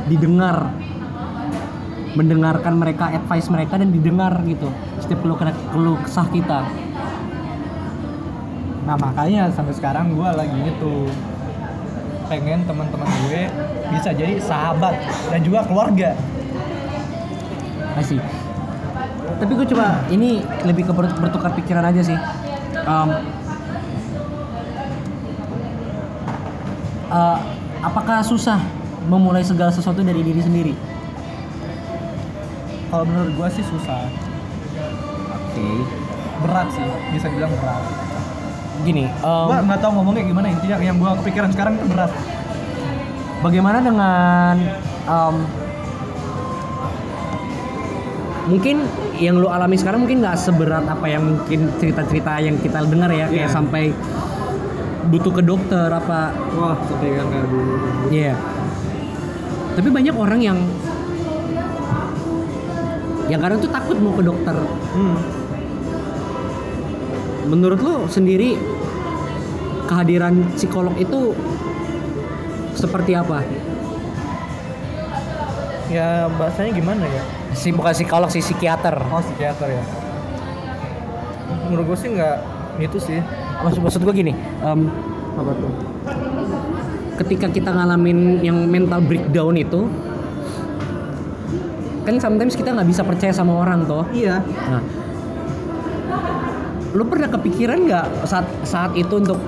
didengar. 0.06 0.70
Mendengarkan 2.12 2.76
mereka 2.76 3.08
advice 3.12 3.48
mereka 3.50 3.80
dan 3.80 3.90
didengar 3.90 4.32
gitu. 4.44 4.70
Setiap 5.00 5.24
keluh 5.24 5.36
keluh 5.72 5.98
kesah 6.04 6.28
kita. 6.30 6.60
Nah 8.82 8.96
makanya 8.98 9.48
sampai 9.52 9.74
sekarang 9.74 10.12
gue 10.14 10.28
lagi 10.28 10.58
gitu. 10.70 11.08
Pengen 12.30 12.64
teman-teman 12.64 13.08
gue 13.28 13.42
bisa 13.92 14.12
jadi 14.16 14.40
sahabat 14.40 14.96
dan 15.28 15.40
juga 15.44 15.64
keluarga. 15.68 16.16
Asik. 17.96 18.20
Tapi 19.22 19.52
gue 19.52 19.66
coba 19.68 19.86
ini 20.08 20.30
lebih 20.62 20.86
ke 20.86 20.92
ber- 20.92 21.14
bertukar 21.16 21.50
pikiran 21.52 21.84
aja 21.84 22.02
sih. 22.02 22.18
Em, 22.74 23.08
eh, 27.08 27.38
apakah 27.80 28.22
susah 28.22 28.58
memulai 29.04 29.42
segala 29.42 29.70
sesuatu 29.70 30.00
dari 30.00 30.22
diri 30.22 30.40
sendiri? 30.40 30.74
Kalau 32.86 33.04
menurut 33.04 33.32
gue 33.32 33.48
sih 33.52 33.64
susah, 33.64 34.04
Oke. 35.32 35.66
berat 36.42 36.68
sih, 36.70 36.84
bisa 37.10 37.26
bilang 37.26 37.52
berat. 37.56 37.82
Gini, 38.82 39.06
em, 39.06 39.46
Gue 39.48 39.58
nggak 39.62 39.80
tahu 39.80 39.92
ngomongnya 39.94 40.22
gimana 40.24 40.46
intinya 40.48 40.76
yang 40.78 40.96
gue 40.96 41.10
kepikiran 41.20 41.50
sekarang 41.50 41.74
itu 41.76 41.86
berat. 41.88 42.12
bagaimana 43.42 43.82
dengan 43.82 44.54
em, 45.02 45.34
mungkin 48.42 48.82
yang 49.22 49.38
lu 49.38 49.46
alami 49.46 49.78
sekarang 49.78 50.02
mungkin 50.02 50.18
nggak 50.18 50.34
seberat 50.34 50.82
apa 50.82 51.06
yang 51.06 51.22
mungkin 51.22 51.70
cerita-cerita 51.78 52.42
yang 52.42 52.58
kita 52.58 52.82
dengar 52.82 53.10
ya 53.14 53.30
kayak 53.30 53.46
Iya. 53.46 53.54
sampai 53.54 53.94
butuh 55.12 55.32
ke 55.34 55.42
dokter 55.44 55.86
apa 55.86 56.34
Wah, 56.58 56.74
seperti 56.82 57.06
yang 57.14 57.28
kayak 57.30 57.46
dulu. 57.50 57.74
Iya. 58.10 58.34
Tapi 59.72 59.88
banyak 59.88 60.14
orang 60.16 60.40
yang 60.42 60.58
yang 63.30 63.40
kadang 63.40 63.58
tuh 63.62 63.70
takut 63.70 63.96
mau 64.02 64.12
ke 64.12 64.22
dokter. 64.26 64.56
Hmm. 64.92 65.16
Menurut 67.46 67.78
lo 67.80 67.94
sendiri 68.10 68.58
kehadiran 69.86 70.50
psikolog 70.58 70.94
itu 70.98 71.36
seperti 72.74 73.12
apa? 73.14 73.44
Ya 75.92 76.26
bahasanya 76.40 76.72
gimana 76.72 77.04
ya? 77.04 77.22
Si 77.52 77.68
bukan 77.70 77.92
psikolog 77.92 78.28
sih 78.28 78.40
psikiater. 78.40 78.96
Oh 79.02 79.20
psikiater 79.20 79.68
ya. 79.70 79.82
Menurut 81.68 81.92
gue 81.92 81.98
sih 81.98 82.08
nggak 82.10 82.36
itu 82.78 82.98
sih. 82.98 83.20
Maksud 83.62 83.80
maksud 83.80 84.00
gue 84.02 84.14
gini, 84.14 84.32
em, 84.60 84.80
Apa 85.32 85.52
tuh? 85.54 85.72
ketika 87.14 87.46
kita 87.46 87.70
ngalamin 87.70 88.40
yang 88.40 88.66
mental 88.66 88.98
breakdown 89.00 89.54
itu, 89.54 89.86
kan 92.02 92.18
sometimes 92.18 92.52
kita 92.52 92.72
nggak 92.72 92.88
bisa 92.88 93.02
percaya 93.02 93.30
sama 93.30 93.54
orang 93.54 93.86
toh. 93.86 94.02
Iya. 94.10 94.42
Nah, 94.42 94.82
lu 96.92 97.04
pernah 97.06 97.30
kepikiran 97.30 97.86
nggak 97.86 98.26
saat 98.26 98.44
saat 98.64 98.92
itu 98.92 99.12
untuk 99.14 99.38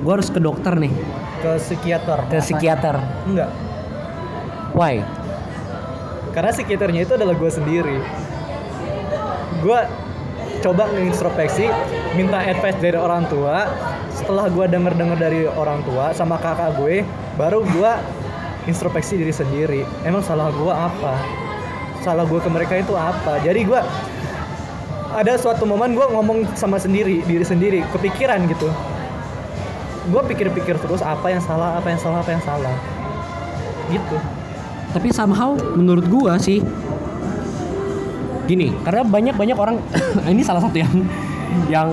gue 0.00 0.12
harus 0.12 0.28
ke 0.28 0.40
dokter 0.40 0.74
nih, 0.74 0.92
Ke 1.38 1.58
psikiater. 1.58 2.18
ke 2.26 2.38
psikiater? 2.40 2.96
Enggak. 3.26 3.50
Why? 4.72 5.04
Karena 6.34 6.50
psikiaternya 6.50 7.06
itu 7.06 7.14
adalah 7.14 7.38
gue 7.38 7.50
sendiri. 7.50 7.98
Gue 9.62 9.80
coba 10.66 10.90
ngintrospeksi, 10.90 11.70
minta 12.18 12.42
advice 12.42 12.78
dari 12.82 12.98
orang 12.98 13.24
tua. 13.30 13.70
Setelah 14.10 14.50
gue 14.50 14.66
denger-denger 14.66 15.18
dari 15.18 15.40
orang 15.46 15.86
tua 15.86 16.10
sama 16.10 16.36
kakak 16.42 16.74
gue, 16.78 17.06
baru 17.38 17.62
gue 17.62 17.92
introspeksi 18.66 19.14
diri 19.20 19.30
sendiri. 19.30 19.80
Emang 20.02 20.26
salah 20.26 20.50
gue 20.50 20.74
apa? 20.74 21.14
Salah 22.02 22.26
gue 22.26 22.40
ke 22.42 22.50
mereka 22.50 22.74
itu 22.82 22.92
apa? 22.98 23.38
Jadi 23.40 23.62
gue 23.64 23.80
ada 25.14 25.32
suatu 25.38 25.62
momen 25.62 25.94
gue 25.94 26.06
ngomong 26.10 26.58
sama 26.58 26.82
sendiri, 26.82 27.22
diri 27.22 27.46
sendiri, 27.46 27.86
kepikiran 27.94 28.50
gitu. 28.50 28.66
Gue 30.10 30.22
pikir-pikir 30.26 30.76
terus 30.82 31.00
apa 31.00 31.30
yang 31.30 31.40
salah, 31.40 31.78
apa 31.78 31.94
yang 31.94 32.00
salah, 32.02 32.18
apa 32.20 32.30
yang 32.34 32.42
salah. 32.42 32.76
Gitu. 33.88 34.16
Tapi 34.94 35.10
somehow 35.10 35.58
menurut 35.74 36.06
gua 36.06 36.38
sih 36.38 36.62
gini, 38.46 38.70
karena 38.86 39.02
banyak 39.02 39.34
banyak 39.34 39.58
orang 39.58 39.76
ini 40.32 40.46
salah 40.46 40.62
satu 40.62 40.76
yang 40.78 40.94
yang 41.66 41.88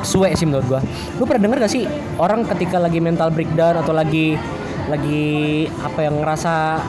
suwe 0.00 0.32
sih 0.32 0.48
menurut 0.48 0.64
gua. 0.64 0.80
Lu 1.20 1.28
pernah 1.28 1.44
denger 1.44 1.68
gak 1.68 1.72
sih 1.76 1.84
orang 2.16 2.48
ketika 2.56 2.80
lagi 2.80 3.04
mental 3.04 3.28
breakdown 3.28 3.76
atau 3.84 3.92
lagi 3.92 4.40
lagi 4.88 5.66
apa 5.82 6.00
yang 6.00 6.22
ngerasa 6.22 6.80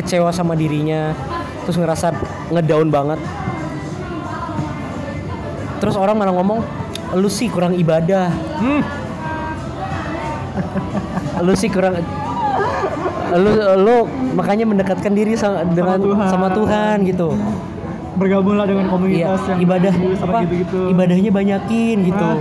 kecewa 0.00 0.32
sama 0.32 0.56
dirinya, 0.56 1.12
terus 1.68 1.76
ngerasa 1.76 2.14
ngedown 2.50 2.88
banget. 2.88 3.20
Terus 5.82 6.00
orang 6.00 6.16
malah 6.16 6.32
ngomong, 6.32 6.64
lu 7.20 7.28
sih 7.28 7.52
kurang 7.52 7.76
ibadah. 7.76 8.32
lu 11.42 11.52
sih 11.58 11.66
kurang 11.66 11.98
lu 13.34 13.50
lu 13.80 13.96
makanya 14.32 14.64
mendekatkan 14.64 15.12
diri 15.12 15.34
sama, 15.34 15.66
dengan 15.66 15.98
Tuhan. 15.98 16.28
sama 16.28 16.48
Tuhan 16.50 16.96
gitu. 17.02 17.34
Bergabunglah 18.14 18.62
dengan 18.62 18.86
Iya, 18.86 18.92
komunitas 18.94 19.42
yang 19.50 19.60
ibadah 19.60 19.92
sama 20.14 20.30
apa? 20.30 20.38
gitu-gitu. 20.46 20.80
Ibadahnya 20.94 21.30
banyakin 21.30 21.96
gitu. 22.06 22.28
Ah. 22.30 22.38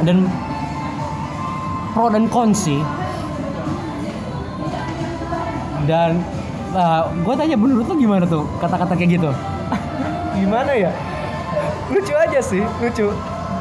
Dan 0.06 0.30
pro 1.90 2.08
dan 2.08 2.24
cons 2.30 2.56
sih. 2.56 2.80
Dan 5.84 6.22
gue 7.20 7.34
tanya 7.34 7.56
menurut 7.58 7.84
lu 7.84 7.94
gimana 7.98 8.22
tuh 8.24 8.46
kata-kata 8.62 8.94
kayak 8.94 9.18
gitu? 9.18 9.30
gimana 10.30 10.72
ya 10.72 10.88
lucu 11.92 12.16
aja 12.16 12.40
sih 12.40 12.64
lucu 12.80 13.12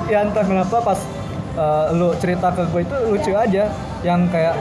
ya 0.08 0.24
entah 0.24 0.48
kenapa 0.48 0.80
pas 0.80 0.96
eh, 1.60 1.86
lu 1.94 2.16
cerita 2.16 2.56
ke 2.56 2.64
gue 2.72 2.82
itu 2.88 2.96
lucu 3.12 3.32
aja 3.36 3.68
yang 4.08 4.32
kayak 4.32 4.56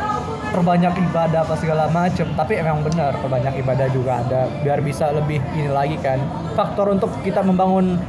perbanyak 0.50 0.92
ibadah 1.10 1.46
apa 1.46 1.54
segala 1.54 1.86
macem. 1.94 2.26
Tapi 2.34 2.58
emang 2.58 2.82
benar 2.82 3.14
perbanyak 3.22 3.62
ibadah 3.62 3.86
juga 3.94 4.20
ada 4.26 4.50
biar 4.66 4.82
bisa 4.82 5.14
lebih 5.14 5.38
ini 5.54 5.70
lagi 5.70 5.96
kan. 6.02 6.18
Faktor 6.58 6.90
untuk 6.90 7.14
kita 7.22 7.44
membangun 7.46 8.00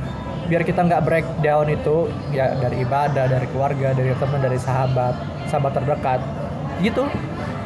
biar 0.50 0.66
kita 0.66 0.82
nggak 0.82 1.06
breakdown 1.06 1.70
itu 1.70 2.10
ya 2.34 2.58
dari 2.58 2.82
ibadah 2.82 3.30
dari 3.30 3.46
keluarga 3.54 3.94
dari 3.94 4.10
teman 4.18 4.42
dari 4.42 4.58
sahabat 4.58 5.14
sahabat 5.46 5.78
terdekat. 5.78 6.20
Gitu. 6.82 7.06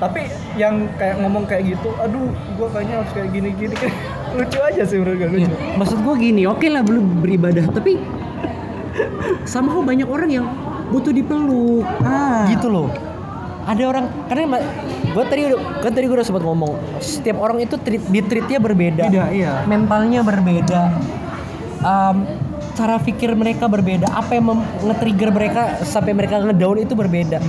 Tapi 0.04 0.28
yang 0.60 0.92
kayak 1.00 1.24
ngomong 1.24 1.48
kayak 1.48 1.64
gitu 1.78 1.96
aduh 1.96 2.28
gue 2.60 2.68
kayaknya 2.76 3.00
harus 3.00 3.12
kayak 3.16 3.30
gini 3.32 3.50
gini 3.56 3.76
lucu 4.36 4.60
aja 4.60 4.84
sih 4.84 4.98
menurut 5.00 5.16
gue 5.16 5.30
lucu. 5.30 5.48
Iya, 5.48 5.78
Maksud 5.80 6.00
gue 6.02 6.16
gini, 6.18 6.44
oke 6.50 6.68
lah 6.68 6.82
belum 6.82 7.22
beribadah, 7.22 7.70
tapi 7.70 8.02
somehow 9.46 9.82
banyak 9.86 10.10
orang 10.10 10.30
yang 10.30 10.46
butuh 10.94 11.10
dipeluk, 11.10 11.82
Ah. 12.06 12.46
gitu 12.46 12.70
loh. 12.70 12.94
Ada 13.64 13.84
orang 13.90 14.06
karena 14.28 14.60
gue 15.02 15.24
tadi 15.26 15.42
udah 15.48 15.60
kan 15.82 15.92
tadi 15.92 16.06
gue 16.06 16.16
udah 16.20 16.28
sempat 16.28 16.44
ngomong, 16.44 17.00
setiap 17.00 17.40
orang 17.40 17.64
itu 17.64 17.80
treat, 17.80 18.04
di 18.06 18.20
treatnya 18.22 18.60
berbeda, 18.60 19.04
Beda, 19.10 19.26
iya. 19.34 19.66
mentalnya 19.66 20.22
berbeda, 20.22 20.82
Em, 21.84 22.18
cara 22.74 22.96
pikir 22.96 23.36
mereka 23.36 23.68
berbeda, 23.68 24.08
apa 24.08 24.40
yang 24.40 24.56
nge-trigger 24.84 25.30
mereka 25.32 25.62
sampai 25.84 26.16
mereka 26.16 26.40
ngedown 26.40 26.80
itu 26.80 26.96
berbeda. 26.96 27.44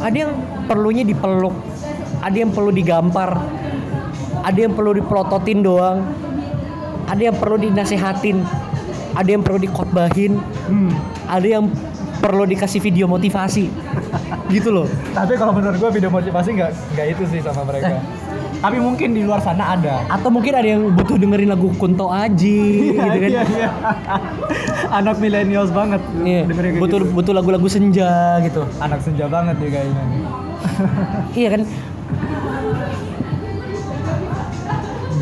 Ada 0.00 0.16
yang 0.16 0.32
perlunya 0.64 1.04
dipeluk, 1.04 1.52
ada 2.20 2.36
yang 2.36 2.56
perlu 2.56 2.72
digampar, 2.72 3.36
ada 4.40 4.56
yang 4.56 4.72
perlu 4.72 4.96
dipelototin 4.96 5.60
doang, 5.60 6.08
ada 7.04 7.20
yang 7.20 7.36
perlu 7.36 7.60
dinasehatin, 7.60 8.40
ada 9.12 9.28
yang 9.28 9.44
perlu 9.44 9.60
dikotbahin, 9.60 10.40
Hmm. 10.68 10.92
ada 11.28 11.46
yang 11.46 11.68
perlu 12.26 12.42
dikasih 12.42 12.82
video 12.82 13.06
motivasi, 13.06 13.70
gitu 14.50 14.74
loh. 14.74 14.90
Tapi 15.14 15.38
kalau 15.38 15.54
menurut 15.54 15.78
gue 15.78 15.90
video 15.94 16.10
motivasi 16.10 16.58
nggak 16.58 16.70
nggak 16.98 17.06
itu 17.14 17.22
sih 17.30 17.38
sama 17.38 17.62
mereka. 17.62 18.02
Tapi 18.56 18.82
mungkin 18.82 19.14
di 19.14 19.22
luar 19.22 19.38
sana 19.38 19.78
ada. 19.78 20.02
Atau 20.10 20.34
mungkin 20.34 20.50
ada 20.58 20.66
yang 20.66 20.90
butuh 20.90 21.14
dengerin 21.22 21.54
lagu 21.54 21.70
Kunto 21.78 22.10
Aji, 22.10 22.98
gitu 22.98 22.98
kan? 22.98 23.30
Iya, 23.30 23.42
iya. 23.46 23.70
Anak 24.98 25.22
milenials 25.22 25.70
banget. 25.70 26.02
Iya, 26.26 26.50
dengerin 26.50 26.82
butuh 26.82 26.98
gitu. 27.06 27.14
butuh 27.14 27.32
lagu-lagu 27.36 27.68
senja 27.70 28.42
gitu. 28.42 28.66
anak 28.82 29.06
senja 29.06 29.30
banget 29.30 29.54
dia 29.62 29.70
kayaknya. 29.70 30.02
Iya 31.38 31.48
kan? 31.54 31.62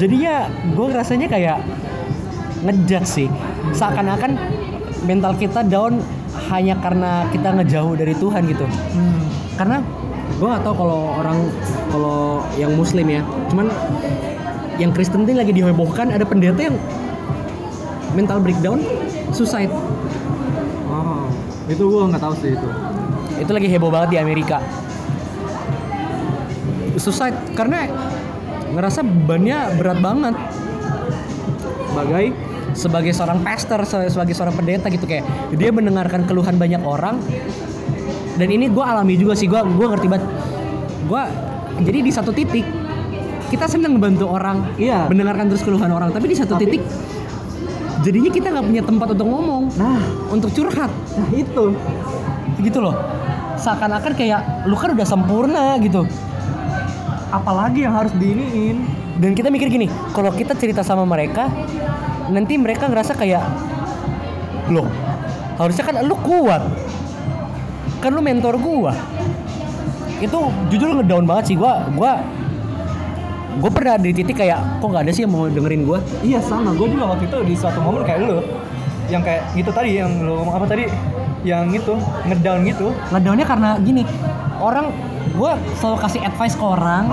Jadinya 0.00 0.34
gue 0.72 0.86
rasanya 0.88 1.28
kayak 1.28 1.58
ngejat 2.64 3.04
sih. 3.04 3.28
Seakan-akan 3.76 4.40
mental 5.04 5.36
kita 5.36 5.60
down 5.68 6.00
hanya 6.52 6.74
karena 6.80 7.24
kita 7.32 7.54
ngejauh 7.56 7.94
dari 7.96 8.14
Tuhan 8.16 8.42
gitu. 8.48 8.66
Hmm. 8.66 9.22
Karena 9.56 9.78
gue 10.34 10.48
gak 10.50 10.64
tahu 10.66 10.74
kalau 10.82 11.14
orang 11.20 11.38
kalau 11.88 12.42
yang 12.58 12.74
Muslim 12.74 13.06
ya, 13.06 13.22
cuman 13.48 13.70
yang 14.78 14.90
Kristen 14.90 15.22
ini 15.22 15.38
lagi 15.38 15.52
dihebohkan 15.54 16.10
ada 16.10 16.26
pendeta 16.26 16.58
yang 16.58 16.76
mental 18.14 18.42
breakdown 18.42 18.82
suicide 19.34 19.70
Oh, 20.94 21.26
itu 21.66 21.82
gua 21.90 22.06
nggak 22.06 22.22
tahu 22.22 22.34
sih 22.38 22.54
itu. 22.54 22.68
itu 23.34 23.50
lagi 23.50 23.66
heboh 23.66 23.90
banget 23.90 24.14
di 24.14 24.18
Amerika 24.22 24.62
suicide 26.94 27.34
karena 27.58 27.90
ngerasa 28.70 29.02
bebannya 29.02 29.74
berat 29.78 29.98
banget 29.98 30.34
Sebagai 31.90 32.34
sebagai 32.74 33.10
seorang 33.10 33.40
pastor 33.40 33.82
se- 33.82 34.10
sebagai 34.10 34.34
seorang 34.34 34.52
pendeta 34.52 34.86
gitu 34.86 35.06
kayak 35.06 35.22
dia 35.52 35.70
mendengarkan 35.70 36.26
keluhan 36.26 36.54
banyak 36.54 36.82
orang 36.82 37.22
dan 38.34 38.48
ini 38.48 38.66
gue 38.66 38.82
alami 38.82 39.14
juga 39.14 39.32
sih 39.32 39.46
gue 39.46 39.56
gue 39.56 39.86
ngerti 39.88 40.06
banget 40.06 40.26
gue 41.04 41.22
jadi 41.80 41.98
di 42.00 42.12
satu 42.12 42.30
titik 42.30 42.66
kita 43.46 43.64
senang 43.64 43.94
membantu 43.94 44.26
orang 44.26 44.74
Iya. 44.74 45.06
mendengarkan 45.06 45.46
terus 45.46 45.62
keluhan 45.62 45.88
orang 45.88 46.10
tapi 46.10 46.26
di 46.26 46.36
satu 46.36 46.54
Tapi- 46.54 46.66
titik 46.66 46.82
jadinya 48.02 48.28
kita 48.28 48.46
nggak 48.50 48.66
punya 48.66 48.82
tempat 48.82 49.06
untuk 49.14 49.26
ngomong 49.26 49.62
nah, 49.74 50.02
untuk 50.28 50.50
curhat 50.50 50.90
nah 51.14 51.28
itu. 51.30 51.72
gitu 52.56 52.78
loh 52.78 52.94
seakan-akan 53.56 54.12
kayak 54.12 54.40
lu 54.66 54.74
kan 54.74 54.92
udah 54.92 55.06
sempurna 55.06 55.78
gitu 55.78 56.04
Apalagi 57.30 57.82
yang 57.82 57.94
harus 57.96 58.14
diiniin? 58.14 58.78
dan 59.14 59.30
kita 59.30 59.46
mikir 59.46 59.66
gini 59.66 59.86
kalau 60.10 60.30
kita 60.30 60.54
cerita 60.54 60.82
sama 60.82 61.02
mereka 61.02 61.46
nanti 62.30 62.56
mereka 62.56 62.88
ngerasa 62.88 63.12
kayak 63.16 63.44
loh 64.72 64.88
harusnya 65.58 65.84
kan 65.86 65.94
lu 66.02 66.16
kuat. 66.18 66.62
Kan 68.02 68.10
lu 68.12 68.20
mentor 68.20 68.58
gua. 68.58 68.92
Itu 70.20 70.50
jujur 70.68 70.98
ngedown 70.98 71.24
banget 71.24 71.54
sih. 71.54 71.56
Gua 71.56 71.86
gua 71.94 72.20
gua 73.62 73.70
pernah 73.70 73.94
di 74.02 74.10
titik 74.10 74.42
kayak 74.42 74.82
kok 74.82 74.88
nggak 74.90 75.06
ada 75.06 75.12
sih 75.14 75.22
yang 75.24 75.32
mau 75.32 75.46
dengerin 75.46 75.86
gua? 75.86 76.02
Iya 76.26 76.42
sama, 76.42 76.74
gue 76.74 76.90
juga 76.90 77.14
waktu 77.14 77.30
itu 77.30 77.38
di 77.46 77.54
suatu 77.54 77.78
momen 77.78 78.02
kayak 78.02 78.26
lu 78.26 78.42
Yang 79.06 79.22
kayak 79.30 79.42
gitu 79.54 79.70
tadi, 79.70 79.90
yang 80.00 80.10
lu 80.26 80.42
ngomong 80.42 80.58
apa 80.58 80.66
tadi 80.66 80.90
Yang 81.46 81.84
itu, 81.84 81.94
ngedown 82.26 82.60
gitu. 82.66 82.90
Ngedownnya 83.14 83.46
karena 83.46 83.70
gini 83.78 84.02
orang 84.58 84.90
gua 85.38 85.54
selalu 85.78 85.96
kasih 86.02 86.20
advice 86.26 86.58
ke 86.58 86.64
orang 86.64 87.04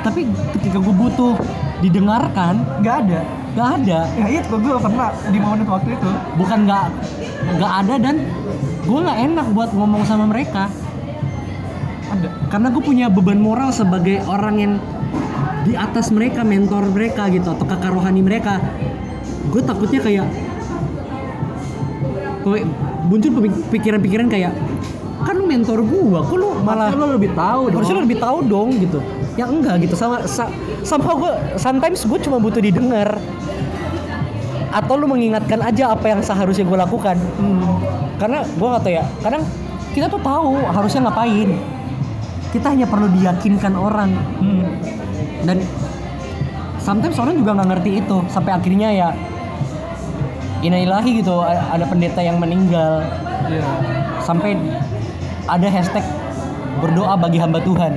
tapi 0.00 0.24
ketika 0.56 0.80
gua 0.80 0.94
butuh 0.96 1.34
didengarkan 1.84 2.64
Gak 2.80 3.04
ada 3.04 3.20
nggak 3.50 3.68
ada. 3.82 4.00
Ya 4.14 4.26
itu 4.40 4.54
gue 4.54 4.76
pernah 4.78 5.10
di 5.30 5.38
momen 5.42 5.66
waktu 5.66 5.90
itu. 5.98 6.10
Bukan 6.38 6.58
nggak 6.66 6.84
nggak 7.58 7.72
ada 7.86 7.94
dan 7.98 8.16
gue 8.86 9.00
nggak 9.02 9.18
enak 9.30 9.46
buat 9.54 9.70
ngomong 9.74 10.02
sama 10.06 10.30
mereka. 10.30 10.70
Ada. 12.10 12.28
Karena 12.50 12.68
gue 12.74 12.82
punya 12.82 13.06
beban 13.06 13.38
moral 13.38 13.70
sebagai 13.70 14.22
orang 14.26 14.56
yang 14.58 14.72
di 15.66 15.76
atas 15.76 16.10
mereka 16.10 16.40
mentor 16.42 16.88
mereka 16.90 17.28
gitu 17.30 17.52
atau 17.52 17.66
kakak 17.66 17.92
rohani 17.94 18.22
mereka. 18.22 18.58
Gue 19.50 19.62
takutnya 19.62 20.00
kayak 20.02 20.26
muncul 23.10 23.30
pikiran-pikiran 23.68 24.26
kayak 24.32 24.54
mentor 25.50 25.82
gua. 25.82 26.22
Kok 26.22 26.36
lu 26.38 26.48
malah 26.62 26.94
lu 26.94 27.18
lebih 27.18 27.34
tahu 27.34 27.68
dong. 27.68 27.76
harusnya 27.82 27.96
lu 27.98 28.02
lebih 28.06 28.18
tahu 28.22 28.38
dong 28.46 28.68
gitu. 28.78 28.98
Ya 29.34 29.44
enggak 29.50 29.82
gitu. 29.82 29.94
Sama 29.98 30.22
sa, 30.30 30.46
somehow 30.86 31.18
gue 31.18 31.34
sometimes 31.58 32.06
gue 32.06 32.18
cuma 32.22 32.38
butuh 32.38 32.62
didengar. 32.62 33.18
Atau 34.70 34.94
lu 35.02 35.10
mengingatkan 35.10 35.58
aja 35.66 35.90
apa 35.90 36.06
yang 36.14 36.20
seharusnya 36.22 36.62
gue 36.62 36.78
lakukan. 36.78 37.18
Karena 38.22 38.46
gue 38.46 38.68
nggak 38.70 38.82
tahu 38.86 38.94
ya 38.94 39.04
kadang 39.26 39.42
kita 39.90 40.06
tuh 40.06 40.22
tahu 40.22 40.62
harusnya 40.70 41.10
ngapain. 41.10 41.50
Kita 42.54 42.66
hanya 42.70 42.86
perlu 42.86 43.10
diyakinkan 43.10 43.74
orang. 43.74 44.10
Hmm. 44.40 44.66
dan 45.40 45.56
sometimes 46.76 47.16
orang 47.16 47.32
juga 47.40 47.56
nggak 47.56 47.68
ngerti 47.72 47.90
itu 48.04 48.16
sampai 48.28 48.52
akhirnya 48.52 48.92
ya 48.92 49.08
inailahi 50.60 51.24
gitu 51.24 51.40
ada 51.44 51.84
pendeta 51.88 52.20
yang 52.20 52.36
meninggal. 52.36 53.04
Iya. 53.48 53.64
Sampai 54.20 54.56
ada 55.50 55.66
hashtag 55.66 56.06
berdoa 56.78 57.18
bagi 57.18 57.38
hamba 57.42 57.58
Tuhan. 57.66 57.92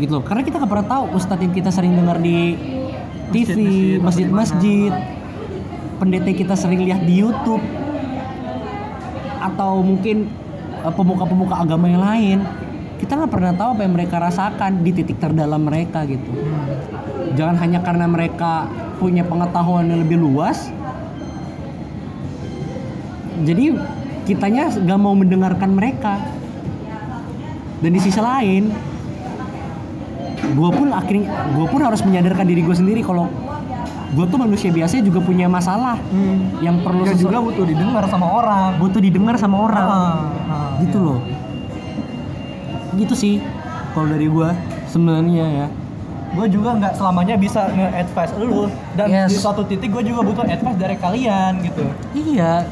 Gitu 0.00 0.12
loh. 0.12 0.24
Karena 0.24 0.42
kita 0.44 0.56
nggak 0.60 0.72
pernah 0.72 0.88
tahu 0.88 1.04
ustadz 1.16 1.44
yang 1.44 1.52
kita 1.52 1.68
sering 1.68 1.92
dengar 1.92 2.20
di 2.20 2.56
TV 3.32 3.56
Masjid-masjid, 4.00 4.92
pendeta 6.00 6.32
kita 6.32 6.54
sering 6.56 6.84
lihat 6.84 7.04
di 7.04 7.20
YouTube 7.20 7.60
atau 9.36 9.84
mungkin 9.84 10.26
eh, 10.82 10.92
pemuka-pemuka 10.92 11.54
agama 11.62 11.86
yang 11.86 12.02
lain 12.02 12.38
kita 12.96 13.12
nggak 13.12 13.30
pernah 13.30 13.52
tahu 13.52 13.76
apa 13.76 13.80
yang 13.84 13.94
mereka 13.94 14.16
rasakan 14.16 14.80
di 14.80 14.90
titik 14.96 15.20
terdalam 15.20 15.60
mereka 15.60 16.08
gitu. 16.08 16.32
Jangan 17.36 17.60
hanya 17.60 17.84
karena 17.84 18.08
mereka 18.08 18.72
punya 18.96 19.20
pengetahuan 19.20 19.92
yang 19.92 20.00
lebih 20.00 20.16
luas 20.16 20.72
jadi 23.44 23.76
kitanya 24.26 24.68
nggak 24.68 24.98
mau 24.98 25.14
mendengarkan 25.14 25.70
mereka. 25.72 26.18
Dan 27.76 27.90
di 27.92 28.00
sisi 28.00 28.18
lain 28.18 28.72
gue 30.46 30.70
pun 30.70 30.88
akhirnya 30.90 31.26
gue 31.52 31.66
pun 31.66 31.80
harus 31.80 32.00
menyadarkan 32.00 32.44
diri 32.44 32.60
gue 32.60 32.72
sendiri 32.72 33.00
kalau 33.00 33.26
gue 34.08 34.24
tuh 34.24 34.38
manusia 34.38 34.70
biasa 34.70 35.02
juga 35.02 35.18
punya 35.18 35.44
masalah 35.46 35.98
yang 36.58 36.80
perlu 36.80 37.02
Dan 37.02 37.14
sesu- 37.14 37.26
juga 37.26 37.38
butuh 37.38 37.64
didengar 37.64 38.04
sama 38.06 38.26
orang. 38.32 38.70
Butuh 38.78 39.00
didengar 39.00 39.34
sama 39.36 39.56
orang. 39.60 39.86
Ah, 39.86 40.16
ah, 40.46 40.70
gitu 40.78 40.98
loh. 40.98 41.18
Gitu 42.94 43.14
sih 43.14 43.34
kalau 43.92 44.08
dari 44.08 44.26
gue 44.26 44.48
sebenarnya 44.86 45.46
ya. 45.54 45.66
Gue 46.28 46.46
juga 46.48 46.74
nggak 46.74 46.94
selamanya 46.94 47.34
bisa 47.34 47.68
nge-advise 47.68 48.32
lu. 48.36 48.66
Dan 48.94 49.06
Yes. 49.08 49.28
di 49.28 49.36
suatu 49.36 49.62
titik 49.62 49.90
gue 49.90 50.04
juga 50.04 50.20
butuh 50.22 50.44
advice 50.44 50.76
dari 50.76 50.96
kalian 50.96 51.52
gitu. 51.62 51.84
Iya. 52.14 52.64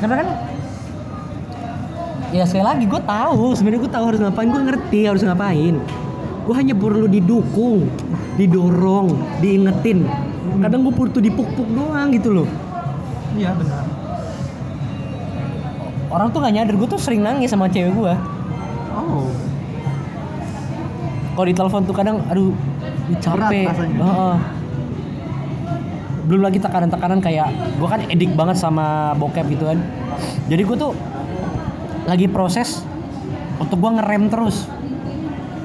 Karena 0.00 0.14
kan 0.24 0.28
ya 2.30 2.46
sekali 2.46 2.62
lagi 2.64 2.84
gue 2.86 3.02
tahu 3.02 3.58
sebenarnya 3.58 3.80
gue 3.82 3.92
tahu 3.92 4.04
harus 4.06 4.20
ngapain 4.22 4.48
gue 4.48 4.62
ngerti 4.62 5.00
harus 5.02 5.22
ngapain 5.26 5.74
gue 6.46 6.54
hanya 6.54 6.74
perlu 6.78 7.10
didukung 7.10 7.90
didorong 8.38 9.18
diingetin 9.42 10.06
kadang 10.62 10.86
gue 10.86 10.94
butuh 10.94 11.18
dipuk-puk 11.18 11.66
doang 11.74 12.14
gitu 12.14 12.30
loh 12.30 12.48
iya 13.34 13.50
benar 13.50 13.82
orang 16.10 16.28
tuh 16.30 16.38
gak 16.42 16.54
nyadar 16.54 16.74
gue 16.78 16.88
tuh 16.90 17.00
sering 17.02 17.22
nangis 17.22 17.50
sama 17.50 17.66
cewek 17.66 17.94
gue 17.94 18.14
Oh. 18.90 19.30
kalau 21.34 21.46
di 21.46 21.54
telepon 21.54 21.82
tuh 21.86 21.94
kadang 21.94 22.18
aduh 22.26 22.50
capek 23.22 23.70
Berat 23.70 23.70
rasanya. 23.70 23.98
Heeh. 24.02 24.36
Belum 26.30 26.46
lagi 26.46 26.62
tekanan-tekanan 26.62 27.18
kayak 27.18 27.50
gue 27.74 27.88
kan 27.90 28.06
edik 28.06 28.30
banget 28.38 28.54
sama 28.54 29.18
bokep 29.18 29.50
gitu 29.50 29.66
kan. 29.66 29.82
Jadi 30.46 30.62
gue 30.62 30.76
tuh 30.78 30.94
lagi 32.06 32.30
proses 32.30 32.86
untuk 33.58 33.82
gue 33.82 33.90
ngerem 33.98 34.30
terus. 34.30 34.70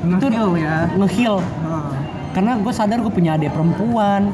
Ngekill 0.02 0.58
ya. 0.58 0.90
ngeheal. 0.98 1.38
Ah. 1.38 1.94
karena 2.34 2.58
gue 2.60 2.74
sadar 2.74 3.00
gue 3.00 3.14
punya 3.14 3.40
adik 3.40 3.56
perempuan 3.56 4.28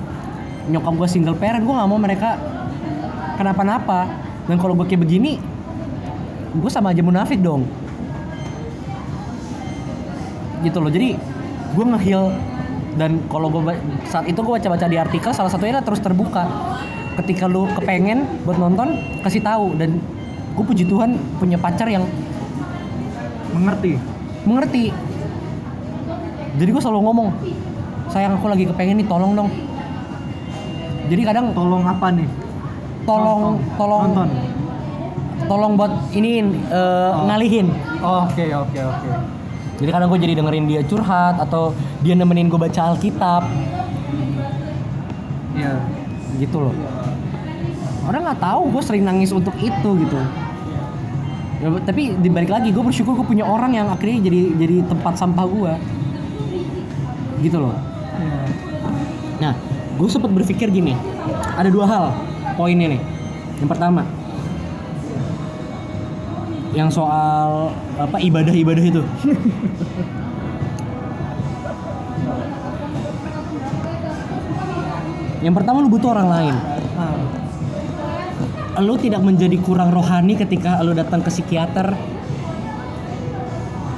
nyokap 0.72 0.98
gue 0.98 1.08
single 1.12 1.38
parent 1.38 1.62
gue 1.68 1.76
nggak 1.76 1.90
mau 1.92 2.00
mereka 2.00 2.40
kenapa-napa. 3.36 4.08
Dan 4.48 4.56
kalau 4.56 4.72
gue 4.80 4.88
kayak 4.88 5.04
begini 5.04 5.36
gue 6.56 6.72
sama 6.72 6.96
aja 6.96 7.04
munafik 7.04 7.44
dong. 7.44 7.68
Gitu 10.64 10.80
loh 10.80 10.88
jadi 10.88 11.20
gue 11.76 11.86
ngeheal 11.92 12.32
dan 12.92 13.24
kalau 13.28 13.48
gue 13.48 13.62
saat 14.06 14.28
itu 14.28 14.36
gue 14.36 14.52
baca-baca 14.52 14.86
di 14.86 14.98
artikel 14.98 15.32
salah 15.32 15.48
satunya 15.48 15.78
adalah 15.78 15.86
terus 15.86 16.02
terbuka 16.02 16.44
ketika 17.18 17.46
lu 17.46 17.68
kepengen 17.72 18.24
buat 18.44 18.56
nonton 18.56 18.96
kasih 19.22 19.40
tahu 19.40 19.76
dan 19.76 20.00
gue 20.52 20.64
puji 20.64 20.84
Tuhan 20.84 21.16
punya 21.38 21.56
pacar 21.56 21.88
yang 21.88 22.04
Mengerti. 23.52 24.00
mengerti 24.42 24.86
jadi 26.56 26.70
gue 26.72 26.82
selalu 26.82 27.00
ngomong 27.04 27.30
sayang 28.08 28.36
aku 28.36 28.48
lagi 28.48 28.64
kepengen 28.64 29.00
nih 29.00 29.08
tolong 29.08 29.36
dong 29.36 29.50
jadi 31.12 31.22
kadang 31.28 31.52
Tolong 31.52 31.84
apa 31.84 32.08
nih? 32.12 32.28
tolong 33.04 33.60
Nonton. 33.60 33.76
tolong 33.76 34.02
Nonton. 34.08 34.30
tolong 35.48 35.72
buat 35.76 35.94
ini 36.12 36.32
eh, 36.72 37.12
ngalihin 37.28 37.68
oke 38.00 38.46
oke 38.56 38.80
oke 38.80 39.10
jadi 39.82 39.90
kadang 39.92 40.14
gue 40.14 40.20
jadi 40.22 40.34
dengerin 40.38 40.66
dia 40.70 40.82
curhat 40.86 41.42
atau 41.42 41.74
dia 42.06 42.14
nemenin 42.14 42.48
gue 42.48 42.60
baca 42.62 42.94
Alkitab 42.94 43.44
Iya. 45.52 45.84
gitu 46.40 46.58
loh 46.64 46.76
orang 48.08 48.22
nggak 48.24 48.40
tahu 48.40 48.62
gue 48.72 48.82
sering 48.86 49.04
nangis 49.04 49.36
untuk 49.36 49.52
itu 49.60 49.90
gitu 50.00 50.18
ya, 51.60 51.68
tapi 51.84 52.16
dibalik 52.18 52.50
lagi 52.50 52.72
gue 52.72 52.80
bersyukur 52.80 53.20
gue 53.20 53.28
punya 53.28 53.44
orang 53.44 53.76
yang 53.76 53.92
akhirnya 53.92 54.32
jadi 54.32 54.42
jadi 54.56 54.76
tempat 54.88 55.20
sampah 55.20 55.46
gue 55.50 55.74
gitu 57.44 57.58
loh 57.60 57.76
Iya. 58.22 58.42
Nah, 59.42 59.54
gue 59.98 60.06
sempat 60.06 60.30
berpikir 60.30 60.70
gini, 60.70 60.94
ada 61.58 61.74
dua 61.74 61.90
hal 61.90 62.06
poinnya 62.54 62.94
nih. 62.94 63.02
Yang 63.58 63.70
pertama, 63.74 64.06
yang 66.72 66.88
soal 66.88 67.76
apa 68.00 68.18
ibadah-ibadah 68.20 68.84
itu. 68.84 69.04
Yang 75.42 75.54
pertama 75.58 75.82
lu 75.82 75.90
butuh 75.90 76.14
orang 76.14 76.30
lain. 76.30 76.56
Ah, 76.96 77.18
Lu 78.80 78.96
tidak 78.96 79.20
menjadi 79.20 79.60
kurang 79.60 79.92
rohani 79.92 80.40
ketika 80.40 80.80
lu 80.80 80.96
datang 80.96 81.20
ke 81.20 81.28
psikiater 81.28 81.92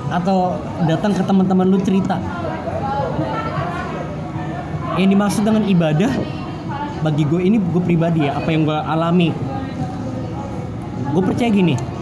atau 0.09 0.57
datang 0.89 1.13
ke 1.13 1.21
teman-teman 1.21 1.67
lu 1.69 1.77
cerita. 1.83 2.17
Yang 4.97 5.09
dimaksud 5.13 5.43
dengan 5.45 5.63
ibadah 5.69 6.11
bagi 7.05 7.23
gue 7.27 7.41
ini 7.43 7.57
gue 7.59 7.81
pribadi 7.85 8.25
ya 8.25 8.39
apa 8.39 8.49
yang 8.49 8.65
gue 8.65 8.79
alami. 8.79 9.29
Gue 11.13 11.21
percaya 11.21 11.53
gini. 11.53 11.92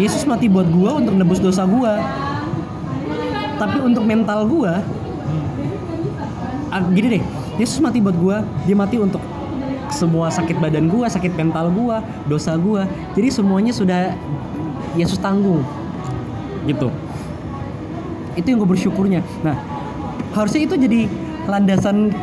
Yesus 0.00 0.24
mati 0.24 0.48
buat 0.48 0.64
gue 0.64 0.90
untuk 1.04 1.12
nebus 1.12 1.44
dosa 1.44 1.68
gue. 1.68 1.92
Tapi 3.60 3.78
untuk 3.84 4.08
mental 4.08 4.48
gue, 4.48 4.72
ah, 6.72 6.80
gini 6.94 7.20
deh. 7.20 7.22
Yesus 7.60 7.76
mati 7.82 8.00
buat 8.00 8.16
gua 8.16 8.40
dia 8.64 8.72
mati 8.72 8.96
untuk 8.96 9.20
semua 9.92 10.32
sakit 10.32 10.62
badan 10.62 10.88
gua 10.88 11.12
sakit 11.12 11.36
mental 11.36 11.68
gua 11.68 12.00
dosa 12.24 12.56
gua. 12.56 12.88
Jadi 13.12 13.28
semuanya 13.28 13.74
sudah 13.74 14.16
Yesus 14.96 15.20
tanggung. 15.20 15.60
Gitu. 16.64 16.88
Itu 18.38 18.46
yang 18.48 18.64
gue 18.64 18.70
bersyukurnya. 18.70 19.20
Nah 19.44 19.60
harusnya 20.32 20.64
itu 20.64 20.78
jadi 20.80 21.10
landasan 21.50 22.14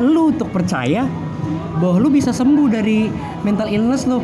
lu 0.00 0.30
untuk 0.32 0.48
percaya 0.54 1.04
bahwa 1.82 1.98
lu 2.00 2.08
bisa 2.08 2.30
sembuh 2.30 2.70
dari 2.70 3.10
mental 3.42 3.66
illness 3.68 4.06
lu 4.06 4.22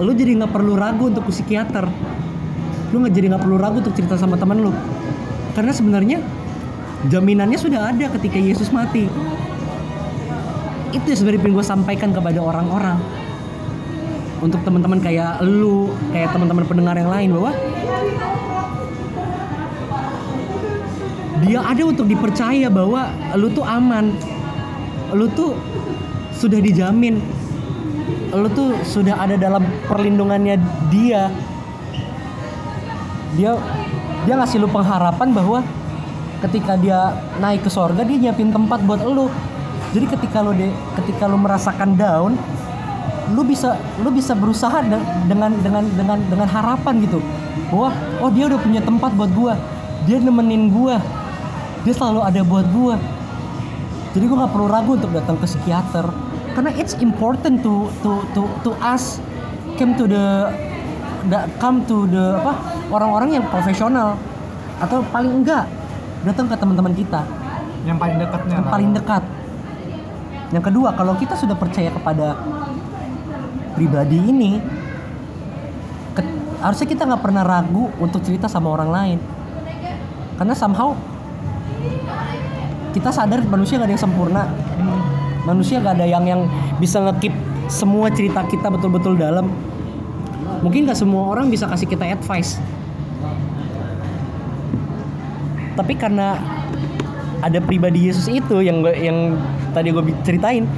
lu 0.00 0.16
jadi 0.16 0.32
nggak 0.40 0.52
perlu 0.52 0.80
ragu 0.80 1.12
untuk 1.12 1.28
ke 1.28 1.32
psikiater. 1.36 1.84
Lu 2.90 3.04
nggak 3.04 3.12
jadi 3.12 3.26
nggak 3.36 3.42
perlu 3.44 3.56
ragu 3.60 3.84
untuk 3.84 3.92
cerita 3.92 4.16
sama 4.16 4.40
teman 4.40 4.64
lu. 4.64 4.72
Karena 5.52 5.72
sebenarnya 5.76 6.18
jaminannya 7.12 7.58
sudah 7.60 7.92
ada 7.92 8.08
ketika 8.16 8.40
Yesus 8.40 8.72
mati. 8.72 9.06
Itu 10.90 11.06
sebenarnya 11.06 11.40
pengen 11.44 11.54
gue 11.60 11.66
sampaikan 11.66 12.10
kepada 12.10 12.40
orang-orang. 12.40 12.98
Untuk 14.40 14.64
teman-teman 14.64 15.04
kayak 15.04 15.44
lu 15.44 15.92
kayak 16.16 16.32
teman-teman 16.32 16.64
pendengar 16.64 16.96
yang 16.96 17.12
lain 17.12 17.28
bahwa 17.36 17.52
dia 21.44 21.60
ada 21.60 21.82
untuk 21.84 22.08
dipercaya 22.08 22.72
bahwa 22.72 23.12
lu 23.36 23.52
tuh 23.52 23.68
aman. 23.68 24.16
Lu 25.12 25.28
tuh 25.36 25.52
sudah 26.32 26.56
dijamin 26.56 27.20
lu 28.30 28.48
tuh 28.54 28.78
sudah 28.86 29.18
ada 29.18 29.34
dalam 29.34 29.62
perlindungannya 29.90 30.56
dia. 30.90 31.30
Dia 33.34 33.54
dia 34.26 34.34
ngasih 34.36 34.60
lu 34.60 34.68
pengharapan 34.68 35.32
bahwa 35.32 35.58
ketika 36.44 36.76
dia 36.76 37.14
naik 37.38 37.64
ke 37.66 37.70
sorga 37.70 38.02
dia 38.02 38.30
nyiapin 38.30 38.50
tempat 38.54 38.82
buat 38.86 39.02
lu. 39.02 39.30
Jadi 39.90 40.06
ketika 40.06 40.38
lu 40.38 40.54
de, 40.54 40.70
ketika 41.02 41.26
lu 41.26 41.34
merasakan 41.34 41.98
down 41.98 42.38
lu 43.30 43.46
bisa 43.46 43.78
lu 44.02 44.10
bisa 44.10 44.34
berusaha 44.34 44.82
de- 44.82 45.06
dengan 45.30 45.54
dengan 45.62 45.86
dengan 45.94 46.18
dengan 46.26 46.48
harapan 46.50 46.98
gitu. 47.06 47.22
Bahwa 47.70 47.94
oh 48.18 48.30
dia 48.30 48.50
udah 48.50 48.58
punya 48.58 48.82
tempat 48.82 49.14
buat 49.14 49.30
gua. 49.34 49.54
Dia 50.06 50.18
nemenin 50.18 50.70
gua. 50.70 50.98
Dia 51.86 51.94
selalu 51.94 52.20
ada 52.26 52.40
buat 52.42 52.66
gua. 52.74 52.98
Jadi 54.10 54.24
gua 54.26 54.36
nggak 54.46 54.52
perlu 54.54 54.66
ragu 54.66 54.90
untuk 54.98 55.10
datang 55.14 55.38
ke 55.38 55.46
psikiater 55.46 56.29
karena 56.54 56.70
it's 56.76 56.94
important 56.98 57.62
to 57.62 57.88
to 58.02 58.22
to 58.34 58.42
to 58.66 58.70
us 58.82 59.22
come 59.78 59.94
to 59.94 60.04
the 60.04 60.50
da- 61.30 61.48
come 61.62 61.84
to 61.86 62.08
the 62.10 62.36
apa 62.42 62.52
orang-orang 62.90 63.38
yang 63.38 63.44
profesional 63.48 64.18
atau 64.80 65.04
paling 65.12 65.44
enggak 65.44 65.68
datang 66.24 66.48
ke 66.48 66.56
teman-teman 66.56 66.92
kita 66.92 67.22
yang 67.88 67.96
paling 67.96 68.16
dekatnya 68.20 68.54
yang 68.60 68.68
paling 68.68 68.90
dekat. 68.92 69.22
Yang 70.50 70.64
kedua, 70.66 70.88
kalau 70.98 71.14
kita 71.14 71.38
sudah 71.38 71.54
percaya 71.54 71.94
kepada 71.94 72.34
pribadi 73.78 74.18
ini, 74.18 74.58
ke- 76.12 76.34
harusnya 76.58 76.86
kita 76.90 77.06
nggak 77.06 77.22
pernah 77.22 77.46
ragu 77.46 77.86
untuk 78.02 78.20
cerita 78.26 78.50
sama 78.50 78.74
orang 78.74 78.90
lain. 78.90 79.18
Karena 80.34 80.54
somehow 80.58 80.98
kita 82.90 83.14
sadar 83.14 83.46
manusia 83.46 83.78
gak 83.78 83.86
ada 83.86 83.94
yang 83.94 84.02
sempurna. 84.02 84.44
Manusia 85.48 85.80
gak 85.80 86.00
ada 86.00 86.06
yang 86.06 86.24
yang 86.28 86.42
bisa 86.76 87.00
ngekip 87.00 87.32
semua 87.66 88.12
cerita 88.12 88.44
kita 88.44 88.68
betul-betul 88.68 89.16
dalam. 89.16 89.48
Mungkin 90.60 90.84
gak 90.84 90.98
semua 91.00 91.32
orang 91.32 91.48
bisa 91.48 91.64
kasih 91.64 91.88
kita 91.88 92.04
advice. 92.04 92.60
Tapi 95.76 95.96
karena 95.96 96.36
ada 97.40 97.58
pribadi 97.64 98.12
Yesus 98.12 98.28
itu 98.28 98.60
yang 98.60 98.84
gua- 98.84 98.96
yang 98.96 99.40
tadi 99.72 99.88
gue 99.90 100.04
ceritain 100.22 100.68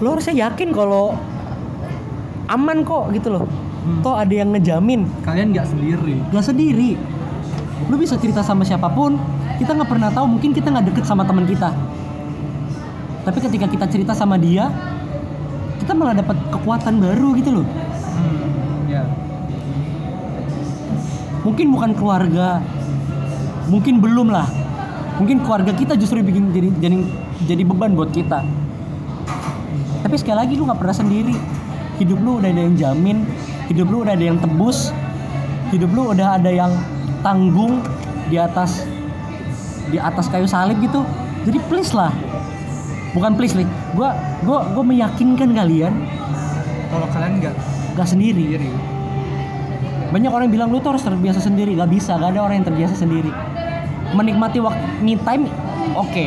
lo 0.00 0.16
harusnya 0.16 0.48
yakin 0.48 0.72
kalau 0.72 1.14
aman 2.48 2.82
kok 2.82 3.12
gitu 3.12 3.28
loh 3.36 3.44
toh 4.00 4.16
ada 4.16 4.32
yang 4.32 4.50
ngejamin 4.54 5.06
Kalian 5.22 5.52
nggak 5.52 5.66
sendiri. 5.68 6.14
gak 6.32 6.44
sendiri 6.44 6.90
lu 7.90 7.94
bisa 7.98 8.16
cerita 8.16 8.40
sama 8.40 8.64
siapa 8.64 8.88
pun 8.88 9.18
kita 9.60 9.74
nggak 9.76 9.90
pernah 9.90 10.08
tahu 10.08 10.26
mungkin 10.38 10.54
kita 10.54 10.70
nggak 10.70 10.86
deket 10.94 11.04
sama 11.04 11.26
teman 11.26 11.44
kita 11.44 11.70
tapi 13.22 13.38
ketika 13.38 13.66
kita 13.70 13.86
cerita 13.86 14.12
sama 14.14 14.34
dia 14.34 14.66
kita 15.82 15.94
malah 15.94 16.14
dapat 16.14 16.38
kekuatan 16.50 17.02
baru 17.02 17.28
gitu 17.38 17.50
loh. 17.62 17.66
Ya. 18.86 19.02
mungkin 21.42 21.74
bukan 21.74 21.90
keluarga 21.98 22.62
mungkin 23.66 23.98
belum 23.98 24.30
lah. 24.30 24.46
Mungkin 25.18 25.44
keluarga 25.46 25.70
kita 25.74 25.94
justru 25.94 26.22
bikin 26.22 26.50
jadi 26.50 26.68
jadi 26.82 26.96
jadi 27.46 27.62
beban 27.66 27.94
buat 27.94 28.10
kita. 28.10 28.42
Tapi 30.02 30.14
sekali 30.18 30.38
lagi 30.38 30.54
lu 30.58 30.66
nggak 30.66 30.80
pernah 30.82 30.96
sendiri. 30.96 31.34
Hidup 31.98 32.18
lu 32.18 32.42
udah 32.42 32.50
ada 32.50 32.62
yang 32.62 32.74
jamin 32.74 33.22
hidup 33.70 33.86
lu 33.86 34.02
udah 34.02 34.18
ada 34.18 34.24
yang 34.26 34.38
tebus 34.42 34.90
hidup 35.70 35.90
lu 35.94 36.10
udah 36.10 36.36
ada 36.36 36.50
yang 36.50 36.72
tanggung 37.22 37.80
di 38.26 38.36
atas 38.36 38.84
di 39.88 39.98
atas 39.98 40.26
kayu 40.26 40.46
salib 40.46 40.78
gitu. 40.82 41.06
Jadi 41.42 41.58
please 41.70 41.94
lah 41.94 42.10
bukan 43.12 43.32
please 43.36 43.56
nih 43.56 43.68
gua 43.92 44.16
gua 44.44 44.64
gua 44.72 44.84
meyakinkan 44.84 45.52
kalian 45.52 45.94
Kalau 46.92 47.08
kalian 47.08 47.40
nggak 47.40 47.56
gak 47.96 48.04
sendiri. 48.04 48.52
sendiri, 48.52 48.68
banyak 50.12 50.28
orang 50.28 50.52
bilang 50.52 50.68
lu 50.68 50.76
tuh 50.84 50.92
harus 50.92 51.00
terbiasa 51.00 51.40
sendiri. 51.40 51.72
Gak 51.72 51.88
bisa 51.88 52.20
gak 52.20 52.36
ada 52.36 52.44
orang 52.44 52.60
yang 52.60 52.68
terbiasa 52.68 53.00
sendiri. 53.00 53.32
Menikmati 54.12 54.60
waktu 54.60 54.84
me 55.00 55.16
time 55.24 55.48
oke. 55.96 56.26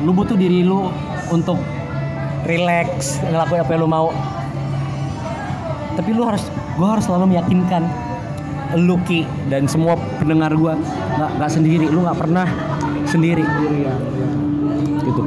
Lu 0.00 0.16
butuh 0.16 0.32
diri 0.32 0.64
lu 0.64 0.88
untuk 1.28 1.60
relax 2.48 3.20
ngelakuin 3.20 3.60
apa 3.60 3.70
yang 3.76 3.80
lu 3.84 3.88
mau. 3.88 4.08
Tapi 5.92 6.10
lu 6.16 6.24
harus 6.24 6.48
gua 6.80 6.96
harus 6.96 7.04
selalu 7.04 7.36
meyakinkan 7.36 7.84
lu 8.80 8.96
Ki 9.04 9.28
dan 9.52 9.68
semua 9.68 10.00
pendengar 10.16 10.56
gua 10.56 10.72
nggak 11.20 11.30
nggak 11.36 11.52
sendiri. 11.52 11.84
Lu 11.92 12.00
nggak 12.00 12.16
pernah 12.16 12.48
sendiri 13.04 13.44
gitu. 15.06 15.22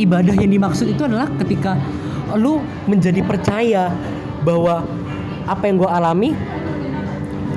Ibadah 0.00 0.34
yang 0.40 0.50
dimaksud 0.50 0.88
itu 0.88 1.04
adalah 1.04 1.28
ketika 1.44 1.76
lu 2.34 2.64
menjadi 2.88 3.20
percaya 3.20 3.92
bahwa 4.42 4.82
apa 5.44 5.62
yang 5.68 5.76
gue 5.76 5.90
alami 5.90 6.30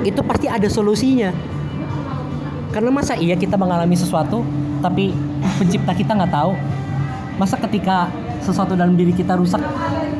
itu 0.04 0.20
pasti 0.22 0.46
ada 0.46 0.68
solusinya. 0.68 1.32
Karena 2.68 2.92
masa 2.92 3.16
iya 3.16 3.34
kita 3.34 3.56
mengalami 3.56 3.96
sesuatu 3.96 4.44
tapi 4.84 5.10
pencipta 5.58 5.92
kita 5.96 6.12
nggak 6.14 6.32
tahu. 6.32 6.52
Masa 7.40 7.56
ketika 7.58 8.12
sesuatu 8.44 8.76
dalam 8.76 8.94
diri 8.94 9.10
kita 9.14 9.34
rusak 9.34 9.60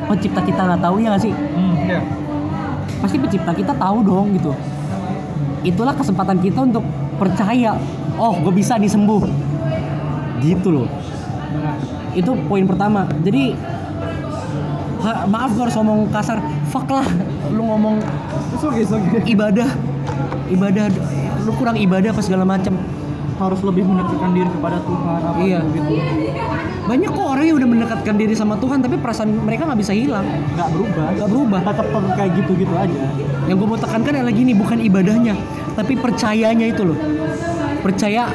pencipta 0.09 0.41
kita 0.43 0.61
nggak 0.65 0.81
tahu 0.81 0.95
ya 0.99 1.13
nggak 1.13 1.23
sih? 1.23 1.33
Hmm, 1.33 1.75
ya. 1.87 2.01
pasti 2.99 3.15
pencipta 3.15 3.51
kita 3.55 3.71
tahu 3.77 3.97
dong 4.03 4.35
gitu. 4.35 4.51
Itulah 5.63 5.95
kesempatan 5.95 6.39
kita 6.43 6.67
untuk 6.67 6.83
percaya 7.19 7.75
oh 8.19 8.35
gue 8.43 8.53
bisa 8.55 8.75
nih 8.75 8.91
sembuh 8.91 9.23
gitu 10.39 10.67
loh 10.71 10.87
itu 12.13 12.31
poin 12.45 12.65
pertama. 12.65 13.05
Jadi 13.21 13.53
ha- 15.01 15.25
maaf 15.25 15.53
gue 15.53 15.63
harus 15.63 15.75
ngomong 15.75 16.09
kasar. 16.09 16.39
Fuck 16.69 16.85
lah 16.89 17.05
lu 17.49 17.65
ngomong 17.65 17.97
It's 18.53 18.61
okay, 18.61 18.81
it's 18.83 18.93
okay. 18.93 19.21
ibadah. 19.25 19.69
Ibadah 20.49 20.85
lu 21.45 21.51
kurang 21.55 21.77
ibadah 21.77 22.09
apa 22.11 22.21
segala 22.21 22.43
macam. 22.43 22.77
Harus 23.39 23.63
lebih 23.63 23.87
mendekatkan 23.87 24.35
diri 24.35 24.49
kepada 24.51 24.83
Tuhan 24.83 25.19
apa 25.23 25.39
Iya. 25.39 25.59
gitu. 25.71 25.91
Banyak 26.91 27.09
kok 27.13 27.23
orang 27.23 27.45
yang 27.47 27.57
udah 27.61 27.69
mendekatkan 27.69 28.15
diri 28.17 28.33
sama 28.35 28.59
Tuhan 28.59 28.83
tapi 28.83 28.99
perasaan 28.99 29.31
mereka 29.31 29.63
nggak 29.63 29.79
bisa 29.79 29.93
hilang. 29.95 30.27
Nggak 30.57 30.69
berubah. 30.75 31.05
Nggak 31.15 31.29
berubah. 31.31 31.59
Tetap 31.63 31.87
kayak 32.17 32.31
gitu 32.35 32.51
gitu 32.59 32.73
aja. 32.75 33.01
Yang 33.47 33.55
gue 33.55 33.67
mau 33.69 33.79
tekankan 33.79 34.13
adalah 34.13 34.35
gini 34.35 34.51
bukan 34.51 34.77
ibadahnya 34.77 35.35
tapi 35.73 35.95
percayanya 35.95 36.67
itu 36.67 36.83
loh. 36.83 36.99
Percaya 37.79 38.27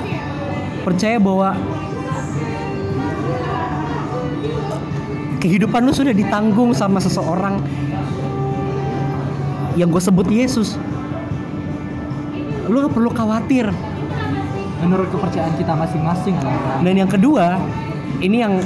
percaya 0.80 1.16
bahwa 1.20 1.52
kehidupan 5.44 5.84
lu 5.84 5.92
sudah 5.92 6.16
ditanggung 6.16 6.72
sama 6.72 6.96
seseorang 7.04 7.60
yang 9.76 9.92
gue 9.92 10.00
sebut 10.00 10.24
Yesus. 10.32 10.80
Lu 12.64 12.80
gak 12.80 12.96
perlu 12.96 13.12
khawatir. 13.12 13.68
Menurut 14.80 15.12
kepercayaan 15.12 15.52
kita 15.60 15.76
masing-masing 15.76 16.40
lah. 16.40 16.80
Dan 16.80 16.96
yang 16.96 17.10
kedua, 17.12 17.60
ini 18.24 18.40
yang 18.40 18.56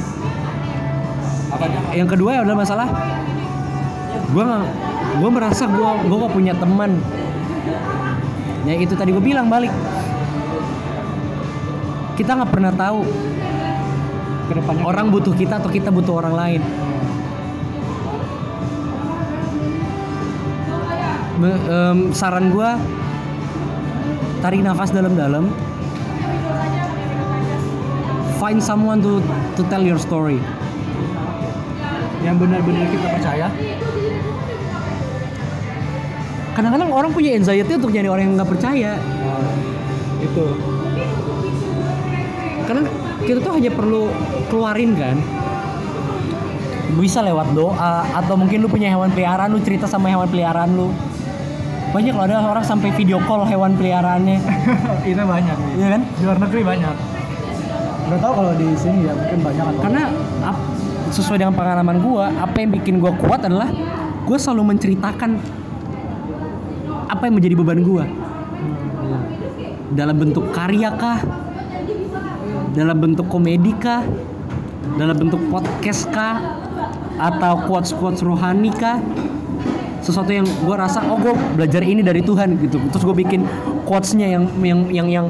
apa 1.50 1.66
yang 1.96 2.06
kedua 2.06 2.44
adalah 2.44 2.60
masalah 2.60 2.86
gue 4.28 4.44
gue 5.18 5.30
merasa 5.32 5.66
gue 5.66 5.90
gue 6.06 6.16
gak 6.22 6.34
punya 6.38 6.54
teman. 6.54 6.94
Ya 8.62 8.78
itu 8.78 8.94
tadi 8.94 9.10
gue 9.10 9.24
bilang 9.24 9.50
balik. 9.50 9.74
Kita 12.14 12.38
nggak 12.38 12.50
pernah 12.54 12.70
tahu 12.70 13.02
ke 14.49 14.55
depannya? 14.57 14.82
Orang 14.82 15.12
butuh 15.12 15.36
kita 15.36 15.61
atau 15.61 15.68
kita 15.68 15.92
butuh 15.92 16.24
orang 16.24 16.34
lain? 16.34 16.61
Me- 21.38 21.62
em, 21.70 21.99
saran 22.11 22.51
gue 22.51 22.70
tarik 24.42 24.64
nafas 24.64 24.90
dalam-dalam. 24.90 25.53
Find 28.38 28.62
someone 28.62 29.03
to 29.03 29.22
to 29.55 29.62
tell 29.68 29.82
your 29.82 30.01
story. 30.01 30.40
Yang 32.22 32.36
benar-benar 32.42 32.86
kita 32.90 33.07
percaya. 33.14 33.46
Kadang-kadang 36.59 36.90
orang 36.90 37.11
punya 37.14 37.38
anxiety 37.38 37.78
untuk 37.78 37.94
nyari 37.94 38.09
orang 38.11 38.22
yang 38.26 38.34
nggak 38.34 38.51
percaya. 38.51 38.99
Itu. 40.18 40.46
Karena 42.66 42.82
kita 43.28 43.44
tuh 43.44 43.52
hanya 43.52 43.68
perlu 43.68 44.08
keluarin 44.48 44.96
kan? 44.96 45.20
Bisa 46.96 47.20
lewat 47.20 47.52
doa 47.52 48.08
atau 48.16 48.40
mungkin 48.40 48.64
lu 48.64 48.72
punya 48.72 48.88
hewan 48.88 49.12
peliharaan 49.12 49.52
lu 49.52 49.60
cerita 49.60 49.84
sama 49.84 50.08
hewan 50.08 50.24
peliharaan 50.32 50.72
lu. 50.72 50.88
Banyak 51.92 52.16
loh 52.16 52.24
ada 52.24 52.40
orang 52.40 52.64
sampai 52.64 52.88
video 52.96 53.20
call 53.28 53.44
hewan 53.44 53.76
peliharaannya. 53.76 54.40
Itu 55.12 55.20
banyak. 55.20 55.56
Iya 55.76 55.86
kan? 55.92 56.02
Di 56.08 56.22
luar 56.24 56.38
negeri 56.40 56.60
banyak. 56.64 56.94
Nggak 58.08 58.20
tahu 58.24 58.32
kalau 58.32 58.52
di 58.56 58.68
sini 58.72 59.04
ya 59.04 59.12
mungkin 59.12 59.38
banyak 59.44 59.64
atau 59.76 59.80
karena 59.84 60.02
ap- 60.48 60.64
sesuai 61.12 61.36
dengan 61.44 61.52
pengalaman 61.52 62.00
gua 62.00 62.32
apa 62.32 62.56
yang 62.64 62.72
bikin 62.72 62.96
gua 63.04 63.12
kuat 63.12 63.44
adalah 63.44 63.68
gua 64.24 64.38
selalu 64.40 64.72
menceritakan 64.72 65.36
apa 67.12 67.22
yang 67.28 67.34
menjadi 67.36 67.54
beban 67.60 67.84
gua. 67.84 68.08
Dalam 69.92 70.16
bentuk 70.16 70.48
karya 70.56 70.88
kah 70.96 71.20
dalam 72.78 72.94
bentuk 72.94 73.26
komedi 73.26 73.74
kah? 73.74 74.06
Dalam 74.94 75.18
bentuk 75.18 75.42
podcast 75.50 76.06
kah? 76.14 76.62
Atau 77.18 77.66
quotes 77.66 77.90
quotes 77.90 78.22
rohani 78.22 78.70
kah? 78.70 79.02
Sesuatu 79.98 80.30
yang 80.30 80.46
gue 80.46 80.76
rasa 80.78 81.02
oh 81.10 81.18
gue 81.18 81.34
belajar 81.58 81.82
ini 81.82 82.06
dari 82.06 82.22
Tuhan 82.22 82.54
gitu. 82.62 82.78
Terus 82.94 83.02
gue 83.02 83.16
bikin 83.18 83.42
quotesnya 83.82 84.30
yang 84.30 84.46
yang 84.62 84.80
yang 84.94 85.08
yang 85.10 85.26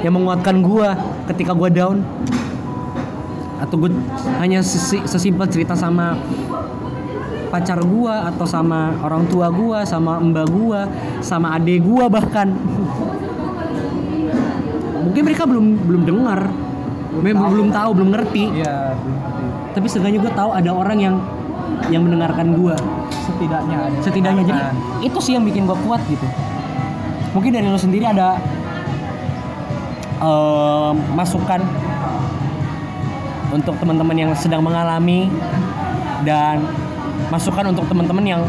yang 0.00 0.12
menguatkan 0.16 0.64
gue 0.64 0.88
ketika 1.28 1.52
gue 1.52 1.68
down. 1.68 2.00
Atau 3.60 3.76
gue 3.76 3.92
hanya 4.40 4.64
sesi- 4.64 5.04
sesimpel 5.04 5.44
cerita 5.52 5.76
sama 5.76 6.16
pacar 7.52 7.82
gue 7.82 8.14
atau 8.14 8.46
sama 8.46 8.94
orang 9.02 9.26
tua 9.26 9.50
gue 9.50 9.82
sama 9.82 10.22
mbak 10.22 10.46
gue 10.54 10.80
sama 11.18 11.58
adik 11.58 11.82
gue 11.82 12.04
bahkan 12.06 12.54
mungkin 15.10 15.22
mereka 15.26 15.42
belum 15.42 15.66
belum 15.90 16.02
dengar. 16.06 16.40
Belum 17.10 17.68
tahu. 17.74 17.90
belum 17.98 18.08
ngerti. 18.14 18.44
Iya 18.62 18.94
belum 18.94 19.18
ngerti. 19.18 19.46
tapi 19.70 19.86
setidaknya 19.90 20.18
gue 20.22 20.32
tahu 20.34 20.50
ada 20.54 20.70
orang 20.70 20.98
yang 21.02 21.14
yang 21.90 22.02
mendengarkan 22.06 22.54
gue 22.54 22.74
setidaknya 23.10 23.76
ada. 23.90 23.98
Setidaknya. 24.06 24.42
Jadi 24.46 24.62
itu 25.10 25.18
sih 25.18 25.32
yang 25.34 25.42
bikin 25.42 25.66
gue 25.66 25.78
kuat 25.82 25.98
gitu. 26.06 26.26
Mungkin 27.34 27.50
dari 27.50 27.66
lo 27.66 27.78
sendiri 27.78 28.06
ada 28.06 28.38
em, 30.22 30.94
masukan 31.18 31.60
untuk 33.50 33.74
teman-teman 33.82 34.14
yang 34.14 34.30
sedang 34.38 34.62
mengalami 34.62 35.26
dan 36.22 36.62
masukan 37.34 37.74
untuk 37.74 37.86
teman-teman 37.90 38.22
yang 38.22 38.42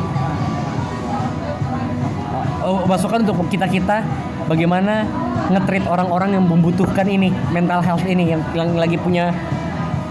oh, 2.61 2.85
masukan 2.85 3.25
untuk 3.25 3.41
kita 3.49 3.65
kita 3.65 4.05
bagaimana 4.45 5.05
ngetrit 5.51 5.85
orang-orang 5.85 6.39
yang 6.39 6.45
membutuhkan 6.47 7.07
ini 7.07 7.29
mental 7.51 7.83
health 7.83 8.03
ini 8.07 8.35
yang 8.35 8.41
yang 8.55 8.73
lagi 8.75 8.95
punya 8.97 9.35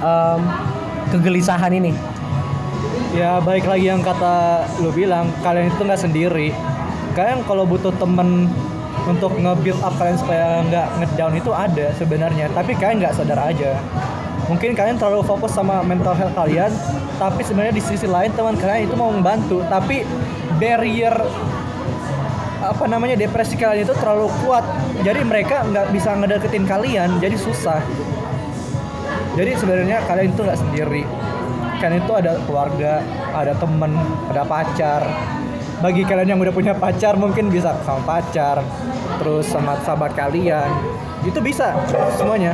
em, 0.01 0.41
kegelisahan 1.11 1.72
ini. 1.74 1.93
Ya 3.11 3.43
baik 3.43 3.66
lagi 3.66 3.91
yang 3.91 4.01
kata 4.01 4.64
lu 4.78 4.95
bilang 4.95 5.28
kalian 5.43 5.72
itu 5.72 5.82
nggak 5.82 6.01
sendiri. 6.01 6.49
Kalian 7.18 7.43
kalau 7.43 7.66
butuh 7.66 7.91
temen 7.99 8.47
untuk 9.09 9.34
nge-build 9.34 9.80
up 9.82 9.97
kalian 9.99 10.18
supaya 10.20 10.62
nggak 10.70 10.86
ngedown 11.03 11.34
itu 11.34 11.51
ada 11.51 11.86
sebenarnya 11.97 12.47
tapi 12.55 12.76
kalian 12.78 13.03
nggak 13.03 13.14
sadar 13.18 13.41
aja. 13.41 13.80
Mungkin 14.47 14.74
kalian 14.74 14.99
terlalu 14.99 15.22
fokus 15.26 15.55
sama 15.55 15.82
mental 15.82 16.14
health 16.14 16.34
kalian 16.38 16.70
tapi 17.18 17.43
sebenarnya 17.43 17.74
di 17.76 17.82
sisi 17.82 18.07
lain 18.07 18.30
teman 18.32 18.55
kalian 18.57 18.86
itu 18.88 18.95
mau 18.95 19.11
membantu 19.11 19.62
tapi 19.66 20.07
barrier 20.57 21.12
apa 22.61 22.85
namanya 22.85 23.17
depresi 23.17 23.57
kalian 23.57 23.89
itu 23.89 23.95
terlalu 23.97 24.29
kuat. 24.45 24.65
Jadi 25.01 25.25
mereka 25.25 25.65
nggak 25.65 25.97
bisa 25.97 26.13
ngedeketin 26.13 26.69
kalian 26.69 27.17
jadi 27.17 27.37
susah. 27.41 27.81
Jadi 29.35 29.57
sebenarnya 29.57 30.05
kalian 30.05 30.37
itu 30.37 30.41
nggak 30.45 30.61
sendiri. 30.61 31.03
Kalian 31.81 32.05
itu 32.05 32.13
ada 32.13 32.37
keluarga 32.45 33.01
ada 33.33 33.57
temen 33.57 33.97
ada 34.29 34.43
pacar. 34.45 35.03
Bagi 35.81 36.05
kalian 36.05 36.37
yang 36.37 36.41
udah 36.45 36.53
punya 36.53 36.77
pacar 36.77 37.17
mungkin 37.17 37.49
bisa 37.49 37.73
sama 37.89 38.05
pacar 38.05 38.61
terus 39.17 39.49
sama 39.49 39.81
sahabat 39.81 40.13
kalian. 40.13 40.69
Itu 41.25 41.41
bisa 41.41 41.73
semuanya. 42.21 42.53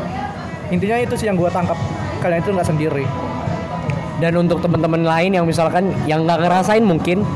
Intinya 0.70 1.02
itu 1.02 1.18
sih 1.18 1.26
yang 1.26 1.34
gue 1.34 1.50
tangkap. 1.50 1.78
Kalian 2.22 2.42
itu 2.46 2.50
nggak 2.54 2.68
sendiri. 2.70 3.06
Dan 4.22 4.38
untuk 4.38 4.62
teman-teman 4.62 5.02
lain 5.02 5.34
yang 5.34 5.44
misalkan 5.44 5.90
yang 6.06 6.24
nggak 6.24 6.46
ngerasain 6.46 6.80
mungkin 6.80 7.26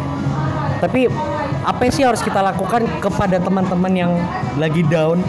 tapi 0.80 1.12
apa 1.60 1.92
sih 1.92 2.00
harus 2.00 2.24
kita 2.24 2.40
lakukan 2.40 2.88
kepada 3.04 3.36
teman-teman 3.36 3.92
yang 3.92 4.12
lagi 4.56 4.80
down? 4.88 5.20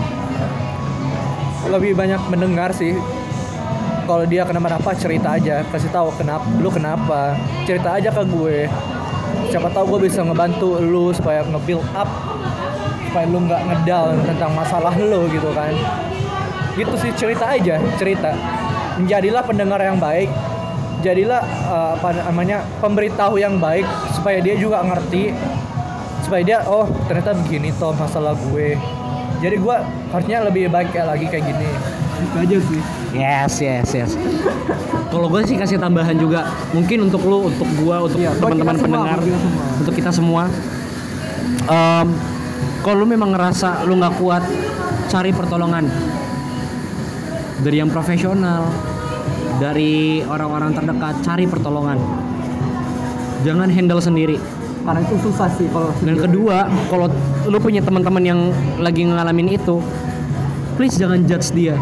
Lebih 1.67 1.91
banyak 1.95 2.21
mendengar 2.31 2.71
sih. 2.71 2.95
Kalau 4.07 4.23
dia 4.27 4.47
kenapa-napa 4.47 4.95
cerita 4.95 5.35
aja. 5.35 5.63
Kasih 5.67 5.91
tahu 5.91 6.11
kenapa 6.15 6.47
lu 6.59 6.71
kenapa? 6.71 7.35
Cerita 7.67 7.99
aja 7.99 8.09
ke 8.11 8.23
gue. 8.27 8.67
Siapa 9.51 9.67
tahu 9.75 9.95
gue 9.97 10.07
bisa 10.07 10.23
ngebantu 10.23 10.79
lu 10.79 11.11
supaya 11.11 11.43
nge-build 11.43 11.83
up 11.91 12.07
supaya 13.11 13.27
lu 13.27 13.43
nggak 13.43 13.61
ngedown 13.67 14.23
tentang 14.23 14.51
masalah 14.55 14.95
lu 14.95 15.27
gitu 15.27 15.51
kan. 15.51 15.75
Gitu 16.79 16.95
sih 16.95 17.11
cerita 17.19 17.51
aja 17.51 17.75
cerita. 17.99 18.31
Menjadilah 18.95 19.43
pendengar 19.43 19.83
yang 19.83 19.99
baik. 19.99 20.31
Jadilah 21.03 21.43
eh, 21.43 21.89
apa 21.99 22.09
namanya 22.23 22.63
pemberitahu 22.79 23.35
yang 23.35 23.59
baik 23.59 23.83
supaya 24.15 24.39
dia 24.39 24.55
juga 24.55 24.79
ngerti 24.79 25.35
supaya 26.31 26.47
dia 26.47 26.63
oh 26.63 26.87
ternyata 27.11 27.35
begini 27.43 27.75
toh 27.75 27.91
masalah 27.91 28.31
gue. 28.39 28.79
Jadi 29.43 29.55
gue 29.59 29.75
harusnya 30.15 30.47
lebih 30.47 30.71
baik 30.71 30.95
kayak 30.95 31.11
lagi 31.11 31.27
kayak 31.27 31.43
gini. 31.43 31.67
Itu 32.23 32.35
aja 32.39 32.57
sih. 32.71 32.81
Yes 33.11 33.53
yes 33.59 33.89
yes. 33.91 34.11
Kalau 35.11 35.27
gue 35.27 35.43
sih 35.43 35.59
kasih 35.59 35.75
tambahan 35.75 36.15
juga 36.15 36.47
mungkin 36.71 37.11
untuk 37.11 37.27
lu 37.27 37.51
untuk 37.51 37.67
gua 37.83 38.07
untuk 38.07 38.23
Iya, 38.23 38.31
teman-teman 38.39 38.79
pendengar 38.79 39.19
semua. 39.19 39.75
untuk 39.83 39.91
kita 39.99 40.11
semua. 40.15 40.43
Em, 41.67 42.07
kalau 42.79 43.03
lu 43.03 43.11
memang 43.11 43.35
ngerasa 43.35 43.83
lu 43.83 43.99
nggak 43.99 44.15
kuat 44.15 44.47
cari 45.11 45.35
pertolongan. 45.35 45.83
Dari 47.59 47.75
yang 47.75 47.91
profesional 47.91 48.71
dari 49.59 50.23
orang-orang 50.23 50.79
terdekat 50.79 51.19
cari 51.27 51.43
pertolongan. 51.43 51.99
Jangan 53.43 53.67
handle 53.67 53.99
sendiri 53.99 54.60
karena 54.81 54.99
itu 55.05 55.15
susah 55.29 55.47
sih 55.53 55.69
kalau 55.69 55.93
dan 56.01 56.17
kedua 56.17 56.65
kalau 56.89 57.07
lu 57.45 57.57
punya 57.61 57.81
teman-teman 57.85 58.23
yang 58.25 58.39
lagi 58.81 59.05
ngalamin 59.05 59.53
itu 59.53 59.77
please 60.77 60.97
jangan 60.97 61.21
judge 61.29 61.53
dia. 61.53 61.77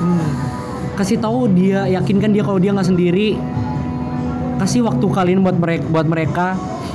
Hmm. 0.00 0.28
kasih 0.94 1.18
tahu 1.18 1.50
dia 1.50 1.88
yakinkan 1.90 2.30
dia 2.30 2.44
kalau 2.44 2.60
dia 2.60 2.70
nggak 2.70 2.86
sendiri. 2.86 3.40
Kasih 4.60 4.86
waktu 4.86 5.06
kalian 5.10 5.42
buat 5.42 5.58
mereka 5.58 5.84
buat 5.90 6.06
mereka. 6.06 6.46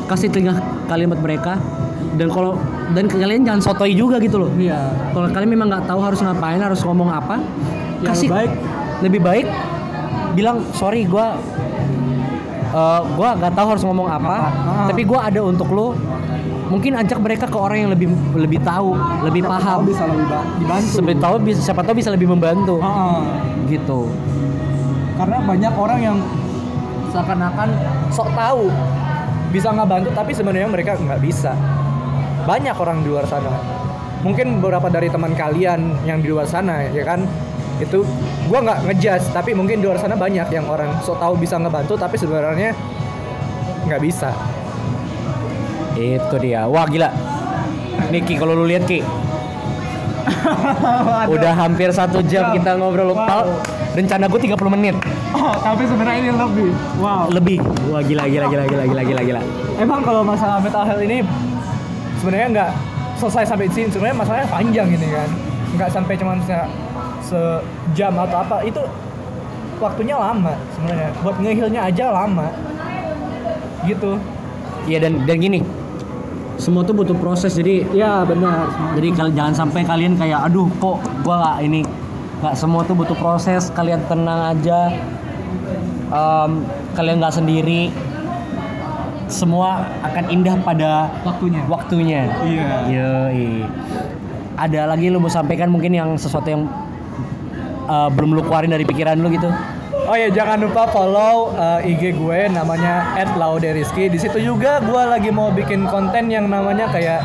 Kasih 0.07 0.31
telinga 0.31 0.61
kalian 0.87 1.11
buat 1.11 1.23
mereka. 1.23 1.57
Dan 2.15 2.31
kalau 2.31 2.55
dan 2.93 3.05
kalian 3.09 3.43
jangan 3.43 3.61
sotoi 3.61 3.93
juga 3.97 4.21
gitu 4.23 4.39
loh. 4.39 4.51
Iya. 4.55 4.93
Kalau 5.11 5.27
kalian 5.33 5.51
memang 5.51 5.67
nggak 5.73 5.85
tahu 5.89 5.99
harus 5.99 6.19
ngapain 6.21 6.61
harus 6.61 6.79
ngomong 6.85 7.09
apa 7.11 7.41
Yang 7.99 8.07
kasih 8.07 8.27
baik. 8.31 8.51
lebih 9.03 9.21
baik 9.23 9.47
bilang 10.37 10.63
sorry 10.77 11.03
gua 11.03 11.35
eh, 12.71 12.99
gua 13.11 13.29
nggak 13.35 13.51
tahu 13.51 13.67
harus 13.69 13.83
ngomong 13.83 14.07
apa 14.07 14.37
Ah. 14.47 14.85
tapi 14.85 15.01
gua 15.03 15.25
ada 15.25 15.41
untuk 15.41 15.69
lo 15.69 15.93
mungkin 16.67 16.93
ajak 16.93 17.17
mereka 17.17 17.45
ke 17.45 17.57
orang 17.57 17.77
yang 17.79 17.89
lebih 17.89 18.07
lebih 18.31 18.61
tahu 18.61 18.93
lebih 19.23 19.41
Siapa 19.41 19.53
paham. 19.55 19.73
tahu 19.75 19.81
bisa 19.87 20.03
lebih 20.05 20.25
ba- 20.27 20.45
dibantu. 20.55 20.93
Siapa 20.93 21.13
tahu 21.17 21.35
bisa 21.41 21.59
siapa 21.59 21.81
tahu 21.81 21.95
bisa 21.97 22.09
lebih 22.09 22.27
membantu. 22.27 22.77
Ah, 22.79 23.25
gitu. 23.65 24.05
Karena 25.15 25.37
banyak 25.41 25.73
orang 25.73 25.99
yang 25.99 26.17
seakan-akan 27.09 27.69
sok 28.09 28.29
tahu 28.31 28.69
bisa 29.49 29.73
nggak 29.73 29.89
bantu 29.89 30.09
tapi 30.13 30.31
sebenarnya 30.31 30.69
mereka 30.69 30.93
nggak 30.93 31.17
bisa. 31.19 31.57
Banyak 32.45 32.75
orang 32.75 33.01
di 33.01 33.09
luar 33.09 33.25
sana. 33.25 33.49
Mungkin 34.19 34.59
beberapa 34.59 34.87
dari 34.87 35.07
teman 35.07 35.33
kalian 35.33 35.79
yang 36.03 36.21
di 36.21 36.29
luar 36.29 36.45
sana 36.45 36.85
ya 36.85 37.01
kan 37.01 37.25
itu 37.79 38.03
gua 38.45 38.59
nggak 38.61 38.79
ngejudge 38.85 39.25
tapi 39.29 39.51
mungkin 39.51 39.79
di 39.79 39.85
luar 39.85 39.95
sana 39.95 40.13
banyak 40.13 40.47
yang 40.47 40.65
orang 40.65 40.91
so 40.99 41.15
tahu 41.15 41.35
bisa 41.35 41.55
ngebantu 41.55 41.95
tapi 41.95 42.15
sebenarnya 42.15 42.75
nggak 43.81 44.01
bisa 44.01 44.31
Itu 45.91 46.39
dia. 46.39 46.63
Wah 46.63 46.85
gila. 46.85 47.11
Nih 48.07 48.23
Ki, 48.23 48.35
kalau 48.35 48.55
lu 48.55 48.63
lihat 48.63 48.87
Ki, 48.87 49.03
udah 51.29 51.51
hampir 51.53 51.89
satu 51.89 52.23
jam 52.23 52.45
Wow. 52.45 52.55
kita 52.55 52.71
ngobrol. 52.75 53.11
Wow. 53.11 53.19
Pal, 53.19 53.41
rencana 53.91 54.25
gue 54.25 54.39
30 54.41 54.55
menit. 54.71 54.95
oh 55.29 55.53
tapi 55.55 55.83
sebenarnya 55.83 56.19
ini 56.19 56.31
lebih 56.31 56.69
wow 56.97 57.27
Lebih. 57.27 57.59
Wah 57.85 58.01
gila 58.01 58.25
gila 58.25 58.47
gila 58.47 58.63
gila 58.65 58.83
gila 58.85 59.03
gila 59.03 59.21
gila. 59.23 59.41
emang 59.77 60.01
kalau 60.01 60.21
masalah 60.21 60.57
mental 60.57 60.81
health 60.83 60.99
ini 60.99 61.19
sebenarnya 62.17 62.47
nggak 62.49 62.69
selesai 63.15 63.43
sampai 63.45 63.67
di 63.67 63.73
sini 63.75 63.87
sebenarnya 63.89 64.17
masalahnya 64.17 64.47
panjang 64.47 64.87
ini 64.89 65.07
kan 65.07 65.29
nggak 65.75 65.89
sampai 65.89 66.13
cuma 66.15 66.33
se- 66.41 66.69
sejam 67.29 68.13
atau 68.17 68.37
apa 68.41 68.65
itu 68.65 68.81
waktunya 69.77 70.17
lama 70.17 70.53
sebenarnya. 70.75 71.09
Buat 71.21 71.37
ngehilnya 71.39 71.81
aja 71.85 72.05
lama. 72.09 72.47
Gitu. 73.85 74.17
Iya 74.89 74.97
dan 75.05 75.23
dan 75.29 75.37
gini. 75.37 75.61
Semua 76.59 76.83
tuh 76.83 76.91
butuh 76.91 77.15
proses 77.15 77.55
jadi 77.55 77.87
ya 77.95 78.27
benar. 78.27 78.67
Jadi 78.97 79.07
kal- 79.15 79.31
jangan 79.31 79.55
sampai 79.55 79.87
kalian 79.87 80.19
kayak 80.19 80.51
aduh 80.51 80.67
kok 80.81 80.99
gua 81.23 81.35
nggak 81.39 81.57
ini 81.63 81.81
nggak 82.39 82.55
semua 82.55 82.83
tuh 82.83 82.95
butuh 82.95 83.15
proses 83.15 83.71
kalian 83.71 84.03
tenang 84.11 84.57
aja. 84.57 84.91
Em, 86.09 86.51
kalian 86.97 87.21
nggak 87.23 87.35
sendiri. 87.37 87.93
Semua 89.29 89.85
akan 90.01 90.25
indah 90.33 90.57
pada 90.65 91.13
waktunya. 91.21 91.61
waktunya. 91.69 92.21
Iya. 92.41 92.69
Yoi. 92.89 93.61
ada 94.59 94.91
lagi 94.91 95.07
lu 95.07 95.23
mau 95.23 95.31
sampaikan 95.31 95.71
mungkin 95.71 95.95
yang 95.95 96.19
sesuatu 96.19 96.51
yang 96.51 96.67
eh, 97.89 98.09
belum 98.13 98.37
lu 98.37 98.41
keluarin 98.45 98.69
dari 98.69 98.85
pikiran 98.85 99.17
lu 99.17 99.33
gitu 99.33 99.49
Oh 100.09 100.17
ya 100.17 100.25
jangan 100.33 100.57
lupa 100.57 100.89
follow 100.89 101.53
uh, 101.53 101.77
IG 101.85 102.17
gue 102.17 102.39
namanya 102.49 103.13
@lauderiski. 103.37 104.09
Di 104.09 104.17
situ 104.17 104.41
juga 104.41 104.81
gue 104.81 105.03
lagi 105.05 105.29
mau 105.29 105.53
bikin 105.53 105.85
konten 105.85 106.33
yang 106.33 106.49
namanya 106.49 106.89
kayak 106.89 107.21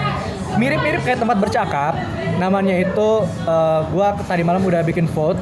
mirip-mirip 0.60 1.00
kayak 1.00 1.16
tempat 1.16 1.40
bercakap. 1.40 1.96
Namanya 2.36 2.76
itu 2.76 3.24
uh, 3.48 3.88
gue 3.88 4.08
tadi 4.28 4.44
malam 4.44 4.60
udah 4.60 4.84
bikin 4.84 5.08
vote 5.08 5.40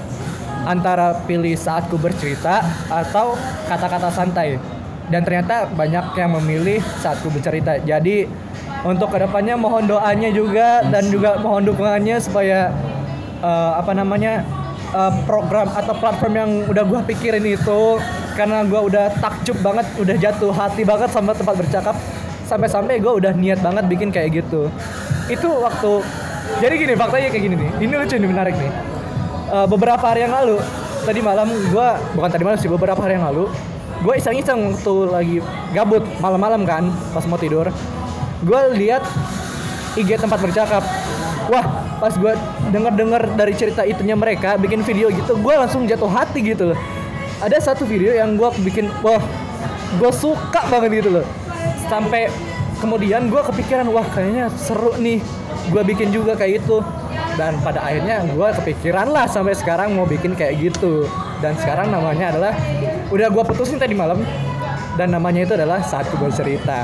antara 0.70 1.18
pilih 1.26 1.58
saat 1.58 1.90
ku 1.90 1.98
bercerita 1.98 2.62
atau 2.86 3.34
kata-kata 3.66 4.14
santai. 4.14 4.62
Dan 5.10 5.26
ternyata 5.26 5.66
banyak 5.66 6.14
yang 6.14 6.38
memilih 6.38 6.78
saat 7.02 7.18
ku 7.26 7.32
bercerita. 7.32 7.74
Jadi 7.82 8.30
untuk 8.86 9.10
ke 9.10 9.18
depannya 9.18 9.58
mohon 9.58 9.90
doanya 9.90 10.30
juga 10.30 10.86
dan 10.86 11.10
juga 11.10 11.42
mohon 11.42 11.66
dukungannya 11.66 12.22
supaya 12.22 12.70
eh, 13.42 13.72
apa 13.78 13.94
namanya 13.94 14.46
eh, 14.90 15.12
program 15.28 15.70
atau 15.70 15.94
platform 15.94 16.34
yang 16.34 16.50
udah 16.66 16.84
gua 16.84 17.00
pikirin 17.06 17.44
itu 17.46 18.00
karena 18.34 18.66
gua 18.66 18.88
udah 18.88 19.06
takjub 19.20 19.58
banget 19.62 19.86
udah 20.00 20.16
jatuh 20.18 20.50
hati 20.50 20.82
banget 20.82 21.08
sama 21.14 21.36
tempat 21.36 21.54
bercakap. 21.60 21.96
Sampai-sampai 22.48 22.98
gua 22.98 23.16
udah 23.16 23.32
niat 23.32 23.62
banget 23.62 23.84
bikin 23.86 24.08
kayak 24.10 24.44
gitu. 24.44 24.68
Itu 25.30 25.48
waktu 25.62 26.04
jadi 26.60 26.74
gini 26.76 26.92
faktanya 26.98 27.28
kayak 27.32 27.44
gini 27.48 27.54
nih. 27.56 27.70
Ini 27.86 27.92
lucu 27.96 28.14
nih 28.18 28.28
menarik 28.28 28.54
nih. 28.58 28.72
Eh, 29.52 29.66
beberapa 29.68 30.04
hari 30.04 30.24
yang 30.24 30.34
lalu 30.34 30.58
tadi 31.04 31.20
malam 31.20 31.48
gua 31.70 31.98
bukan 32.14 32.30
tadi 32.30 32.42
malam 32.42 32.58
sih 32.58 32.70
beberapa 32.70 32.98
hari 33.02 33.18
yang 33.18 33.26
lalu 33.26 33.50
gue 34.02 34.18
iseng-iseng 34.18 34.74
waktu 34.74 34.94
lagi 35.14 35.36
gabut 35.70 36.02
malam-malam 36.18 36.66
kan 36.66 36.90
pas 37.14 37.22
mau 37.30 37.38
tidur 37.38 37.70
gue 38.42 38.60
lihat 38.74 39.06
IG 39.92 40.16
tempat 40.16 40.40
bercakap. 40.40 40.82
Wah 41.52 41.81
pas 42.02 42.10
gue 42.18 42.34
denger-denger 42.74 43.38
dari 43.38 43.54
cerita 43.54 43.86
itunya 43.86 44.18
mereka 44.18 44.58
bikin 44.58 44.82
video 44.82 45.06
gitu 45.06 45.38
gue 45.38 45.54
langsung 45.54 45.86
jatuh 45.86 46.10
hati 46.10 46.42
gitu 46.42 46.74
loh. 46.74 46.78
Ada 47.38 47.62
satu 47.62 47.86
video 47.86 48.10
yang 48.10 48.34
gue 48.34 48.50
bikin 48.66 48.90
wah 49.06 49.22
gue 50.02 50.10
suka 50.10 50.66
banget 50.66 51.06
gitu 51.06 51.22
loh. 51.22 51.26
Sampai 51.86 52.26
kemudian 52.82 53.30
gue 53.30 53.38
kepikiran 53.38 53.86
wah 53.94 54.02
kayaknya 54.10 54.50
seru 54.58 54.98
nih 54.98 55.22
gue 55.70 55.82
bikin 55.94 56.10
juga 56.10 56.34
kayak 56.34 56.66
itu 56.66 56.82
dan 57.38 57.54
pada 57.62 57.86
akhirnya 57.86 58.26
gue 58.26 58.48
kepikiran 58.50 59.06
lah 59.06 59.30
sampai 59.30 59.54
sekarang 59.54 59.94
mau 59.94 60.02
bikin 60.02 60.34
kayak 60.34 60.58
gitu. 60.58 61.06
Dan 61.38 61.54
sekarang 61.62 61.94
namanya 61.94 62.34
adalah 62.34 62.52
udah 63.14 63.30
gue 63.30 63.42
putusin 63.46 63.78
tadi 63.78 63.94
malam 63.94 64.26
dan 64.98 65.14
namanya 65.14 65.46
itu 65.46 65.54
adalah 65.54 65.78
saat 65.86 66.10
gue 66.10 66.30
cerita 66.34 66.82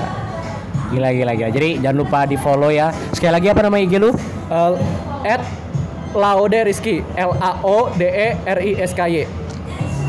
gila 0.95 1.11
gila 1.11 1.33
gila. 1.35 1.51
Jadi 1.51 1.83
jangan 1.83 1.97
lupa 1.99 2.23
di 2.25 2.37
follow 2.39 2.71
ya. 2.71 2.95
Sekali 3.11 3.33
lagi 3.35 3.47
apa 3.51 3.61
nama 3.67 3.77
IG 3.83 3.99
lu? 3.99 4.15
Uh, 4.49 4.79
at 5.25 5.43
Laode 6.17 6.65
Rizky 6.65 7.05
L 7.17 7.37
A 7.37 7.61
O 7.61 7.93
D 7.93 8.03
E 8.09 8.29
R 8.47 8.59
I 8.59 8.73
S 8.81 8.97
K 8.97 9.05
Y. 9.09 9.25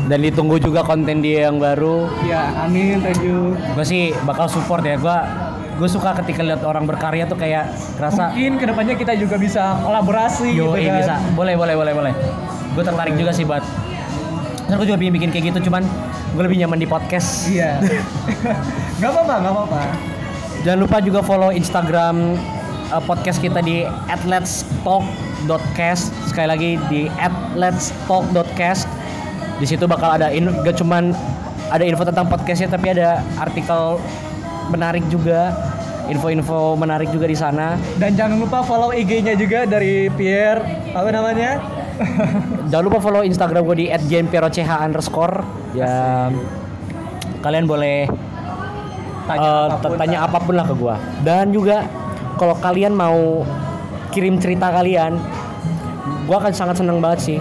Dan 0.08 0.26
ditunggu 0.26 0.58
juga 0.58 0.82
konten 0.82 1.22
dia 1.22 1.46
yang 1.46 1.60
baru. 1.60 2.08
Ya 2.26 2.66
amin 2.66 2.98
thank 3.04 3.20
you. 3.22 3.54
Gue 3.76 3.84
sih 3.86 4.10
bakal 4.24 4.50
support 4.50 4.82
ya 4.82 4.96
gue 4.96 5.18
gue 5.80 5.88
suka 5.88 6.12
ketika 6.20 6.44
lihat 6.44 6.60
orang 6.60 6.84
berkarya 6.84 7.24
tuh 7.24 7.40
kayak 7.40 7.72
kerasa 7.96 8.36
mungkin 8.36 8.60
ke 8.60 8.64
depannya 8.68 8.94
kita 9.00 9.16
juga 9.16 9.40
bisa 9.40 9.80
kolaborasi 9.80 10.52
yo 10.52 10.76
gitu 10.76 10.82
eh, 10.82 10.88
kan. 10.88 10.98
bisa. 10.98 11.14
Boleh 11.36 11.54
boleh 11.54 11.74
boleh 11.76 11.92
boleh. 11.92 12.12
Gue 12.74 12.84
tertarik 12.84 13.14
juga 13.16 13.32
sih 13.32 13.44
buat 13.44 13.62
Terus 14.70 14.86
gue 14.86 14.86
juga 14.94 14.98
pengen 15.02 15.14
bikin 15.18 15.30
kayak 15.34 15.44
gitu 15.50 15.58
cuman 15.66 15.82
gue 16.30 16.42
lebih 16.46 16.58
nyaman 16.62 16.78
di 16.78 16.86
podcast. 16.86 17.50
Iya. 17.50 17.82
Nggak 18.98 19.10
apa-apa 19.14 19.34
nggak 19.42 19.52
apa-apa. 19.52 19.80
Jangan 20.60 20.78
lupa 20.78 20.96
juga 21.00 21.20
follow 21.24 21.50
Instagram 21.50 22.36
uh, 22.90 23.02
podcast 23.02 23.38
kita 23.40 23.62
di 23.62 23.86
@letstalk.cast 24.26 26.12
sekali 26.28 26.48
lagi 26.50 26.70
di 26.90 27.06
@letstalk.cast 27.56 28.86
di 29.60 29.66
situ 29.68 29.84
bakal 29.84 30.16
ada 30.16 30.32
in, 30.32 30.50
gak 30.64 30.76
cuman 30.80 31.14
ada 31.70 31.84
info 31.86 32.02
tentang 32.02 32.26
podcastnya 32.26 32.68
tapi 32.70 32.92
ada 32.92 33.22
artikel 33.38 34.00
menarik 34.70 35.04
juga 35.10 35.54
info-info 36.10 36.74
menarik 36.74 37.06
juga 37.14 37.30
di 37.30 37.38
sana 37.38 37.78
dan 38.02 38.18
jangan 38.18 38.42
lupa 38.42 38.66
follow 38.66 38.90
IG-nya 38.90 39.38
juga 39.38 39.62
dari 39.68 40.10
Pierre 40.18 40.62
apa 40.90 41.08
namanya 41.14 41.62
Jangan 42.72 42.84
lupa 42.88 42.98
follow 43.02 43.20
Instagram 43.20 43.60
gue 43.60 43.76
di 43.76 43.86
@jmperoch 43.92 44.56
underscore. 44.56 45.44
Ya, 45.76 46.32
kalian 47.44 47.68
boleh 47.68 48.08
Tanya 49.30 49.46
eh, 49.46 49.66
apa 49.70 49.86
pun 49.86 49.94
tanya 49.94 50.18
lah. 50.18 50.26
apa 50.26 50.38
pun 50.42 50.54
lah 50.58 50.66
ke 50.66 50.74
gue. 50.74 50.94
Dan 51.22 51.44
juga 51.54 51.86
kalau 52.40 52.56
kalian 52.56 52.96
mau 52.96 53.44
kirim 54.16 54.40
cerita 54.40 54.72
kalian, 54.72 55.20
gue 56.24 56.36
akan 56.36 56.56
sangat 56.56 56.80
seneng 56.80 57.04
banget 57.04 57.20
sih 57.20 57.38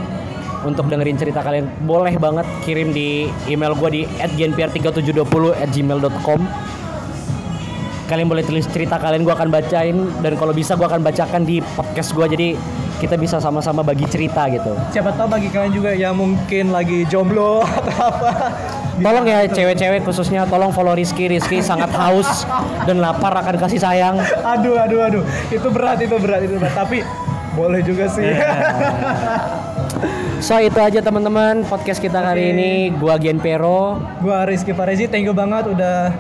untuk 0.68 0.92
dengerin 0.92 1.16
cerita 1.16 1.40
kalian. 1.40 1.72
Boleh 1.88 2.20
banget 2.20 2.44
kirim 2.68 2.92
di 2.92 3.32
email 3.48 3.72
gue 3.80 3.90
di 3.96 4.02
@jnpr3720 4.36 5.56
@gmail.com. 5.72 6.40
Kalian 8.12 8.28
boleh 8.28 8.44
tulis 8.44 8.68
cerita 8.68 9.00
kalian, 9.00 9.24
gue 9.24 9.32
akan 9.32 9.48
bacain 9.48 9.96
dan 10.20 10.34
kalau 10.36 10.52
bisa 10.52 10.76
gue 10.76 10.84
akan 10.84 11.00
bacakan 11.00 11.48
di 11.48 11.64
podcast 11.80 12.12
gue. 12.12 12.26
Jadi 12.28 12.48
kita 13.00 13.16
bisa 13.16 13.40
sama-sama 13.40 13.80
bagi 13.80 14.04
cerita 14.06 14.44
gitu. 14.48 14.76
siapa 14.92 15.16
tahu 15.16 15.32
bagi 15.32 15.48
kalian 15.48 15.72
juga 15.72 15.92
yang 15.92 16.14
mungkin 16.14 16.70
lagi 16.70 17.08
jomblo 17.08 17.64
atau 17.80 17.96
apa 18.06 18.32
Tolong 19.00 19.24
ya 19.24 19.48
cewek-cewek 19.48 20.04
khususnya 20.04 20.44
tolong 20.44 20.76
follow 20.76 20.92
Rizky. 20.92 21.32
Rizky 21.32 21.64
sangat 21.64 21.88
haus 21.90 22.44
dan 22.84 23.00
lapar 23.00 23.32
akan 23.34 23.56
kasih 23.58 23.80
sayang. 23.80 24.20
aduh 24.44 24.76
aduh 24.76 25.00
aduh 25.02 25.24
itu 25.48 25.68
berat 25.72 26.04
itu 26.04 26.20
berat 26.20 26.44
itu 26.44 26.60
berat 26.60 26.76
tapi 26.76 27.00
boleh 27.56 27.80
juga 27.80 28.12
sih 28.12 28.28
So 30.40 30.56
itu 30.58 30.76
aja 30.76 31.00
teman-teman 31.00 31.64
podcast 31.64 32.00
kita 32.00 32.20
kali 32.22 32.40
Oke. 32.42 32.52
ini. 32.54 32.72
Gua 32.94 33.16
Gian 33.16 33.40
Pero. 33.40 34.00
gua 34.20 34.44
Rizky 34.44 34.72
Farezi 34.72 35.08
thank 35.08 35.24
you 35.24 35.36
banget 35.36 35.68
udah 35.68 36.12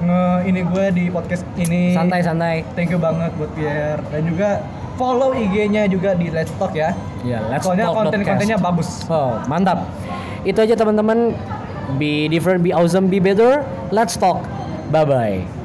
nge 0.00 0.20
ini 0.44 0.60
gue 0.62 0.84
di 0.90 1.04
podcast 1.08 1.44
ini 1.56 1.92
Santai-santai. 1.92 2.64
thank 2.72 2.88
you 2.88 2.96
banget 2.96 3.28
buat 3.36 3.52
Pierre 3.52 4.00
dan 4.08 4.24
juga 4.24 4.64
follow 5.00 5.32
IG-nya 5.32 5.88
juga 5.88 6.12
di 6.12 6.28
Let's 6.28 6.52
Talk 6.60 6.76
ya 6.76 6.92
Ya, 7.24 7.40
let's 7.48 7.64
soalnya 7.64 7.88
talk 7.88 7.96
konten-kontennya 8.04 8.56
bagus 8.60 9.04
Oh, 9.08 9.40
mantap. 9.48 9.88
Itu 10.44 10.64
aja 10.64 10.72
teman-teman. 10.72 11.36
Be 12.00 12.32
different, 12.32 12.64
be 12.64 12.72
awesome, 12.72 13.12
be 13.12 13.20
better. 13.20 13.60
Let's 13.92 14.16
talk. 14.16 14.40
Bye 14.88 15.04
bye. 15.04 15.59